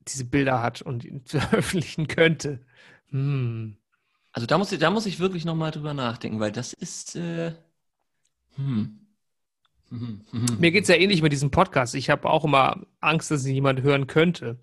diese 0.00 0.24
Bilder 0.24 0.62
hat 0.62 0.82
und 0.82 1.04
ihn 1.04 1.22
veröffentlichen 1.26 2.08
könnte. 2.08 2.60
Hm. 3.10 3.76
Also 4.32 4.46
da 4.46 4.58
muss 4.58 4.72
ich, 4.72 4.78
da 4.78 4.90
muss 4.90 5.06
ich 5.06 5.18
wirklich 5.18 5.44
nochmal 5.44 5.70
drüber 5.70 5.94
nachdenken, 5.94 6.40
weil 6.40 6.52
das 6.52 6.72
ist. 6.72 7.16
Äh, 7.16 7.54
hm. 8.56 8.96
Mir 10.58 10.70
geht 10.70 10.84
es 10.84 10.88
ja 10.88 10.94
ähnlich 10.94 11.20
mit 11.20 11.32
diesem 11.32 11.50
Podcast. 11.50 11.96
Ich 11.96 12.10
habe 12.10 12.30
auch 12.30 12.44
immer 12.44 12.86
Angst, 13.00 13.32
dass 13.32 13.44
jemand 13.44 13.82
hören 13.82 14.06
könnte. 14.06 14.60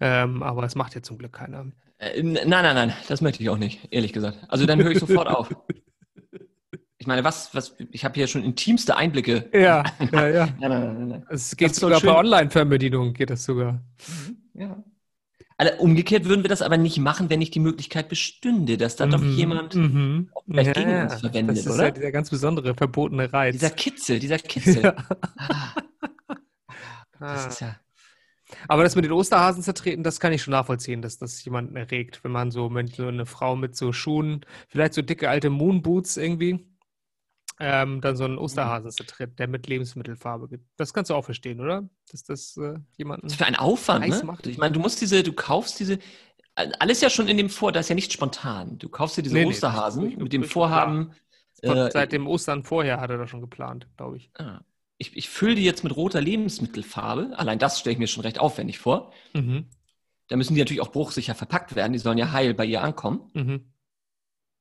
Ähm, 0.00 0.42
aber 0.42 0.64
es 0.64 0.74
macht 0.74 0.94
ja 0.94 1.02
zum 1.02 1.16
Glück 1.16 1.32
keiner. 1.32 1.72
Äh, 2.00 2.22
nein, 2.22 2.48
nein, 2.48 2.74
nein, 2.74 2.92
das 3.08 3.20
möchte 3.20 3.42
ich 3.42 3.50
auch 3.50 3.58
nicht, 3.58 3.88
ehrlich 3.90 4.12
gesagt. 4.12 4.38
Also 4.48 4.64
dann 4.66 4.82
höre 4.82 4.90
ich 4.90 4.98
sofort 4.98 5.28
auf. 5.28 5.54
Ich 6.96 7.06
meine, 7.06 7.24
was, 7.24 7.54
was, 7.54 7.76
ich 7.90 8.04
habe 8.04 8.14
hier 8.14 8.26
schon 8.26 8.42
intimste 8.42 8.96
Einblicke. 8.96 9.48
Ja, 9.52 9.84
ja, 10.12 10.28
ja. 10.28 10.48
nein, 10.58 10.70
nein, 10.70 11.08
nein. 11.08 11.26
Es 11.30 11.56
geht 11.56 11.74
sogar 11.74 12.00
per 12.00 12.16
Online-Fernbedienung, 12.16 13.12
geht 13.12 13.30
das 13.30 13.44
sogar. 13.44 13.82
Mhm, 14.06 14.36
ja. 14.54 14.84
Also 15.58 15.74
umgekehrt 15.78 16.24
würden 16.24 16.42
wir 16.42 16.48
das 16.48 16.62
aber 16.62 16.78
nicht 16.78 16.98
machen, 16.98 17.28
wenn 17.28 17.38
nicht 17.38 17.54
die 17.54 17.60
Möglichkeit 17.60 18.08
bestünde, 18.08 18.78
dass 18.78 18.96
da 18.96 19.04
mhm. 19.04 19.10
doch 19.10 19.22
jemand 19.22 19.74
mhm. 19.74 20.30
vielleicht 20.46 20.74
ja, 20.76 20.82
gegen 20.82 21.02
uns 21.02 21.20
verwendet, 21.20 21.58
das 21.58 21.66
ist 21.66 21.72
oder? 21.72 21.84
Ja 21.84 21.90
dieser 21.90 22.12
ganz 22.12 22.30
besondere 22.30 22.74
verbotene 22.74 23.30
Reiz. 23.30 23.52
Dieser 23.52 23.70
Kitzel, 23.70 24.18
dieser 24.18 24.38
Kitzel. 24.38 24.82
Ja. 24.82 24.96
Ah. 27.22 27.34
Das 27.34 27.48
ist 27.48 27.60
ja. 27.60 27.76
Aber 28.68 28.82
das 28.82 28.96
mit 28.96 29.04
den 29.04 29.12
Osterhasen 29.12 29.62
zertreten, 29.62 30.02
das 30.02 30.20
kann 30.20 30.32
ich 30.32 30.42
schon 30.42 30.52
nachvollziehen, 30.52 31.02
dass 31.02 31.18
das 31.18 31.44
jemanden 31.44 31.76
erregt, 31.76 32.22
wenn 32.24 32.32
man 32.32 32.50
so 32.50 32.68
mit 32.68 32.94
so 32.94 33.06
eine 33.06 33.26
Frau 33.26 33.56
mit 33.56 33.76
so 33.76 33.92
Schuhen, 33.92 34.44
vielleicht 34.68 34.94
so 34.94 35.02
dicke 35.02 35.28
alte 35.28 35.50
Moonboots 35.50 36.16
irgendwie, 36.16 36.66
ähm, 37.58 38.00
dann 38.00 38.16
so 38.16 38.24
einen 38.24 38.38
Osterhasen 38.38 38.90
zertritt, 38.90 39.38
der 39.38 39.46
mit 39.46 39.66
Lebensmittelfarbe 39.66 40.48
gibt. 40.48 40.64
Das 40.76 40.94
kannst 40.94 41.10
du 41.10 41.14
auch 41.14 41.24
verstehen, 41.24 41.60
oder? 41.60 41.88
Dass 42.10 42.24
das 42.24 42.56
äh, 42.56 42.78
jemanden. 42.96 43.26
Das 43.26 43.32
ist 43.32 43.38
für 43.38 43.46
ein 43.46 43.56
Aufwand, 43.56 44.08
ne? 44.08 44.22
Macht. 44.24 44.46
Ich 44.46 44.58
meine, 44.58 44.72
du 44.72 44.80
musst 44.80 45.00
diese, 45.00 45.22
du 45.22 45.32
kaufst 45.32 45.78
diese, 45.78 45.98
alles 46.54 47.00
ja 47.00 47.10
schon 47.10 47.28
in 47.28 47.36
dem 47.36 47.50
Vor, 47.50 47.72
das 47.72 47.86
ist 47.86 47.88
ja 47.90 47.94
nicht 47.94 48.12
spontan. 48.12 48.78
Du 48.78 48.88
kaufst 48.88 49.16
dir 49.16 49.22
diese 49.22 49.34
nee, 49.34 49.44
Osterhasen 49.44 50.08
nee, 50.08 50.16
mit 50.16 50.32
dem 50.32 50.44
Vorhaben. 50.44 51.12
Äh, 51.62 51.90
seit 51.90 52.12
dem 52.12 52.26
Ostern 52.26 52.64
vorher 52.64 53.00
hat 53.00 53.10
er 53.10 53.18
das 53.18 53.28
schon 53.28 53.42
geplant, 53.42 53.86
glaube 53.96 54.16
ich. 54.16 54.30
Ah. 54.38 54.60
Ich, 55.00 55.16
ich 55.16 55.30
fülle 55.30 55.54
die 55.54 55.64
jetzt 55.64 55.82
mit 55.82 55.96
roter 55.96 56.20
Lebensmittelfarbe. 56.20 57.32
Allein 57.38 57.58
das 57.58 57.80
stelle 57.80 57.94
ich 57.94 57.98
mir 57.98 58.06
schon 58.06 58.22
recht 58.22 58.38
aufwendig 58.38 58.78
vor. 58.78 59.12
Mhm. 59.32 59.64
Da 60.28 60.36
müssen 60.36 60.54
die 60.54 60.60
natürlich 60.60 60.82
auch 60.82 60.92
bruchsicher 60.92 61.34
verpackt 61.34 61.74
werden. 61.74 61.94
Die 61.94 61.98
sollen 61.98 62.18
ja 62.18 62.32
heil 62.32 62.52
bei 62.52 62.66
ihr 62.66 62.82
ankommen. 62.82 63.30
Mhm. 63.32 63.72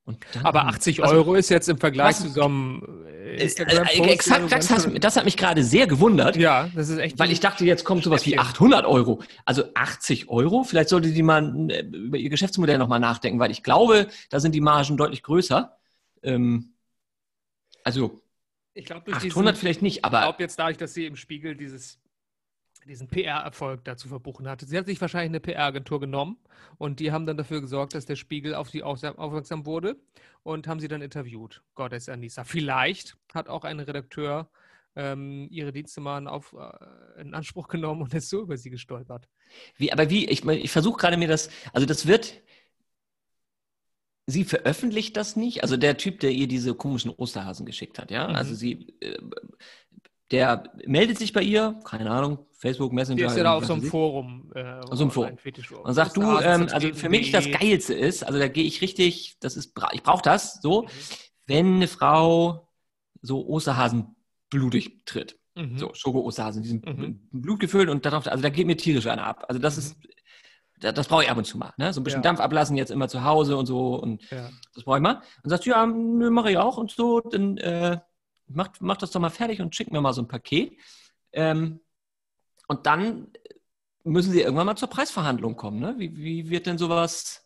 Dann, 0.06 0.45
aber 0.45 0.65
80 0.65 1.04
also, 1.04 1.13
Euro 1.13 1.36
ist 1.36 1.49
jetzt 1.49 1.67
im 1.67 1.78
Vergleich 1.78 2.15
was, 2.15 2.21
zu 2.21 2.30
so 2.30 2.43
einem 2.43 3.06
äh, 3.06 3.36
äh, 3.36 3.43
Instagram-Post. 3.43 3.99
Äh, 3.99 4.13
exakt, 4.13 4.52
das, 4.52 4.69
hast, 4.71 4.89
das, 5.04 5.15
hat 5.17 5.25
mich 5.25 5.36
gerade 5.36 5.62
sehr 5.62 5.88
gewundert. 5.88 6.38
Ja, 6.38 6.69
das 6.73 6.88
ist 6.88 6.99
echt. 6.99 7.19
Weil 7.19 7.32
ich 7.32 7.41
dachte, 7.41 7.65
jetzt 7.65 7.84
kommt 7.84 8.06
sowas 8.06 8.25
wie 8.25 8.39
800 8.39 8.86
Euro. 8.86 9.21
Also 9.43 9.65
80 9.75 10.30
Euro. 10.30 10.63
Vielleicht 10.63 10.88
sollte 10.88 11.12
die 11.12 11.21
mal 11.21 11.69
über 11.93 12.17
ihr 12.17 12.30
Geschäftsmodell 12.30 12.78
nochmal 12.78 13.02
nachdenken, 13.02 13.39
weil 13.39 13.52
ich 13.52 13.62
glaube, 13.62 14.08
da 14.30 14.39
sind 14.39 14.56
die 14.56 14.62
Margen 14.62 14.95
deutlich 14.95 15.21
größer. 15.21 15.78
Ähm, 16.23 16.75
also 17.84 18.21
ich 18.73 18.86
glaub, 18.86 19.08
800 19.08 19.23
diesen, 19.23 19.55
vielleicht 19.55 19.82
nicht, 19.82 20.05
aber. 20.05 20.19
Ich 20.19 20.23
glaube 20.23 20.43
jetzt 20.43 20.60
dadurch, 20.60 20.77
dass 20.77 20.93
sie 20.93 21.05
im 21.05 21.15
Spiegel 21.15 21.55
dieses 21.55 21.99
diesen 22.88 23.08
PR-Erfolg 23.08 23.84
dazu 23.84 24.08
verbuchen 24.08 24.47
hatte. 24.47 24.65
Sie 24.65 24.77
hat 24.77 24.86
sich 24.86 24.99
wahrscheinlich 25.01 25.29
eine 25.29 25.39
PR-Agentur 25.39 25.99
genommen 25.99 26.38
und 26.77 26.99
die 26.99 27.12
haben 27.12 27.25
dann 27.25 27.38
dafür 27.38 27.62
gesorgt, 27.62 27.93
dass 27.93 28.05
der 28.05 28.15
Spiegel 28.15 28.55
auf 28.55 28.69
sie 28.69 28.84
aufmerksam 28.84 29.65
wurde 29.65 29.97
und 30.43 30.67
haben 30.67 30.79
sie 30.79 30.88
dann 30.88 31.01
interviewt. 31.01 31.62
Gottes 31.75 32.10
Anissa. 32.10 32.43
Vielleicht 32.43 33.17
hat 33.34 33.49
auch 33.49 33.63
ein 33.63 33.79
Redakteur 33.79 34.49
ähm, 34.95 35.47
ihre 35.51 35.71
Dienste 35.71 36.01
mal 36.01 36.17
in, 36.17 36.27
auf, 36.27 36.53
äh, 36.58 37.21
in, 37.21 37.34
Anspruch 37.34 37.67
genommen 37.67 38.01
und 38.01 38.13
ist 38.13 38.29
so 38.29 38.41
über 38.41 38.58
sie 38.58 38.69
gestolpert. 38.69 39.29
Wie, 39.75 39.91
aber 39.91 40.10
wie, 40.10 40.27
ich, 40.27 40.45
ich 40.45 40.71
versuche 40.71 40.99
gerade 40.99 41.17
mir 41.17 41.27
das, 41.27 41.49
also 41.73 41.86
das 41.86 42.08
wird, 42.08 42.41
sie 44.29 44.43
veröffentlicht 44.43 45.17
das 45.17 45.35
nicht, 45.35 45.63
also 45.63 45.77
der 45.77 45.97
Typ, 45.97 46.19
der 46.19 46.31
ihr 46.31 46.47
diese 46.47 46.73
komischen 46.73 47.11
Osterhasen 47.11 47.65
geschickt 47.65 47.99
hat, 47.99 48.11
ja, 48.11 48.27
mhm. 48.27 48.35
also 48.35 48.55
sie, 48.55 48.93
äh, 48.99 49.17
der 50.31 50.71
meldet 50.85 51.17
sich 51.17 51.33
bei 51.33 51.41
ihr, 51.41 51.79
keine 51.83 52.09
Ahnung, 52.11 52.45
Facebook, 52.59 52.91
Messenger. 52.91 53.17
Die 53.17 53.23
ist 53.23 53.37
ja 53.37 53.43
da 53.43 53.53
auf 53.53 53.65
so 53.65 53.73
einem 53.73 53.83
Forum. 53.83 54.51
Äh, 54.53 54.63
auf 54.63 54.97
so 54.97 55.03
einem 55.03 55.11
Forum. 55.11 55.37
Und 55.83 55.93
sagt 55.93 56.17
du, 56.17 56.21
ähm, 56.39 56.67
also 56.71 56.93
für 56.93 57.09
mich 57.09 57.31
das 57.31 57.49
Geilste 57.49 57.93
ist, 57.93 58.23
also 58.23 58.37
da 58.37 58.47
gehe 58.47 58.65
ich 58.65 58.81
richtig, 58.81 59.37
das 59.39 59.55
ist, 59.55 59.73
ich 59.93 60.03
brauche 60.03 60.21
das 60.21 60.61
so, 60.61 60.83
mhm. 60.83 60.87
wenn 61.47 61.75
eine 61.75 61.87
Frau 61.87 62.69
so 63.21 63.47
Osterhasen 63.47 64.15
blutig 64.49 65.05
tritt. 65.05 65.39
Mhm. 65.55 65.77
So, 65.77 65.93
Schoko-Osterhasen, 65.93 66.63
die 66.63 66.69
sind 66.69 66.85
mhm. 66.85 67.27
Blut 67.31 67.59
gefüllt 67.59 67.89
und 67.89 68.05
darauf, 68.05 68.27
also 68.27 68.41
da 68.41 68.49
geht 68.49 68.67
mir 68.67 68.77
tierisch 68.77 69.07
einer 69.07 69.25
ab. 69.25 69.45
Also 69.47 69.59
das 69.59 69.77
ist, 69.77 69.97
mhm. 69.97 70.09
Das, 70.79 70.93
das 70.93 71.07
brauche 71.07 71.23
ich 71.23 71.29
ab 71.29 71.37
und 71.37 71.45
zu 71.45 71.57
mal. 71.57 71.73
Ne? 71.77 71.93
So 71.93 72.01
ein 72.01 72.03
bisschen 72.03 72.19
ja. 72.19 72.23
Dampf 72.23 72.39
ablassen 72.39 72.77
jetzt 72.77 72.91
immer 72.91 73.07
zu 73.07 73.23
Hause 73.23 73.57
und 73.57 73.65
so 73.65 73.95
und 73.95 74.29
ja. 74.31 74.49
das 74.73 74.83
brauche 74.83 74.97
ich 74.97 75.03
mal. 75.03 75.21
Und 75.43 75.49
sagst, 75.49 75.65
ja, 75.65 75.85
nö, 75.85 76.29
mache 76.29 76.51
ich 76.51 76.57
auch 76.57 76.77
und 76.77 76.91
so, 76.91 77.19
dann 77.21 77.57
äh, 77.57 77.99
mach, 78.47 78.69
mach 78.79 78.97
das 78.97 79.11
doch 79.11 79.19
mal 79.19 79.29
fertig 79.29 79.61
und 79.61 79.75
schick 79.75 79.91
mir 79.91 80.01
mal 80.01 80.13
so 80.13 80.21
ein 80.21 80.27
Paket. 80.27 80.77
Ähm, 81.31 81.79
und 82.67 82.85
dann 82.85 83.27
müssen 84.03 84.31
sie 84.31 84.41
irgendwann 84.41 84.65
mal 84.65 84.75
zur 84.75 84.89
Preisverhandlung 84.89 85.55
kommen. 85.55 85.79
Ne? 85.79 85.95
Wie, 85.97 86.15
wie 86.17 86.49
wird 86.49 86.65
denn 86.65 86.77
sowas? 86.77 87.45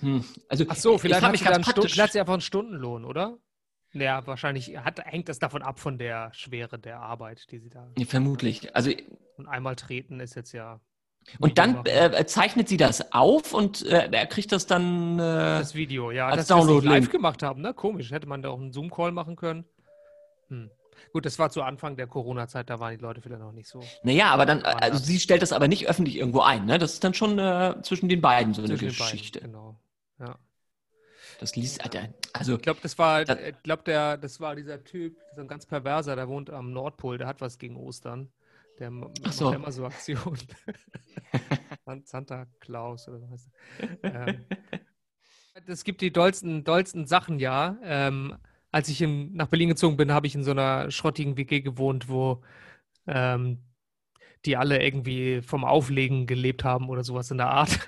Hm. 0.00 0.24
Also, 0.48 0.64
Ach 0.68 0.76
so, 0.76 0.98
vielleicht 0.98 1.22
hat, 1.22 1.32
sie 1.32 1.44
vielleicht 1.44 1.98
hat 1.98 2.12
sie 2.12 2.20
einfach 2.20 2.34
einen 2.34 2.42
Stundenlohn, 2.42 3.04
oder? 3.04 3.38
Ja, 3.92 4.26
wahrscheinlich 4.26 4.76
hat, 4.76 5.00
hängt 5.04 5.28
das 5.28 5.38
davon 5.38 5.62
ab 5.62 5.80
von 5.80 5.96
der 5.98 6.32
Schwere 6.34 6.78
der 6.78 7.00
Arbeit, 7.00 7.50
die 7.50 7.58
sie 7.58 7.70
da. 7.70 7.90
Ja, 7.96 8.04
vermutlich. 8.04 8.74
Also, 8.76 8.90
und 9.36 9.46
einmal 9.46 9.76
treten 9.76 10.20
ist 10.20 10.34
jetzt 10.34 10.52
ja. 10.52 10.80
Und 11.40 11.58
dann 11.58 11.84
äh, 11.86 12.24
zeichnet 12.26 12.68
sie 12.68 12.76
das 12.76 13.12
auf 13.12 13.52
und 13.52 13.84
äh, 13.86 14.08
er 14.10 14.26
kriegt 14.26 14.52
das 14.52 14.66
dann. 14.66 15.18
Äh, 15.18 15.22
das 15.22 15.74
Video, 15.74 16.10
ja. 16.10 16.28
Als 16.28 16.46
das 16.46 16.46
Download 16.46 16.86
live 16.86 17.10
gemacht 17.10 17.42
haben, 17.42 17.60
ne? 17.60 17.74
Komisch. 17.74 18.10
Hätte 18.10 18.26
man 18.26 18.42
da 18.42 18.50
auch 18.50 18.58
einen 18.58 18.72
Zoom-Call 18.72 19.12
machen 19.12 19.36
können. 19.36 19.64
Hm. 20.48 20.70
Gut, 21.12 21.26
das 21.26 21.38
war 21.38 21.50
zu 21.50 21.62
Anfang 21.62 21.96
der 21.96 22.06
Corona-Zeit, 22.06 22.70
da 22.70 22.80
waren 22.80 22.96
die 22.96 23.02
Leute 23.02 23.20
vielleicht 23.20 23.40
noch 23.40 23.52
nicht 23.52 23.68
so. 23.68 23.82
Naja, 24.02 24.26
aber 24.26 24.46
dann, 24.46 24.62
also 24.62 25.02
sie 25.02 25.20
stellt 25.20 25.42
das 25.42 25.52
aber 25.52 25.68
nicht 25.68 25.88
öffentlich 25.88 26.16
irgendwo 26.16 26.40
ein, 26.40 26.64
ne? 26.64 26.78
Das 26.78 26.94
ist 26.94 27.04
dann 27.04 27.14
schon 27.14 27.38
äh, 27.38 27.74
zwischen 27.82 28.08
den 28.08 28.20
beiden 28.20 28.54
so 28.54 28.62
zwischen 28.62 28.78
eine 28.78 28.88
Geschichte. 28.88 29.40
Beiden, 29.40 29.52
genau. 29.52 29.76
Ja. 30.18 30.36
Das 31.38 31.54
liest, 31.54 31.82
also. 32.32 32.54
Ich 32.56 32.62
glaube, 32.62 32.80
das 32.82 32.98
war, 32.98 33.24
das, 33.24 33.38
ich 33.38 33.62
glaube, 33.62 33.82
der, 33.84 34.16
das 34.16 34.40
war 34.40 34.56
dieser 34.56 34.82
Typ, 34.82 35.16
so 35.34 35.42
ein 35.42 35.48
ganz 35.48 35.66
perverser, 35.66 36.16
der 36.16 36.28
wohnt 36.28 36.50
am 36.50 36.72
Nordpol, 36.72 37.18
der 37.18 37.26
hat 37.26 37.40
was 37.40 37.58
gegen 37.58 37.76
Ostern. 37.76 38.30
Der 38.78 38.90
macht 38.90 39.32
so. 39.32 39.52
immer 39.52 39.72
so 39.72 39.86
Aktionen. 39.86 40.38
Santa 42.04 42.46
Claus 42.60 43.08
oder 43.08 43.20
so 43.20 43.30
heißt 43.30 43.50
er. 44.02 44.28
Ähm, 44.28 44.44
es 45.66 45.84
gibt 45.84 46.00
die 46.00 46.12
dollsten, 46.12 46.64
dollsten 46.64 47.06
Sachen, 47.06 47.38
ja. 47.38 47.78
Ähm, 47.82 48.36
als 48.70 48.88
ich 48.88 49.00
in, 49.00 49.32
nach 49.34 49.48
Berlin 49.48 49.70
gezogen 49.70 49.96
bin, 49.96 50.12
habe 50.12 50.26
ich 50.26 50.34
in 50.34 50.44
so 50.44 50.50
einer 50.50 50.90
schrottigen 50.90 51.36
WG 51.36 51.60
gewohnt, 51.60 52.08
wo 52.08 52.42
ähm, 53.06 53.62
die 54.44 54.56
alle 54.56 54.82
irgendwie 54.82 55.40
vom 55.42 55.64
Auflegen 55.64 56.26
gelebt 56.26 56.64
haben 56.64 56.88
oder 56.88 57.02
sowas 57.04 57.30
in 57.30 57.38
der 57.38 57.50
Art. 57.50 57.78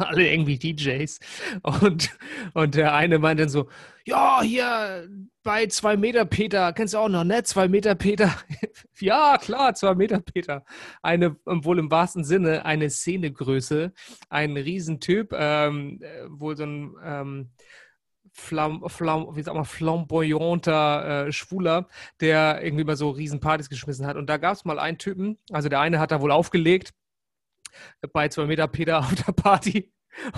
Alle 0.00 0.28
irgendwie 0.28 0.58
DJs. 0.58 1.18
Und, 1.62 2.10
und 2.54 2.74
der 2.74 2.94
eine 2.94 3.18
meint 3.18 3.40
dann 3.40 3.48
so, 3.48 3.68
ja, 4.04 4.42
hier 4.42 5.08
bei 5.42 5.66
zwei 5.66 5.96
Meter 5.96 6.24
Peter, 6.24 6.72
kennst 6.72 6.94
du 6.94 6.98
auch 6.98 7.08
noch, 7.08 7.24
ne? 7.24 7.42
Zwei 7.44 7.68
Meter 7.68 7.94
Peter. 7.94 8.34
ja, 9.00 9.38
klar, 9.38 9.74
zwei 9.74 9.94
Meter 9.94 10.20
Peter. 10.20 10.64
Eine, 11.02 11.36
wohl 11.44 11.78
im 11.78 11.90
wahrsten 11.90 12.24
Sinne, 12.24 12.64
eine 12.64 12.90
Szenegröße, 12.90 13.92
ein 14.28 14.56
Riesentyp, 14.56 15.32
ähm, 15.32 16.00
äh, 16.02 16.26
wohl 16.28 16.56
so 16.56 16.64
ein 16.64 16.94
ähm, 17.04 17.50
flam, 18.32 18.84
flam, 18.88 19.28
wie 19.34 19.42
sagt 19.42 19.56
man, 19.56 19.64
flamboyanter 19.64 21.26
äh, 21.26 21.32
Schwuler, 21.32 21.88
der 22.20 22.62
irgendwie 22.62 22.84
mal 22.84 22.96
so 22.96 23.10
Riesenpartys 23.10 23.68
geschmissen 23.68 24.06
hat. 24.06 24.16
Und 24.16 24.28
da 24.28 24.36
gab 24.36 24.54
es 24.54 24.64
mal 24.64 24.78
einen 24.78 24.98
Typen, 24.98 25.38
also 25.50 25.68
der 25.68 25.80
eine 25.80 25.98
hat 25.98 26.10
da 26.10 26.20
wohl 26.20 26.32
aufgelegt 26.32 26.92
bei 28.12 28.28
zwei 28.28 28.46
Meter 28.46 28.68
Peter 28.68 28.98
auf 29.00 29.14
der 29.14 29.32
Party. 29.32 29.92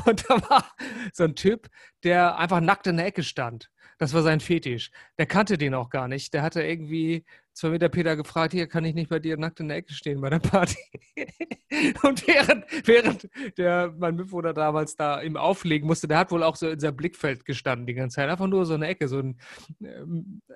Und 0.04 0.28
da 0.28 0.40
war 0.50 0.70
so 1.12 1.24
ein 1.24 1.34
Typ, 1.34 1.68
der 2.04 2.38
einfach 2.38 2.60
nackt 2.60 2.86
in 2.86 2.98
der 2.98 3.06
Ecke 3.06 3.22
stand. 3.22 3.70
Das 3.98 4.14
war 4.14 4.22
sein 4.22 4.40
Fetisch. 4.40 4.90
Der 5.18 5.26
kannte 5.26 5.56
den 5.56 5.74
auch 5.74 5.88
gar 5.88 6.08
nicht. 6.08 6.34
Der 6.34 6.42
hatte 6.42 6.62
irgendwie 6.62 7.24
zwei 7.52 7.70
Meter 7.70 7.88
Peter 7.88 8.16
gefragt, 8.16 8.52
hier 8.52 8.66
kann 8.66 8.84
ich 8.84 8.94
nicht 8.94 9.10
bei 9.10 9.18
dir 9.18 9.36
nackt 9.36 9.60
in 9.60 9.68
der 9.68 9.76
Ecke 9.78 9.92
stehen 9.92 10.20
bei 10.20 10.30
der 10.30 10.40
Party. 10.40 10.78
und 12.02 12.26
während, 12.26 12.64
während 12.86 13.28
der, 13.58 13.94
mein 13.96 14.16
Mitbewohner 14.16 14.54
damals 14.54 14.96
da 14.96 15.20
im 15.20 15.36
Auflegen 15.36 15.86
musste, 15.86 16.08
der 16.08 16.18
hat 16.18 16.30
wohl 16.30 16.42
auch 16.42 16.56
so 16.56 16.68
in 16.68 16.80
seinem 16.80 16.96
Blickfeld 16.96 17.44
gestanden 17.44 17.86
die 17.86 17.94
ganze 17.94 18.16
Zeit. 18.16 18.28
Einfach 18.28 18.48
nur 18.48 18.66
so 18.66 18.74
eine 18.74 18.88
Ecke, 18.88 19.08
so 19.08 19.20
ein 19.20 19.38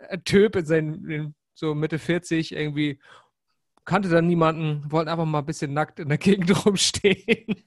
äh, 0.08 0.18
Typ 0.24 0.56
in 0.56 0.66
seinen, 0.66 1.34
so 1.54 1.74
Mitte 1.74 1.98
40 1.98 2.52
irgendwie 2.52 3.00
kannte 3.86 4.08
dann 4.10 4.26
niemanden, 4.26 4.84
wollte 4.90 5.10
einfach 5.10 5.24
mal 5.24 5.38
ein 5.38 5.46
bisschen 5.46 5.72
nackt 5.72 6.00
in 6.00 6.08
der 6.08 6.18
Gegend 6.18 6.50
rumstehen. 6.66 7.64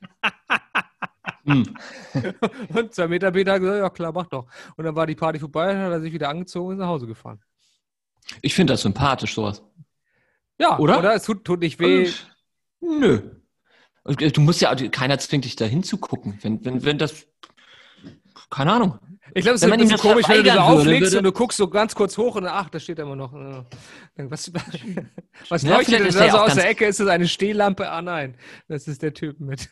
Hm. 1.46 1.76
und 2.76 2.94
zwei 2.94 3.08
Meter 3.08 3.32
Peter 3.32 3.54
hat 3.54 3.62
gesagt, 3.62 3.80
ja 3.80 3.90
klar, 3.90 4.12
mach 4.12 4.28
doch. 4.28 4.46
Und 4.76 4.86
dann 4.86 4.96
war 4.96 5.08
die 5.08 5.16
Party 5.16 5.40
vorbei, 5.40 5.74
dann 5.74 5.82
hat 5.84 5.92
er 5.94 6.02
sich 6.02 6.14
wieder 6.14 6.30
angezogen 6.30 6.68
und 6.68 6.74
ist 6.76 6.80
nach 6.80 6.88
Hause 6.88 7.08
gefahren. 7.08 7.40
Ich 8.42 8.54
finde 8.54 8.74
das 8.74 8.84
sympathisch, 8.84 9.34
sowas. 9.34 9.64
Ja, 10.60 10.78
oder? 10.78 11.00
Oder 11.00 11.16
es 11.16 11.24
tut, 11.24 11.46
tut 11.46 11.62
nicht 11.62 11.80
weh. 11.80 12.12
Und, 12.82 13.00
nö. 13.00 13.22
Äh, 14.06 14.32
du 14.32 14.42
musst 14.42 14.62
ja, 14.62 14.76
keiner 14.76 15.18
zwingt 15.18 15.46
dich 15.46 15.56
da 15.56 15.66
hinzugucken. 15.66 16.38
Wenn, 16.42 16.64
wenn, 16.66 16.84
wenn 16.84 16.98
das, 16.98 17.26
keine 18.50 18.74
Ahnung. 18.74 19.00
Ich 19.34 19.44
glaube, 19.44 19.56
es 19.56 19.64
ist 19.64 19.72
ein 19.72 19.80
bisschen 19.80 19.98
komisch, 19.98 20.28
wenn 20.28 20.44
du 20.44 20.52
so 20.52 20.60
auflegst 20.60 21.16
und 21.16 21.24
du 21.24 21.32
guckst 21.32 21.58
so 21.58 21.68
ganz 21.68 21.96
kurz 21.96 22.18
hoch 22.18 22.36
und 22.36 22.46
ach, 22.46 22.70
da 22.70 22.80
steht 22.80 23.00
immer 23.00 23.16
noch. 23.16 23.34
Was, 24.16 24.52
was 25.50 25.64
ja, 25.64 25.76
leuchtet 25.76 26.00
denn 26.00 26.14
da 26.14 26.30
so 26.32 26.38
aus 26.38 26.56
der 26.56 26.70
Ecke? 26.70 26.86
Ist 26.86 27.00
das 27.00 27.08
eine 27.08 27.28
Stehlampe? 27.28 27.90
Ah 27.90 28.02
nein, 28.02 28.36
das 28.68 28.88
ist 28.88 29.02
der 29.02 29.14
Typ 29.14 29.40
mit. 29.40 29.70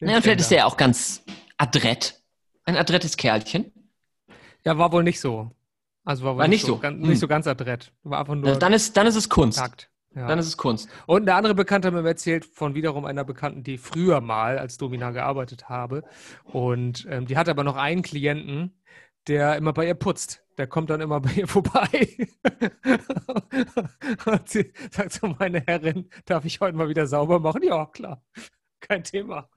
Ja, 0.00 0.16
und 0.16 0.22
vielleicht 0.22 0.40
ist 0.40 0.50
der 0.50 0.58
ja 0.58 0.64
auch 0.66 0.76
ganz 0.76 1.24
adrett. 1.56 2.20
Ein 2.64 2.76
adrettes 2.76 3.16
Kerlchen. 3.16 3.72
Ja, 4.64 4.76
war 4.78 4.92
wohl 4.92 5.02
nicht 5.02 5.20
so. 5.20 5.50
Also 6.04 6.24
war, 6.24 6.36
war 6.36 6.48
nicht 6.48 6.62
so, 6.62 6.74
so. 6.74 6.78
Ganz, 6.78 6.98
nicht 7.00 7.10
hm. 7.10 7.16
so 7.16 7.28
ganz 7.28 7.46
adrett. 7.46 7.92
War 8.02 8.20
einfach 8.20 8.34
nur. 8.34 8.56
Dann 8.56 8.72
ist, 8.72 8.96
dann 8.96 9.06
ist 9.06 9.16
es 9.16 9.28
Kunst. 9.28 9.62
Ja. 10.14 10.26
Dann 10.26 10.38
ist 10.38 10.46
es 10.46 10.56
Kunst. 10.56 10.88
Und 11.06 11.22
eine 11.22 11.34
andere 11.34 11.54
Bekannte 11.54 11.88
hat 11.88 11.94
mir 11.94 12.06
erzählt 12.06 12.44
von 12.44 12.74
wiederum 12.74 13.04
einer 13.04 13.24
Bekannten, 13.24 13.62
die 13.62 13.78
früher 13.78 14.20
mal 14.20 14.58
als 14.58 14.78
Domina 14.78 15.10
gearbeitet 15.10 15.68
habe. 15.68 16.02
Und 16.44 17.06
ähm, 17.10 17.26
die 17.26 17.36
hat 17.36 17.48
aber 17.48 17.62
noch 17.62 17.76
einen 17.76 18.02
Klienten, 18.02 18.80
der 19.26 19.56
immer 19.56 19.72
bei 19.72 19.86
ihr 19.86 19.94
putzt. 19.94 20.44
Der 20.56 20.66
kommt 20.66 20.90
dann 20.90 21.00
immer 21.00 21.20
bei 21.20 21.30
ihr 21.32 21.48
vorbei. 21.48 22.08
und 24.26 24.48
sie 24.48 24.72
sagt 24.90 25.12
so, 25.12 25.28
meine 25.38 25.60
Herrin, 25.66 26.08
darf 26.24 26.44
ich 26.44 26.60
heute 26.60 26.76
mal 26.76 26.88
wieder 26.88 27.06
sauber 27.06 27.38
machen? 27.38 27.62
Ja, 27.62 27.86
klar. 27.86 28.24
Kein 28.80 29.04
Thema. 29.04 29.48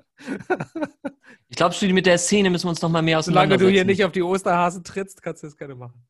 ich 1.48 1.56
glaube, 1.56 1.76
mit 1.94 2.06
der 2.06 2.18
Szene 2.18 2.50
müssen 2.50 2.66
wir 2.66 2.72
uns 2.72 2.82
noch 2.82 2.90
mal 2.90 3.02
mehr 3.02 3.20
auseinandersetzen. 3.20 3.60
Solange 3.60 3.72
du 3.72 3.76
hier 3.76 3.86
nicht 3.86 4.04
auf 4.04 4.12
die 4.12 4.22
Osterhasen 4.22 4.84
trittst, 4.84 5.24
kannst 5.24 5.42
du 5.42 5.48
das 5.48 5.58
gerne 5.58 5.76
machen. 5.76 6.06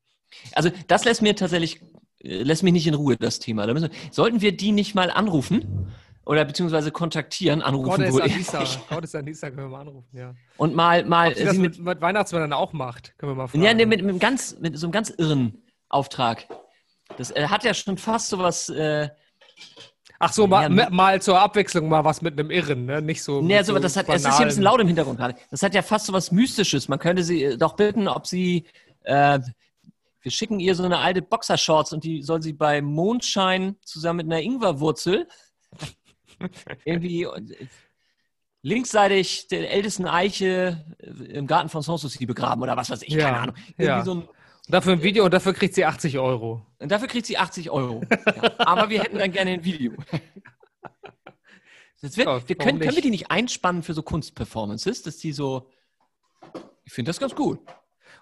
Also 0.52 0.70
das 0.88 1.04
lässt 1.04 1.22
mir 1.22 1.36
tatsächlich, 1.36 1.80
lässt 2.22 2.62
mich 2.62 2.72
nicht 2.72 2.86
in 2.86 2.94
Ruhe, 2.94 3.16
das 3.16 3.38
Thema. 3.38 3.66
Da 3.66 3.74
wir, 3.74 3.90
sollten 4.10 4.40
wir 4.40 4.56
die 4.56 4.72
nicht 4.72 4.94
mal 4.94 5.10
anrufen? 5.10 5.92
Oder 6.24 6.44
beziehungsweise 6.44 6.92
kontaktieren, 6.92 7.62
anrufen. 7.62 7.90
Gott 7.90 8.00
ist 8.00 8.20
Anissa. 8.20 8.64
Gott 8.88 9.04
ist 9.04 9.16
Anissa, 9.16 9.50
können 9.50 9.62
wir 9.62 9.68
mal 9.68 9.80
anrufen, 9.80 10.16
ja. 10.16 10.34
Und 10.56 10.74
mal, 10.74 11.04
mal. 11.04 11.34
Sie 11.34 11.44
das 11.44 11.56
mit, 11.56 11.80
mit 11.80 12.00
Weihnachtsmann 12.00 12.52
auch 12.52 12.72
macht, 12.72 13.18
können 13.18 13.32
wir 13.32 13.36
mal 13.36 13.48
fragen. 13.48 13.64
Ja, 13.64 13.74
nee, 13.74 13.86
mit, 13.86 14.04
mit, 14.04 14.20
ganz, 14.20 14.56
mit 14.60 14.78
so 14.78 14.86
einem 14.86 14.92
ganz 14.92 15.10
irren 15.10 15.62
Auftrag. 15.88 16.46
Das 17.18 17.32
äh, 17.32 17.48
hat 17.48 17.64
ja 17.64 17.74
schon 17.74 17.98
fast 17.98 18.28
sowas. 18.28 18.68
Äh, 18.68 19.08
Ach 20.20 20.32
so, 20.32 20.46
mal, 20.46 20.72
ja, 20.72 20.88
mal 20.90 21.20
zur 21.20 21.40
Abwechslung 21.40 21.88
mal 21.88 22.04
was 22.04 22.22
mit 22.22 22.38
einem 22.38 22.52
Irren, 22.52 22.84
ne? 22.84 23.02
Nicht 23.02 23.24
so. 23.24 23.42
Nee, 23.42 23.60
so, 23.64 23.76
das 23.76 23.96
hat, 23.96 24.08
es 24.08 24.24
ist 24.24 24.36
hier 24.36 24.42
ein 24.42 24.46
bisschen 24.46 24.62
laut 24.62 24.80
im 24.80 24.86
Hintergrund 24.86 25.18
gerade. 25.18 25.34
Das 25.50 25.64
hat 25.64 25.74
ja 25.74 25.82
fast 25.82 26.06
so 26.06 26.12
was 26.12 26.30
Mystisches. 26.30 26.86
Man 26.86 27.00
könnte 27.00 27.24
sie 27.24 27.42
äh, 27.42 27.56
doch 27.56 27.74
bitten, 27.74 28.06
ob 28.06 28.28
sie. 28.28 28.64
Äh, 29.02 29.40
wir 30.22 30.30
schicken 30.30 30.60
ihr 30.60 30.74
so 30.74 30.84
eine 30.84 30.98
alte 30.98 31.20
Boxershorts 31.20 31.92
und 31.92 32.04
die 32.04 32.22
soll 32.22 32.42
sie 32.42 32.52
bei 32.52 32.80
Mondschein 32.80 33.76
zusammen 33.82 34.18
mit 34.18 34.26
einer 34.26 34.40
Ingwerwurzel 34.40 35.28
irgendwie 36.84 37.24
äh, 37.24 37.66
linksseitig 38.62 39.48
der 39.48 39.70
ältesten 39.70 40.06
Eiche 40.06 40.84
äh, 40.98 41.06
im 41.06 41.46
Garten 41.46 41.68
von 41.68 41.82
Sanssouci 41.82 42.24
begraben 42.26 42.62
oder 42.62 42.76
was 42.76 42.90
weiß 42.90 43.02
ich, 43.02 43.14
ja, 43.14 43.26
keine 43.26 43.38
Ahnung. 43.38 43.56
Irgendwie 43.70 43.84
ja. 43.84 44.04
so 44.04 44.14
ein, 44.14 44.28
dafür 44.68 44.92
ein 44.94 45.02
Video 45.02 45.24
und 45.24 45.34
dafür 45.34 45.52
kriegt 45.52 45.74
sie 45.74 45.84
80 45.84 46.18
Euro. 46.18 46.64
Und 46.78 46.90
dafür 46.90 47.08
kriegt 47.08 47.26
sie 47.26 47.36
80 47.36 47.70
Euro. 47.70 48.02
ja. 48.10 48.54
Aber 48.58 48.88
wir 48.88 49.02
hätten 49.02 49.18
dann 49.18 49.32
gerne 49.32 49.50
ein 49.50 49.64
Video. 49.64 49.92
Wird, 52.00 52.16
ja, 52.16 52.48
wir 52.48 52.56
können, 52.56 52.80
können 52.80 52.96
wir 52.96 53.02
die 53.02 53.10
nicht 53.10 53.30
einspannen 53.30 53.84
für 53.84 53.94
so 53.94 54.02
Kunstperformances, 54.02 55.02
dass 55.02 55.18
die 55.18 55.32
so. 55.32 55.70
Ich 56.82 56.92
finde 56.92 57.10
das 57.10 57.20
ganz 57.20 57.32
gut. 57.32 57.60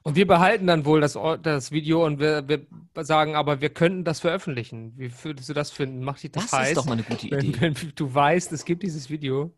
Und 0.02 0.16
wir 0.16 0.26
behalten 0.26 0.66
dann 0.66 0.86
wohl 0.86 1.00
das, 1.00 1.18
das 1.42 1.72
Video 1.72 2.04
und 2.06 2.20
wir, 2.20 2.48
wir, 2.48 2.66
sagen, 3.04 3.36
aber 3.36 3.60
wir 3.60 3.68
könnten 3.68 4.02
das 4.04 4.20
veröffentlichen. 4.20 4.94
Wie 4.96 5.12
würdest 5.22 5.48
du 5.50 5.52
das 5.52 5.70
finden? 5.70 6.02
Mach 6.02 6.18
dich 6.18 6.32
das, 6.32 6.44
das 6.44 6.52
heiß. 6.52 6.60
Das 6.60 6.68
ist 6.70 6.76
doch 6.78 6.84
mal 6.86 6.92
eine 6.94 7.02
gute 7.02 7.26
Idee. 7.26 7.60
Wenn, 7.60 7.76
wenn, 7.76 7.92
du 7.94 8.14
weißt, 8.14 8.50
es 8.52 8.64
gibt 8.64 8.82
dieses 8.82 9.10
Video, 9.10 9.52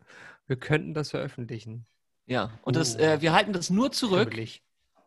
wir 0.47 0.57
könnten 0.57 0.93
das 0.93 1.11
veröffentlichen. 1.11 1.85
Ja, 2.25 2.51
und 2.63 2.75
das, 2.75 2.95
uh. 2.95 2.99
äh, 2.99 3.21
wir 3.21 3.31
halten 3.31 3.53
das 3.53 3.69
nur 3.69 3.91
zurück, 3.93 4.29
Natürlich. 4.29 4.63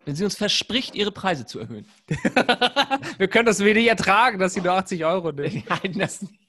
wenn 0.06 0.16
sie 0.16 0.24
uns 0.24 0.36
verspricht, 0.36 0.94
ihre 0.94 1.12
Preise 1.12 1.44
zu 1.44 1.58
erhöhen. 1.58 1.86
wir 3.18 3.28
können 3.28 3.46
das 3.46 3.62
wenig 3.62 3.86
ertragen, 3.88 4.38
dass 4.38 4.54
sie 4.54 4.62
nur 4.62 4.72
80 4.72 5.04
Euro 5.04 5.32
nimmt. 5.32 5.68
Nein, 5.68 5.98
das 5.98 6.22
nicht. 6.22 6.40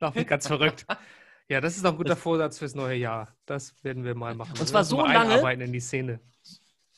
Nicht 0.14 0.28
ganz 0.28 0.46
verrückt. 0.46 0.84
Ja, 1.48 1.62
das 1.62 1.76
ist 1.76 1.82
noch 1.82 1.92
ein 1.92 1.96
guter 1.96 2.10
das, 2.10 2.18
Vorsatz 2.18 2.58
fürs 2.58 2.74
neue 2.74 2.96
Jahr. 2.96 3.34
Das 3.46 3.74
werden 3.82 4.04
wir 4.04 4.14
mal 4.14 4.34
machen. 4.34 4.54
Und 4.58 4.66
zwar 4.66 4.84
so 4.84 5.00
lange, 5.00 5.64
in 5.64 5.72
die 5.72 5.80
Szene 5.80 6.20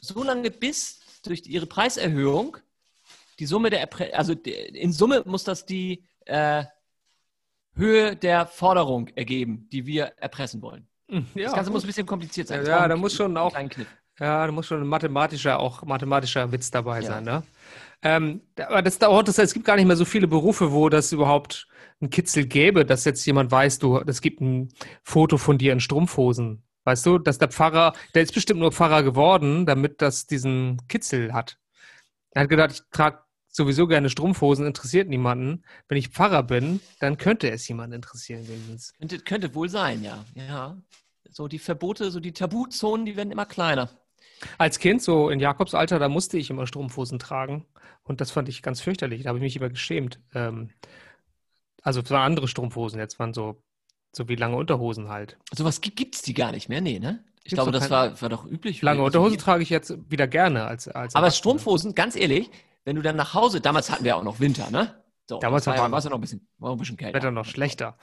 so 0.06 0.22
lange 0.22 0.50
bis 0.50 1.00
durch 1.22 1.46
ihre 1.46 1.66
Preiserhöhung 1.66 2.58
die 3.38 3.46
Summe 3.46 3.70
der, 3.70 3.88
also 4.14 4.32
in 4.32 4.92
Summe 4.92 5.22
muss 5.26 5.44
das 5.44 5.66
die 5.66 6.04
äh, 6.24 6.64
Höhe 7.74 8.16
der 8.16 8.46
Forderung 8.46 9.08
ergeben, 9.08 9.68
die 9.70 9.86
wir 9.86 10.12
erpressen 10.16 10.62
wollen. 10.62 10.86
Hm, 11.08 11.26
ja, 11.34 11.44
das 11.44 11.54
Ganze 11.54 11.70
gut. 11.70 11.74
muss 11.74 11.84
ein 11.84 11.88
bisschen 11.88 12.06
kompliziert 12.06 12.48
sein. 12.48 12.64
Ja, 12.64 12.80
ja 12.80 12.88
da 12.88 12.96
muss 12.96 13.14
schon 13.14 13.36
auch, 13.36 13.54
ja, 14.18 14.46
da 14.46 14.52
muss 14.52 14.66
schon 14.66 14.80
ein 14.80 14.86
mathematischer, 14.86 15.58
auch 15.58 15.82
mathematischer 15.84 16.50
Witz 16.50 16.70
dabei 16.70 17.00
ja. 17.00 17.06
sein, 17.06 17.24
ne? 17.24 17.42
Ähm, 18.02 18.42
aber 18.58 18.82
das 18.82 18.98
dauert, 18.98 19.28
das, 19.28 19.38
es 19.38 19.54
gibt 19.54 19.64
gar 19.64 19.76
nicht 19.76 19.86
mehr 19.86 19.96
so 19.96 20.04
viele 20.04 20.28
Berufe, 20.28 20.72
wo 20.72 20.88
das 20.88 21.12
überhaupt 21.12 21.66
ein 22.00 22.10
Kitzel 22.10 22.46
gäbe, 22.46 22.84
dass 22.84 23.04
jetzt 23.04 23.24
jemand 23.24 23.50
weiß, 23.50 23.78
du, 23.78 23.98
es 24.00 24.20
gibt 24.20 24.40
ein 24.40 24.68
Foto 25.02 25.38
von 25.38 25.56
dir 25.56 25.72
in 25.72 25.80
Strumpfhosen. 25.80 26.62
Weißt 26.86 27.04
du, 27.04 27.18
dass 27.18 27.38
der 27.38 27.48
Pfarrer, 27.48 27.94
der 28.14 28.22
ist 28.22 28.32
bestimmt 28.32 28.60
nur 28.60 28.70
Pfarrer 28.70 29.02
geworden, 29.02 29.66
damit 29.66 30.00
das 30.00 30.28
diesen 30.28 30.80
Kitzel 30.86 31.32
hat. 31.32 31.58
Er 32.30 32.42
hat 32.42 32.48
gedacht, 32.48 32.70
ich 32.70 32.82
trage 32.92 33.18
sowieso 33.48 33.88
gerne 33.88 34.08
Strumpfhosen, 34.08 34.64
interessiert 34.64 35.08
niemanden. 35.08 35.64
Wenn 35.88 35.98
ich 35.98 36.10
Pfarrer 36.10 36.44
bin, 36.44 36.80
dann 37.00 37.16
könnte 37.16 37.50
es 37.50 37.66
jemanden 37.66 37.96
interessieren, 37.96 38.46
wenigstens. 38.46 38.94
Könnte, 38.98 39.18
könnte 39.18 39.54
wohl 39.56 39.68
sein, 39.68 40.04
ja. 40.04 40.24
Ja. 40.34 40.80
So 41.28 41.48
die 41.48 41.58
Verbote, 41.58 42.12
so 42.12 42.20
die 42.20 42.32
Tabuzonen, 42.32 43.04
die 43.04 43.16
werden 43.16 43.32
immer 43.32 43.46
kleiner. 43.46 43.90
Als 44.56 44.78
Kind, 44.78 45.02
so 45.02 45.28
in 45.28 45.40
Jakobsalter, 45.40 45.98
da 45.98 46.08
musste 46.08 46.38
ich 46.38 46.50
immer 46.50 46.68
Strumpfhosen 46.68 47.18
tragen. 47.18 47.66
Und 48.04 48.20
das 48.20 48.30
fand 48.30 48.48
ich 48.48 48.62
ganz 48.62 48.80
fürchterlich. 48.80 49.24
Da 49.24 49.30
habe 49.30 49.38
ich 49.38 49.42
mich 49.42 49.56
immer 49.56 49.70
geschämt. 49.70 50.20
Ähm, 50.34 50.70
also 51.82 52.00
es 52.00 52.10
waren 52.12 52.22
andere 52.22 52.46
Strumpfhosen, 52.46 53.00
jetzt 53.00 53.18
waren 53.18 53.34
so 53.34 53.60
so 54.16 54.28
wie 54.28 54.36
lange 54.36 54.56
Unterhosen 54.56 55.10
halt. 55.10 55.36
Sowas 55.52 55.82
gibt 55.82 56.14
es 56.14 56.22
die 56.22 56.32
gar 56.32 56.50
nicht 56.50 56.70
mehr, 56.70 56.80
nee, 56.80 56.98
ne? 56.98 57.22
Ich 57.44 57.50
Gibt's 57.50 57.54
glaube, 57.56 57.70
das 57.70 57.90
war, 57.90 58.20
war 58.20 58.28
doch 58.30 58.46
üblich. 58.46 58.80
Lange 58.80 59.02
Unterhosen 59.02 59.36
trage 59.36 59.62
ich 59.62 59.68
jetzt 59.68 59.94
wieder 60.10 60.26
gerne 60.26 60.64
als, 60.64 60.88
als 60.88 61.14
Aber 61.14 61.30
Strumpfhosen, 61.30 61.94
ganz 61.94 62.16
ehrlich, 62.16 62.50
wenn 62.84 62.96
du 62.96 63.02
dann 63.02 63.16
nach 63.16 63.34
Hause, 63.34 63.60
damals 63.60 63.90
hatten 63.90 64.04
wir 64.04 64.10
ja 64.10 64.14
auch 64.16 64.24
noch 64.24 64.40
Winter, 64.40 64.70
ne? 64.70 65.04
So, 65.28 65.38
damals 65.38 65.66
war 65.66 65.74
es 65.74 66.04
ja 66.04 66.10
noch 66.10 66.18
ein 66.18 66.20
bisschen, 66.20 66.48
war 66.58 66.72
ein 66.72 66.78
bisschen 66.78 66.96
kälter. 66.96 67.14
Wetter 67.14 67.30
noch 67.30 67.44
schlechter. 67.44 67.98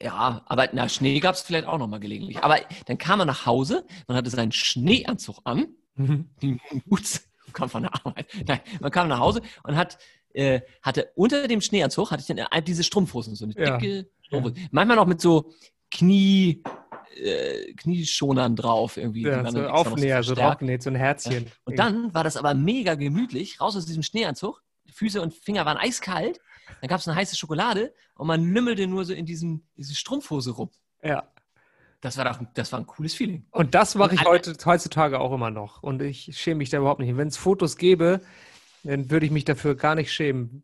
Ja, 0.00 0.42
aber 0.46 0.68
na, 0.72 0.88
Schnee 0.88 1.18
gab 1.18 1.34
es 1.34 1.42
vielleicht 1.42 1.66
auch 1.66 1.78
noch 1.78 1.88
mal 1.88 2.00
gelegentlich. 2.00 2.42
Aber 2.44 2.58
dann 2.86 2.96
kam 2.96 3.18
er 3.20 3.26
nach 3.26 3.46
Hause, 3.46 3.84
man 4.06 4.16
hatte 4.16 4.30
seinen 4.30 4.52
Schneeanzug 4.52 5.40
an, 5.44 5.74
mhm. 5.96 6.30
die 6.42 6.60
Boots, 6.86 7.28
kam 7.52 7.68
von 7.68 7.82
der 7.82 7.94
Arbeit. 7.94 8.28
Nein, 8.46 8.60
man 8.80 8.92
kam 8.92 9.08
nach 9.08 9.18
Hause 9.18 9.42
und 9.64 9.76
hat, 9.76 9.98
äh, 10.34 10.60
hatte 10.82 11.10
unter 11.14 11.48
dem 11.48 11.60
Schneeanzug 11.60 12.10
hatte 12.10 12.20
ich 12.22 12.26
dann 12.26 12.64
diese 12.64 12.84
Strumpfhosen, 12.84 13.34
so 13.34 13.44
eine 13.44 13.54
dicke 13.54 14.08
ja. 14.30 14.38
Ja. 14.38 14.50
Manchmal 14.70 14.96
noch 14.96 15.06
mit 15.06 15.20
so 15.20 15.52
Knie, 15.90 16.62
äh, 17.16 17.72
Knieschonern 17.74 18.56
drauf 18.56 18.96
irgendwie. 18.96 19.22
Ja, 19.22 19.50
so 19.50 19.66
Aufnäher, 19.66 20.22
so 20.22 20.34
draufgenäht, 20.34 20.82
so 20.82 20.90
ein 20.90 20.96
Herzchen. 20.96 21.44
Ja. 21.46 21.50
Und 21.64 21.78
dann 21.78 22.14
war 22.14 22.24
das 22.24 22.36
aber 22.36 22.54
mega 22.54 22.94
gemütlich, 22.94 23.60
raus 23.60 23.76
aus 23.76 23.86
diesem 23.86 24.02
Schneeanzug. 24.02 24.62
Füße 24.92 25.20
und 25.20 25.34
Finger 25.34 25.66
waren 25.66 25.76
eiskalt. 25.76 26.40
Dann 26.80 26.88
gab 26.88 27.00
es 27.00 27.08
eine 27.08 27.16
heiße 27.16 27.36
Schokolade 27.36 27.92
und 28.14 28.26
man 28.26 28.44
lümmelte 28.52 28.86
nur 28.86 29.04
so 29.04 29.12
in 29.12 29.26
diesem, 29.26 29.64
diese 29.76 29.94
Strumpfhose 29.94 30.52
rum. 30.52 30.70
Ja. 31.02 31.28
Das 32.00 32.16
war, 32.16 32.24
doch, 32.24 32.40
das 32.54 32.72
war 32.72 32.80
ein 32.80 32.86
cooles 32.86 33.12
Feeling. 33.12 33.44
Und 33.50 33.74
das 33.74 33.94
mache 33.94 34.14
ich 34.14 34.24
heute, 34.24 34.56
heutzutage 34.64 35.20
auch 35.20 35.32
immer 35.32 35.50
noch. 35.50 35.82
Und 35.82 36.00
ich 36.00 36.30
schäme 36.38 36.58
mich 36.58 36.70
da 36.70 36.78
überhaupt 36.78 37.00
nicht. 37.00 37.14
Wenn 37.14 37.28
es 37.28 37.36
Fotos 37.36 37.76
gäbe, 37.76 38.22
dann 38.84 39.10
würde 39.10 39.26
ich 39.26 39.32
mich 39.32 39.44
dafür 39.44 39.74
gar 39.74 39.94
nicht 39.94 40.12
schämen. 40.12 40.62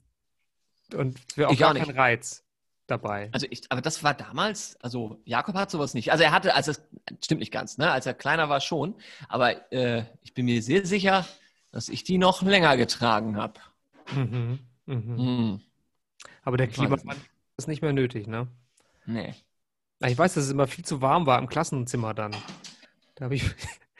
Und 0.94 1.18
wäre 1.36 1.48
auch 1.48 1.52
ich 1.52 1.58
gar 1.58 1.74
kein 1.74 1.90
Reiz 1.90 2.44
dabei. 2.86 3.28
Also 3.32 3.46
ich, 3.50 3.62
aber 3.70 3.80
das 3.80 4.02
war 4.04 4.14
damals, 4.14 4.76
also 4.80 5.20
Jakob 5.24 5.56
hat 5.56 5.70
sowas 5.70 5.94
nicht. 5.94 6.12
Also 6.12 6.24
er 6.24 6.32
hatte, 6.32 6.54
also 6.54 6.70
es 6.70 6.80
stimmt 7.24 7.40
nicht 7.40 7.52
ganz, 7.52 7.78
ne? 7.78 7.90
Als 7.90 8.06
er 8.06 8.14
kleiner 8.14 8.48
war 8.48 8.60
schon, 8.60 8.94
aber 9.28 9.72
äh, 9.72 10.04
ich 10.22 10.34
bin 10.34 10.46
mir 10.46 10.62
sehr 10.62 10.86
sicher, 10.86 11.26
dass 11.72 11.88
ich 11.88 12.04
die 12.04 12.18
noch 12.18 12.42
länger 12.42 12.76
getragen 12.76 13.36
habe. 13.36 13.60
Mhm, 14.14 14.60
mhm. 14.86 15.16
Mhm. 15.16 15.60
Aber 16.44 16.56
der 16.56 16.68
Klimamann 16.68 17.16
ist 17.56 17.66
nicht 17.66 17.82
mehr 17.82 17.92
nötig, 17.92 18.28
ne? 18.28 18.46
Nee. 19.04 19.34
Ich 20.04 20.16
weiß, 20.16 20.34
dass 20.34 20.44
es 20.44 20.50
immer 20.50 20.66
viel 20.66 20.84
zu 20.84 21.00
warm 21.00 21.26
war 21.26 21.38
im 21.38 21.48
Klassenzimmer 21.48 22.14
dann. 22.14 22.36
Da 23.16 23.24
habe 23.24 23.34
ich, 23.34 23.44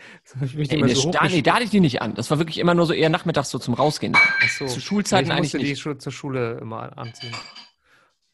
mich 0.41 0.71
nicht 0.71 0.97
so 0.97 1.11
da, 1.11 1.27
nee, 1.27 1.43
da 1.43 1.55
hatte 1.55 1.65
ich 1.65 1.71
die 1.71 1.81
nicht 1.81 2.03
an. 2.03 2.15
Das 2.15 2.31
war 2.31 2.39
wirklich 2.39 2.59
immer 2.59 2.75
nur 2.75 2.87
so 2.87 2.93
eher 2.93 3.09
nachmittags 3.09 3.51
so 3.51 3.59
zum 3.59 3.75
Rausgehen. 3.75 4.15
Ach 4.17 4.49
so. 4.49 4.67
Zu 4.67 4.81
Schulzeiten 4.81 5.31
ich 5.31 5.37
musste 5.39 5.59
eigentlich 5.59 5.83
die 5.83 5.99
zur 5.99 6.13
Schule 6.13 6.59
immer 6.61 6.97
anziehen. 6.97 7.35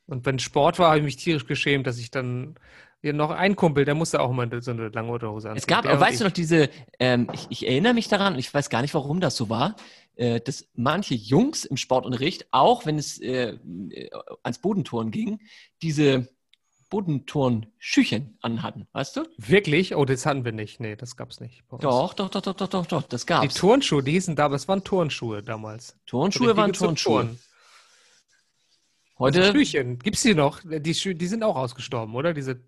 Und 0.06 0.26
wenn 0.26 0.38
Sport 0.38 0.78
war, 0.78 0.88
habe 0.88 0.98
ich 0.98 1.04
mich 1.04 1.16
tierisch 1.16 1.46
geschämt, 1.46 1.86
dass 1.86 1.98
ich 1.98 2.10
dann 2.10 2.56
ja, 3.02 3.12
noch 3.12 3.30
ein 3.30 3.56
Kumpel, 3.56 3.84
der 3.84 3.94
musste 3.94 4.20
auch 4.20 4.30
immer 4.30 4.48
so 4.60 4.70
eine 4.70 4.88
lange 4.88 5.10
Unterhose 5.10 5.50
an. 5.50 5.56
Es 5.56 5.66
gab, 5.66 5.84
weißt 5.84 6.20
du 6.20 6.24
noch, 6.24 6.32
diese, 6.32 6.70
ähm, 6.98 7.28
ich, 7.32 7.46
ich, 7.50 7.66
erinnere 7.66 7.94
mich 7.94 8.08
daran, 8.08 8.34
und 8.34 8.38
ich 8.38 8.52
weiß 8.52 8.70
gar 8.70 8.82
nicht, 8.82 8.94
warum 8.94 9.20
das 9.20 9.36
so 9.36 9.48
war. 9.48 9.76
äh, 10.14 10.40
dass 10.40 10.68
manche 10.74 11.14
Jungs 11.14 11.64
im 11.64 11.76
Sportunterricht, 11.76 12.46
auch 12.50 12.86
wenn 12.86 12.98
es 12.98 13.18
äh, 13.20 13.56
äh 13.90 14.10
ans 14.42 14.58
Bodenturnen 14.58 15.10
ging, 15.10 15.40
diese 15.80 16.28
Bodenturn-Schüchen 16.92 18.36
anhatten, 18.42 18.86
weißt 18.92 19.16
du? 19.16 19.22
Wirklich? 19.38 19.96
Oh, 19.96 20.04
das 20.04 20.26
hatten 20.26 20.44
wir 20.44 20.52
nicht. 20.52 20.78
Nee, 20.78 20.94
das 20.94 21.16
gab's 21.16 21.40
nicht. 21.40 21.64
Doch, 21.80 22.12
doch, 22.12 22.28
doch, 22.28 22.42
doch, 22.42 22.52
doch, 22.54 22.68
doch, 22.68 22.84
doch, 22.84 23.02
das 23.04 23.24
gab's. 23.24 23.48
Die 23.54 23.58
Turnschuhe, 23.58 24.02
die 24.02 24.12
hießen 24.12 24.36
da, 24.36 24.44
aber 24.44 24.56
es 24.56 24.68
waren 24.68 24.84
Turnschuhe 24.84 25.42
damals. 25.42 25.96
Turnschuhe 26.04 26.54
waren 26.54 26.74
Turnschuhe. 26.74 27.34
Heute. 29.18 29.40
Also 29.40 29.52
Schüchen, 29.52 30.00
gibt's 30.00 30.20
die 30.20 30.34
noch? 30.34 30.60
Die, 30.62 30.80
die 30.82 31.26
sind 31.26 31.42
auch 31.42 31.56
ausgestorben, 31.56 32.14
oder? 32.14 32.34
Diese 32.34 32.60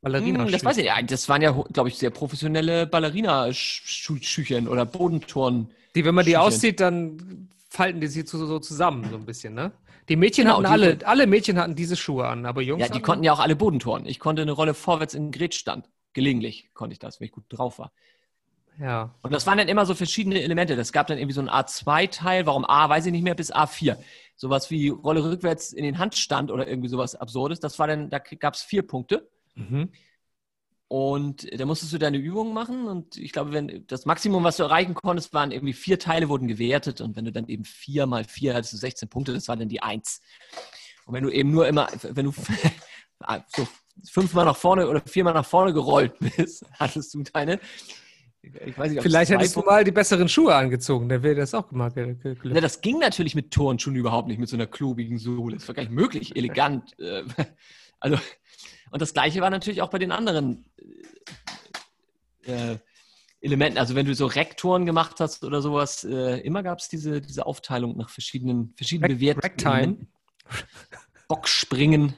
Ballerina. 0.00 0.44
Hm, 0.44 0.52
das 0.52 0.64
weiß 0.64 0.76
ich 0.76 0.84
nicht. 0.84 1.10
Das 1.10 1.28
waren 1.28 1.42
ja, 1.42 1.50
glaube 1.72 1.88
ich, 1.88 1.98
sehr 1.98 2.10
professionelle 2.10 2.86
Ballerina-Schüchen 2.86 4.68
oder 4.68 4.86
Bodenturn. 4.86 5.70
Die, 5.96 6.04
wenn 6.04 6.14
man 6.14 6.24
die 6.24 6.36
auszieht, 6.36 6.78
dann 6.78 7.48
falten 7.68 8.00
die 8.00 8.06
sich 8.06 8.28
so, 8.28 8.46
so 8.46 8.60
zusammen, 8.60 9.08
so 9.10 9.16
ein 9.16 9.26
bisschen, 9.26 9.54
ne? 9.54 9.72
Die 10.08 10.16
Mädchen 10.16 10.44
genau, 10.44 10.56
hatten 10.56 10.66
alle, 10.66 10.98
alle 11.04 11.26
Mädchen 11.26 11.58
hatten 11.58 11.74
diese 11.74 11.96
Schuhe 11.96 12.26
an, 12.26 12.46
aber 12.46 12.62
Jungs. 12.62 12.80
Ja, 12.80 12.88
die 12.88 13.00
konnten 13.00 13.24
ja 13.24 13.32
auch 13.32 13.40
alle 13.40 13.56
Bodentoren. 13.56 14.06
Ich 14.06 14.20
konnte 14.20 14.42
eine 14.42 14.52
Rolle 14.52 14.74
vorwärts 14.74 15.14
in 15.14 15.32
Gretstand. 15.32 15.88
Gelegentlich 16.12 16.70
konnte 16.74 16.92
ich 16.92 16.98
das, 16.98 17.20
wenn 17.20 17.26
ich 17.26 17.32
gut 17.32 17.44
drauf 17.48 17.78
war. 17.78 17.92
Ja. 18.78 19.14
Und 19.22 19.32
das 19.32 19.46
waren 19.46 19.58
dann 19.58 19.68
immer 19.68 19.86
so 19.86 19.94
verschiedene 19.94 20.42
Elemente. 20.42 20.76
Das 20.76 20.92
gab 20.92 21.06
dann 21.06 21.18
irgendwie 21.18 21.34
so 21.34 21.40
ein 21.40 21.48
A2-Teil, 21.48 22.46
warum 22.46 22.64
A, 22.64 22.88
weiß 22.88 23.06
ich 23.06 23.12
nicht 23.12 23.22
mehr, 23.22 23.34
bis 23.34 23.52
A4. 23.52 23.96
Sowas 24.36 24.70
wie 24.70 24.88
Rolle 24.88 25.24
rückwärts 25.24 25.72
in 25.72 25.82
den 25.82 25.98
Handstand 25.98 26.50
oder 26.50 26.68
irgendwie 26.68 26.88
sowas 26.88 27.14
Absurdes. 27.14 27.58
Das 27.60 27.78
war 27.78 27.86
dann, 27.86 28.10
da 28.10 28.18
gab 28.18 28.54
es 28.54 28.62
vier 28.62 28.86
Punkte. 28.86 29.28
Mhm. 29.54 29.90
Und 30.88 31.48
da 31.58 31.66
musstest 31.66 31.92
du 31.92 31.98
deine 31.98 32.18
Übungen 32.18 32.54
machen. 32.54 32.86
Und 32.86 33.16
ich 33.16 33.32
glaube, 33.32 33.52
wenn 33.52 33.84
das 33.88 34.06
Maximum, 34.06 34.44
was 34.44 34.56
du 34.56 34.62
erreichen 34.62 34.94
konntest, 34.94 35.34
waren 35.34 35.50
irgendwie 35.50 35.72
vier 35.72 35.98
Teile 35.98 36.28
wurden 36.28 36.46
gewertet. 36.46 37.00
Und 37.00 37.16
wenn 37.16 37.24
du 37.24 37.32
dann 37.32 37.48
eben 37.48 37.64
vier 37.64 38.06
mal 38.06 38.24
vier 38.24 38.54
hattest 38.54 38.74
du 38.74 38.76
16 38.76 39.08
Punkte, 39.08 39.32
das 39.32 39.48
war 39.48 39.56
dann 39.56 39.68
die 39.68 39.82
Eins. 39.82 40.20
Und 41.06 41.14
wenn 41.14 41.24
du 41.24 41.30
eben 41.30 41.50
nur 41.50 41.66
immer, 41.66 41.88
wenn 42.02 42.26
du 42.26 42.32
so 43.56 43.66
fünfmal 44.10 44.44
nach 44.44 44.56
vorne 44.56 44.88
oder 44.88 45.02
viermal 45.06 45.34
nach 45.34 45.46
vorne 45.46 45.72
gerollt 45.72 46.14
bist, 46.20 46.64
hattest 46.78 47.14
du 47.14 47.22
deine. 47.22 47.58
Ich 48.42 48.78
weiß 48.78 48.92
nicht, 48.92 49.02
Vielleicht 49.02 49.32
hättest 49.32 49.56
du 49.56 49.60
mal 49.62 49.82
die 49.82 49.90
besseren 49.90 50.28
Schuhe 50.28 50.54
angezogen, 50.54 51.08
dann 51.08 51.24
wäre 51.24 51.34
das 51.34 51.52
auch 51.52 51.68
gemacht. 51.68 51.96
Ja, 51.96 52.60
das 52.60 52.80
ging 52.80 53.00
natürlich 53.00 53.34
mit 53.34 53.50
Turnschuhen 53.50 53.96
überhaupt 53.96 54.28
nicht, 54.28 54.38
mit 54.38 54.48
so 54.48 54.56
einer 54.56 54.68
klobigen 54.68 55.18
Sohle. 55.18 55.56
Das 55.56 55.66
war 55.66 55.74
gar 55.74 55.82
nicht 55.82 55.90
möglich, 55.90 56.36
elegant. 56.36 56.96
Äh, 57.00 57.24
also, 57.98 58.18
und 58.90 59.02
das 59.02 59.14
Gleiche 59.14 59.40
war 59.40 59.50
natürlich 59.50 59.82
auch 59.82 59.90
bei 59.90 59.98
den 59.98 60.12
anderen 60.12 60.64
äh, 62.44 62.76
Elementen. 63.40 63.78
Also 63.78 63.94
wenn 63.94 64.06
du 64.06 64.14
so 64.14 64.26
Rektoren 64.26 64.86
gemacht 64.86 65.20
hast 65.20 65.44
oder 65.44 65.62
sowas, 65.62 66.04
äh, 66.04 66.40
immer 66.40 66.62
gab 66.62 66.78
es 66.78 66.88
diese, 66.88 67.20
diese 67.20 67.46
Aufteilung 67.46 67.96
nach 67.96 68.10
verschiedenen, 68.10 68.74
verschiedenen 68.76 69.10
Rack, 69.10 69.56
Bewertungen. 69.56 70.08
Boxspringen. 71.28 72.14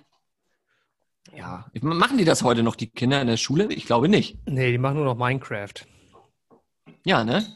Ja. 1.36 1.70
Machen 1.80 2.18
die 2.18 2.24
das 2.24 2.42
heute 2.42 2.62
noch, 2.62 2.76
die 2.76 2.90
Kinder 2.90 3.20
in 3.20 3.26
der 3.26 3.36
Schule? 3.36 3.72
Ich 3.72 3.86
glaube 3.86 4.08
nicht. 4.08 4.38
Nee, 4.46 4.72
die 4.72 4.78
machen 4.78 4.96
nur 4.96 5.04
noch 5.04 5.16
Minecraft. 5.16 5.86
Ja, 7.04 7.24
ne? 7.24 7.46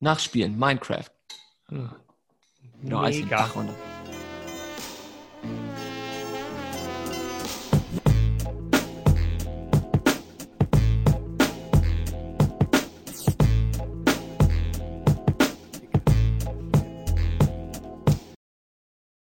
Nachspielen, 0.00 0.58
Minecraft. 0.58 1.10
Hm. 1.68 1.90
Genau, 2.82 3.02
Mega. 3.02 3.48